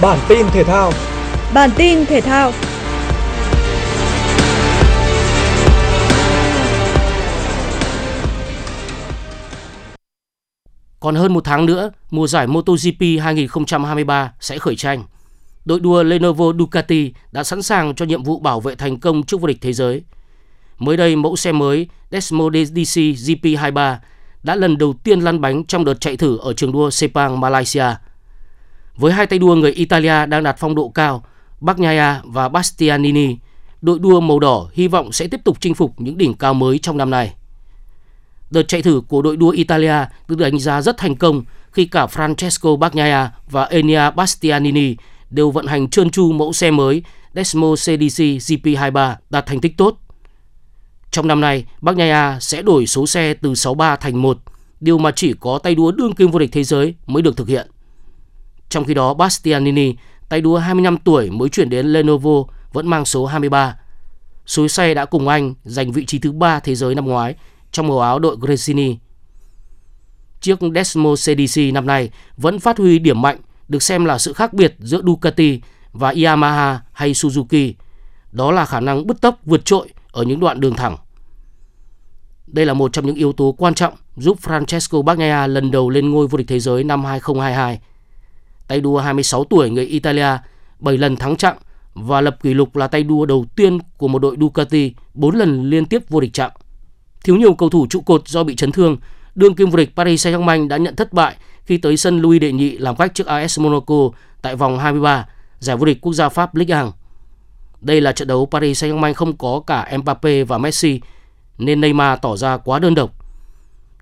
Bản 0.02 0.18
tin 0.28 0.46
thể 0.52 0.64
thao. 0.64 0.92
Bản 1.54 1.70
tin 1.76 2.06
thể 2.06 2.20
thao. 2.20 2.52
Còn 11.00 11.14
hơn 11.14 11.32
một 11.32 11.44
tháng 11.44 11.66
nữa, 11.66 11.90
mùa 12.10 12.26
giải 12.26 12.46
MotoGP 12.46 13.00
2023 13.22 14.32
sẽ 14.40 14.58
khởi 14.58 14.76
tranh. 14.76 15.04
Đội 15.64 15.80
đua 15.80 16.02
Lenovo 16.02 16.44
Ducati 16.58 17.12
đã 17.32 17.44
sẵn 17.44 17.62
sàng 17.62 17.94
cho 17.94 18.04
nhiệm 18.04 18.22
vụ 18.22 18.38
bảo 18.38 18.60
vệ 18.60 18.74
thành 18.74 19.00
công 19.00 19.22
trước 19.22 19.40
vô 19.40 19.46
địch 19.46 19.58
thế 19.60 19.72
giới. 19.72 20.02
Mới 20.78 20.96
đây, 20.96 21.16
mẫu 21.16 21.36
xe 21.36 21.52
mới 21.52 21.88
Desmo 22.10 22.50
DC 22.50 22.98
GP23 22.98 23.96
đã 24.42 24.54
lần 24.54 24.78
đầu 24.78 24.94
tiên 25.04 25.20
lăn 25.20 25.40
bánh 25.40 25.64
trong 25.64 25.84
đợt 25.84 26.00
chạy 26.00 26.16
thử 26.16 26.38
ở 26.38 26.52
trường 26.52 26.72
đua 26.72 26.90
Sepang, 26.90 27.40
Malaysia– 27.40 27.86
với 28.96 29.12
hai 29.12 29.26
tay 29.26 29.38
đua 29.38 29.54
người 29.54 29.72
Italia 29.72 30.26
đang 30.26 30.42
đạt 30.42 30.56
phong 30.58 30.74
độ 30.74 30.88
cao, 30.88 31.24
Bagnaia 31.60 32.20
và 32.24 32.48
Bastianini, 32.48 33.36
đội 33.82 33.98
đua 33.98 34.20
màu 34.20 34.38
đỏ 34.38 34.68
hy 34.72 34.88
vọng 34.88 35.12
sẽ 35.12 35.26
tiếp 35.28 35.40
tục 35.44 35.56
chinh 35.60 35.74
phục 35.74 36.00
những 36.00 36.18
đỉnh 36.18 36.34
cao 36.34 36.54
mới 36.54 36.78
trong 36.78 36.96
năm 36.96 37.10
nay. 37.10 37.34
Đợt 38.50 38.62
chạy 38.62 38.82
thử 38.82 39.02
của 39.08 39.22
đội 39.22 39.36
đua 39.36 39.50
Italia 39.50 40.04
được 40.28 40.38
đánh 40.38 40.58
giá 40.58 40.82
rất 40.82 40.96
thành 40.96 41.16
công 41.16 41.44
khi 41.72 41.84
cả 41.84 42.06
Francesco 42.06 42.76
Bagnaia 42.76 43.28
và 43.50 43.64
Enia 43.64 44.10
Bastianini 44.10 44.96
đều 45.30 45.50
vận 45.50 45.66
hành 45.66 45.90
trơn 45.90 46.10
tru 46.10 46.32
mẫu 46.32 46.52
xe 46.52 46.70
mới 46.70 47.02
Desmo 47.34 47.74
CDC 47.74 48.22
GP23 48.22 49.14
đạt 49.30 49.46
thành 49.46 49.60
tích 49.60 49.76
tốt. 49.76 49.98
Trong 51.10 51.28
năm 51.28 51.40
nay, 51.40 51.64
Bagnaia 51.80 52.40
sẽ 52.40 52.62
đổi 52.62 52.86
số 52.86 53.06
xe 53.06 53.34
từ 53.34 53.54
63 53.54 53.96
thành 53.96 54.22
1, 54.22 54.38
điều 54.80 54.98
mà 54.98 55.10
chỉ 55.10 55.34
có 55.40 55.58
tay 55.58 55.74
đua 55.74 55.92
đương 55.92 56.14
kim 56.14 56.30
vô 56.30 56.38
địch 56.38 56.52
thế 56.52 56.64
giới 56.64 56.94
mới 57.06 57.22
được 57.22 57.36
thực 57.36 57.48
hiện. 57.48 57.66
Trong 58.68 58.84
khi 58.84 58.94
đó, 58.94 59.14
Bastianini, 59.14 59.94
tay 60.28 60.40
đua 60.40 60.58
25 60.58 60.96
tuổi 60.96 61.30
mới 61.30 61.48
chuyển 61.48 61.70
đến 61.70 61.86
Lenovo, 61.86 62.44
vẫn 62.72 62.86
mang 62.86 63.04
số 63.04 63.26
23. 63.26 63.76
Suối 64.46 64.68
xe 64.68 64.94
đã 64.94 65.04
cùng 65.04 65.28
anh 65.28 65.54
giành 65.64 65.92
vị 65.92 66.06
trí 66.06 66.18
thứ 66.18 66.32
ba 66.32 66.60
thế 66.60 66.74
giới 66.74 66.94
năm 66.94 67.04
ngoái 67.04 67.34
trong 67.72 67.88
màu 67.88 68.00
áo 68.00 68.18
đội 68.18 68.36
Gresini. 68.40 68.96
Chiếc 70.40 70.58
Desmo 70.74 71.14
CDC 71.14 71.60
năm 71.74 71.86
nay 71.86 72.10
vẫn 72.36 72.58
phát 72.58 72.78
huy 72.78 72.98
điểm 72.98 73.22
mạnh, 73.22 73.38
được 73.68 73.82
xem 73.82 74.04
là 74.04 74.18
sự 74.18 74.32
khác 74.32 74.52
biệt 74.52 74.74
giữa 74.78 75.02
Ducati 75.06 75.60
và 75.92 76.14
Yamaha 76.24 76.80
hay 76.92 77.12
Suzuki. 77.12 77.72
Đó 78.32 78.52
là 78.52 78.64
khả 78.64 78.80
năng 78.80 79.06
bứt 79.06 79.20
tốc 79.20 79.38
vượt 79.44 79.64
trội 79.64 79.88
ở 80.12 80.22
những 80.22 80.40
đoạn 80.40 80.60
đường 80.60 80.74
thẳng. 80.74 80.96
Đây 82.46 82.66
là 82.66 82.74
một 82.74 82.92
trong 82.92 83.06
những 83.06 83.16
yếu 83.16 83.32
tố 83.32 83.54
quan 83.58 83.74
trọng 83.74 83.94
giúp 84.16 84.38
Francesco 84.42 85.02
Bagnaia 85.02 85.48
lần 85.48 85.70
đầu 85.70 85.90
lên 85.90 86.10
ngôi 86.10 86.26
vô 86.26 86.38
địch 86.38 86.48
thế 86.48 86.60
giới 86.60 86.84
năm 86.84 87.04
2022 87.04 87.80
tay 88.68 88.80
đua 88.80 88.98
26 88.98 89.44
tuổi 89.44 89.70
người 89.70 89.86
Italia 89.86 90.38
7 90.78 90.98
lần 90.98 91.16
thắng 91.16 91.36
chặng 91.36 91.56
và 91.94 92.20
lập 92.20 92.36
kỷ 92.42 92.54
lục 92.54 92.76
là 92.76 92.88
tay 92.88 93.02
đua 93.02 93.26
đầu 93.26 93.44
tiên 93.56 93.78
của 93.96 94.08
một 94.08 94.18
đội 94.18 94.36
Ducati 94.40 94.92
4 95.14 95.34
lần 95.34 95.70
liên 95.70 95.86
tiếp 95.86 96.02
vô 96.08 96.20
địch 96.20 96.32
chặng. 96.32 96.50
Thiếu 97.24 97.36
nhiều 97.36 97.54
cầu 97.54 97.68
thủ 97.68 97.86
trụ 97.90 98.00
cột 98.00 98.28
do 98.28 98.44
bị 98.44 98.56
chấn 98.56 98.72
thương, 98.72 98.96
đương 99.34 99.54
kim 99.54 99.70
vô 99.70 99.76
địch 99.76 99.96
Paris 99.96 100.26
Saint-Germain 100.26 100.68
đã 100.68 100.76
nhận 100.76 100.96
thất 100.96 101.12
bại 101.12 101.36
khi 101.64 101.76
tới 101.76 101.96
sân 101.96 102.20
Louis 102.20 102.40
đệ 102.42 102.52
nhị 102.52 102.78
làm 102.78 102.96
khách 102.96 103.14
trước 103.14 103.26
AS 103.26 103.60
Monaco 103.60 104.10
tại 104.42 104.56
vòng 104.56 104.78
23 104.78 105.26
giải 105.58 105.76
vô 105.76 105.84
địch 105.84 106.00
quốc 106.00 106.12
gia 106.12 106.28
Pháp 106.28 106.54
Ligue 106.54 106.82
1. 106.82 106.90
Đây 107.80 108.00
là 108.00 108.12
trận 108.12 108.28
đấu 108.28 108.48
Paris 108.50 108.84
Saint-Germain 108.84 109.14
không 109.14 109.36
có 109.36 109.60
cả 109.66 109.98
Mbappe 109.98 110.44
và 110.44 110.58
Messi 110.58 111.00
nên 111.58 111.80
Neymar 111.80 112.18
tỏ 112.22 112.36
ra 112.36 112.56
quá 112.56 112.78
đơn 112.78 112.94
độc. 112.94 113.10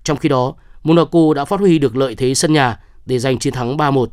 Trong 0.03 0.17
khi 0.17 0.29
đó, 0.29 0.53
Monaco 0.83 1.33
đã 1.35 1.45
phát 1.45 1.59
huy 1.59 1.79
được 1.79 1.95
lợi 1.95 2.15
thế 2.15 2.33
sân 2.33 2.53
nhà 2.53 2.79
để 3.05 3.19
giành 3.19 3.39
chiến 3.39 3.53
thắng 3.53 3.77
3-1. 3.77 4.05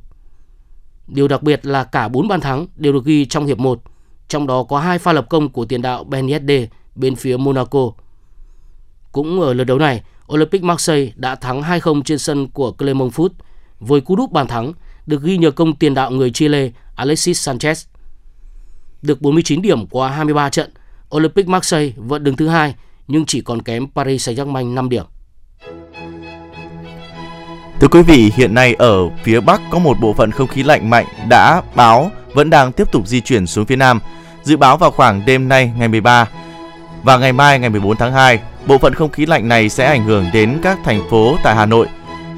Điều 1.06 1.28
đặc 1.28 1.42
biệt 1.42 1.66
là 1.66 1.84
cả 1.84 2.08
4 2.08 2.28
bàn 2.28 2.40
thắng 2.40 2.66
đều 2.76 2.92
được 2.92 3.04
ghi 3.04 3.24
trong 3.24 3.46
hiệp 3.46 3.58
1, 3.58 3.82
trong 4.28 4.46
đó 4.46 4.62
có 4.62 4.78
hai 4.80 4.98
pha 4.98 5.12
lập 5.12 5.26
công 5.30 5.48
của 5.48 5.64
tiền 5.64 5.82
đạo 5.82 6.04
Ben 6.04 6.26
Yedde 6.26 6.66
bên 6.94 7.16
phía 7.16 7.36
Monaco. 7.36 7.90
Cũng 9.12 9.40
ở 9.40 9.54
lượt 9.54 9.64
đấu 9.64 9.78
này, 9.78 10.02
Olympic 10.32 10.62
Marseille 10.62 11.12
đã 11.16 11.34
thắng 11.34 11.62
2-0 11.62 12.02
trên 12.02 12.18
sân 12.18 12.48
của 12.48 12.72
Clermont 12.72 13.12
Foot 13.12 13.28
với 13.80 14.00
cú 14.00 14.16
đúp 14.16 14.32
bàn 14.32 14.46
thắng 14.46 14.72
được 15.06 15.22
ghi 15.22 15.38
nhờ 15.38 15.50
công 15.50 15.76
tiền 15.76 15.94
đạo 15.94 16.10
người 16.10 16.30
Chile 16.30 16.70
Alexis 16.94 17.48
Sanchez. 17.48 17.86
Được 19.02 19.22
49 19.22 19.62
điểm 19.62 19.86
qua 19.86 20.08
23 20.08 20.50
trận, 20.50 20.70
Olympic 21.16 21.48
Marseille 21.48 21.92
vẫn 21.96 22.24
đứng 22.24 22.36
thứ 22.36 22.48
hai 22.48 22.74
nhưng 23.08 23.26
chỉ 23.26 23.40
còn 23.40 23.62
kém 23.62 23.86
Paris 23.94 24.28
Saint-Germain 24.28 24.74
5 24.74 24.88
điểm. 24.88 25.04
Thưa 27.82 27.88
quý 27.88 28.02
vị, 28.02 28.32
hiện 28.36 28.54
nay 28.54 28.74
ở 28.78 29.08
phía 29.22 29.40
Bắc 29.40 29.60
có 29.70 29.78
một 29.78 30.00
bộ 30.00 30.12
phận 30.12 30.30
không 30.30 30.48
khí 30.48 30.62
lạnh 30.62 30.90
mạnh 30.90 31.06
đã 31.28 31.62
báo 31.74 32.10
vẫn 32.34 32.50
đang 32.50 32.72
tiếp 32.72 32.92
tục 32.92 33.06
di 33.06 33.20
chuyển 33.20 33.46
xuống 33.46 33.64
phía 33.64 33.76
Nam. 33.76 34.00
Dự 34.42 34.56
báo 34.56 34.76
vào 34.76 34.90
khoảng 34.90 35.22
đêm 35.26 35.48
nay 35.48 35.72
ngày 35.78 35.88
13 35.88 36.28
và 37.02 37.16
ngày 37.16 37.32
mai 37.32 37.58
ngày 37.58 37.70
14 37.70 37.96
tháng 37.96 38.12
2, 38.12 38.40
bộ 38.66 38.78
phận 38.78 38.94
không 38.94 39.10
khí 39.10 39.26
lạnh 39.26 39.48
này 39.48 39.68
sẽ 39.68 39.86
ảnh 39.86 40.04
hưởng 40.04 40.26
đến 40.32 40.58
các 40.62 40.78
thành 40.84 41.00
phố 41.10 41.36
tại 41.42 41.54
Hà 41.54 41.66
Nội. 41.66 41.86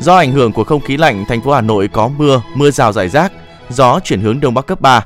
Do 0.01 0.17
ảnh 0.17 0.33
hưởng 0.33 0.53
của 0.53 0.65
không 0.65 0.81
khí 0.81 0.97
lạnh, 0.97 1.25
thành 1.29 1.43
phố 1.43 1.53
Hà 1.53 1.61
Nội 1.61 1.89
có 1.89 2.09
mưa, 2.09 2.43
mưa 2.55 2.71
rào 2.71 2.93
rải 2.93 3.09
rác, 3.09 3.33
gió 3.69 4.01
chuyển 4.01 4.21
hướng 4.21 4.41
đông 4.41 4.55
bắc 4.55 4.67
cấp 4.67 4.81
3. 4.81 5.05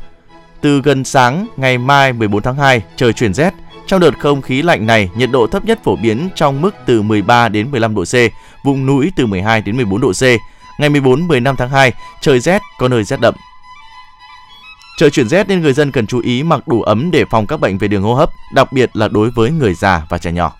Từ 0.61 0.81
gần 0.81 1.05
sáng 1.05 1.47
ngày 1.57 1.79
mai 1.79 2.13
14 2.13 2.43
tháng 2.43 2.57
2, 2.57 2.83
trời 2.97 3.13
chuyển 3.13 3.35
rét. 3.35 3.55
Trong 3.89 4.01
đợt 4.01 4.19
không 4.19 4.43
khí 4.43 4.63
lạnh 4.63 4.87
này, 4.87 5.11
nhiệt 5.17 5.31
độ 5.31 5.47
thấp 5.47 5.65
nhất 5.65 5.79
phổ 5.85 5.97
biến 5.97 6.29
trong 6.35 6.61
mức 6.61 6.75
từ 6.87 7.03
13 7.03 7.49
đến 7.49 7.71
15 7.71 7.95
độ 7.95 8.05
C, 8.05 8.15
vùng 8.65 8.87
núi 8.87 9.13
từ 9.17 9.27
12 9.27 9.63
đến 9.63 9.77
14 9.77 10.01
độ 10.01 10.13
C. 10.13 10.23
Ngày 10.81 10.91
14-15 10.91 11.57
tháng 11.57 11.69
2, 11.69 11.93
trời 12.21 12.41
rét, 12.41 12.63
có 12.79 12.89
nơi 12.89 13.05
rét 13.05 13.21
đậm. 13.21 13.35
Trời 14.99 15.11
chuyển 15.11 15.29
rét 15.29 15.49
nên 15.49 15.61
người 15.61 15.73
dân 15.73 15.93
cần 15.93 16.07
chú 16.07 16.21
ý 16.21 16.43
mặc 16.43 16.69
đủ 16.69 16.83
ấm 16.83 17.11
để 17.11 17.25
phòng 17.31 17.47
các 17.47 17.61
bệnh 17.61 17.79
về 17.79 17.89
đường 17.89 18.03
hô 18.03 18.15
hấp, 18.15 18.31
đặc 18.55 18.73
biệt 18.73 18.97
là 18.97 19.09
đối 19.09 19.31
với 19.31 19.51
người 19.51 19.75
già 19.75 20.03
và 20.09 20.19
trẻ 20.19 20.33
nhỏ. 20.33 20.53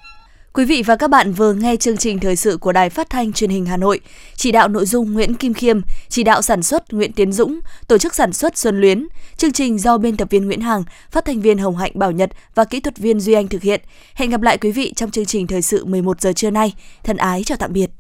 Quý 0.59 0.65
vị 0.65 0.83
và 0.87 0.97
các 0.97 1.11
bạn 1.11 1.33
vừa 1.33 1.53
nghe 1.53 1.77
chương 1.77 1.97
trình 1.97 2.19
thời 2.19 2.37
sự 2.37 2.57
của 2.57 2.73
Đài 2.73 2.91
Phát 2.91 3.11
thanh 3.11 3.33
Truyền 3.33 3.51
hình 3.51 3.67
Hà 3.67 3.77
Nội. 3.77 4.01
Chỉ 4.37 4.53
đạo 4.53 4.69
nội 4.69 4.87
dung 4.87 5.13
Nguyễn 5.13 5.35
Kim 5.35 5.55
Khiêm, 5.55 5.81
chỉ 6.09 6.23
đạo 6.23 6.43
sản 6.43 6.63
xuất 6.63 6.93
Nguyễn 6.93 7.13
Tiến 7.13 7.33
Dũng, 7.33 7.61
tổ 7.89 7.99
chức 7.99 8.15
sản 8.15 8.33
xuất 8.33 8.59
Xuân 8.59 8.81
Luyến. 8.81 9.07
Chương 9.37 9.53
trình 9.53 9.79
do 9.79 9.99
biên 9.99 10.17
tập 10.17 10.29
viên 10.31 10.47
Nguyễn 10.47 10.61
Hằng, 10.61 10.85
phát 11.11 11.25
thanh 11.25 11.41
viên 11.41 11.59
Hồng 11.59 11.77
Hạnh 11.77 11.93
Bảo 11.95 12.13
Nhật 12.13 12.31
và 12.55 12.65
kỹ 12.65 12.81
thuật 12.81 12.99
viên 12.99 13.21
Duy 13.21 13.33
Anh 13.33 13.49
thực 13.49 13.63
hiện. 13.63 13.81
Hẹn 14.15 14.31
gặp 14.31 14.43
lại 14.43 14.59
quý 14.59 14.73
vị 14.73 14.93
trong 14.97 15.11
chương 15.11 15.27
trình 15.27 15.47
thời 15.47 15.63
sự 15.63 15.85
11 15.85 16.21
giờ 16.21 16.33
trưa 16.33 16.51
nay. 16.51 16.75
Thân 17.05 17.17
ái 17.17 17.45
chào 17.45 17.59
tạm 17.59 17.73
biệt. 17.73 17.91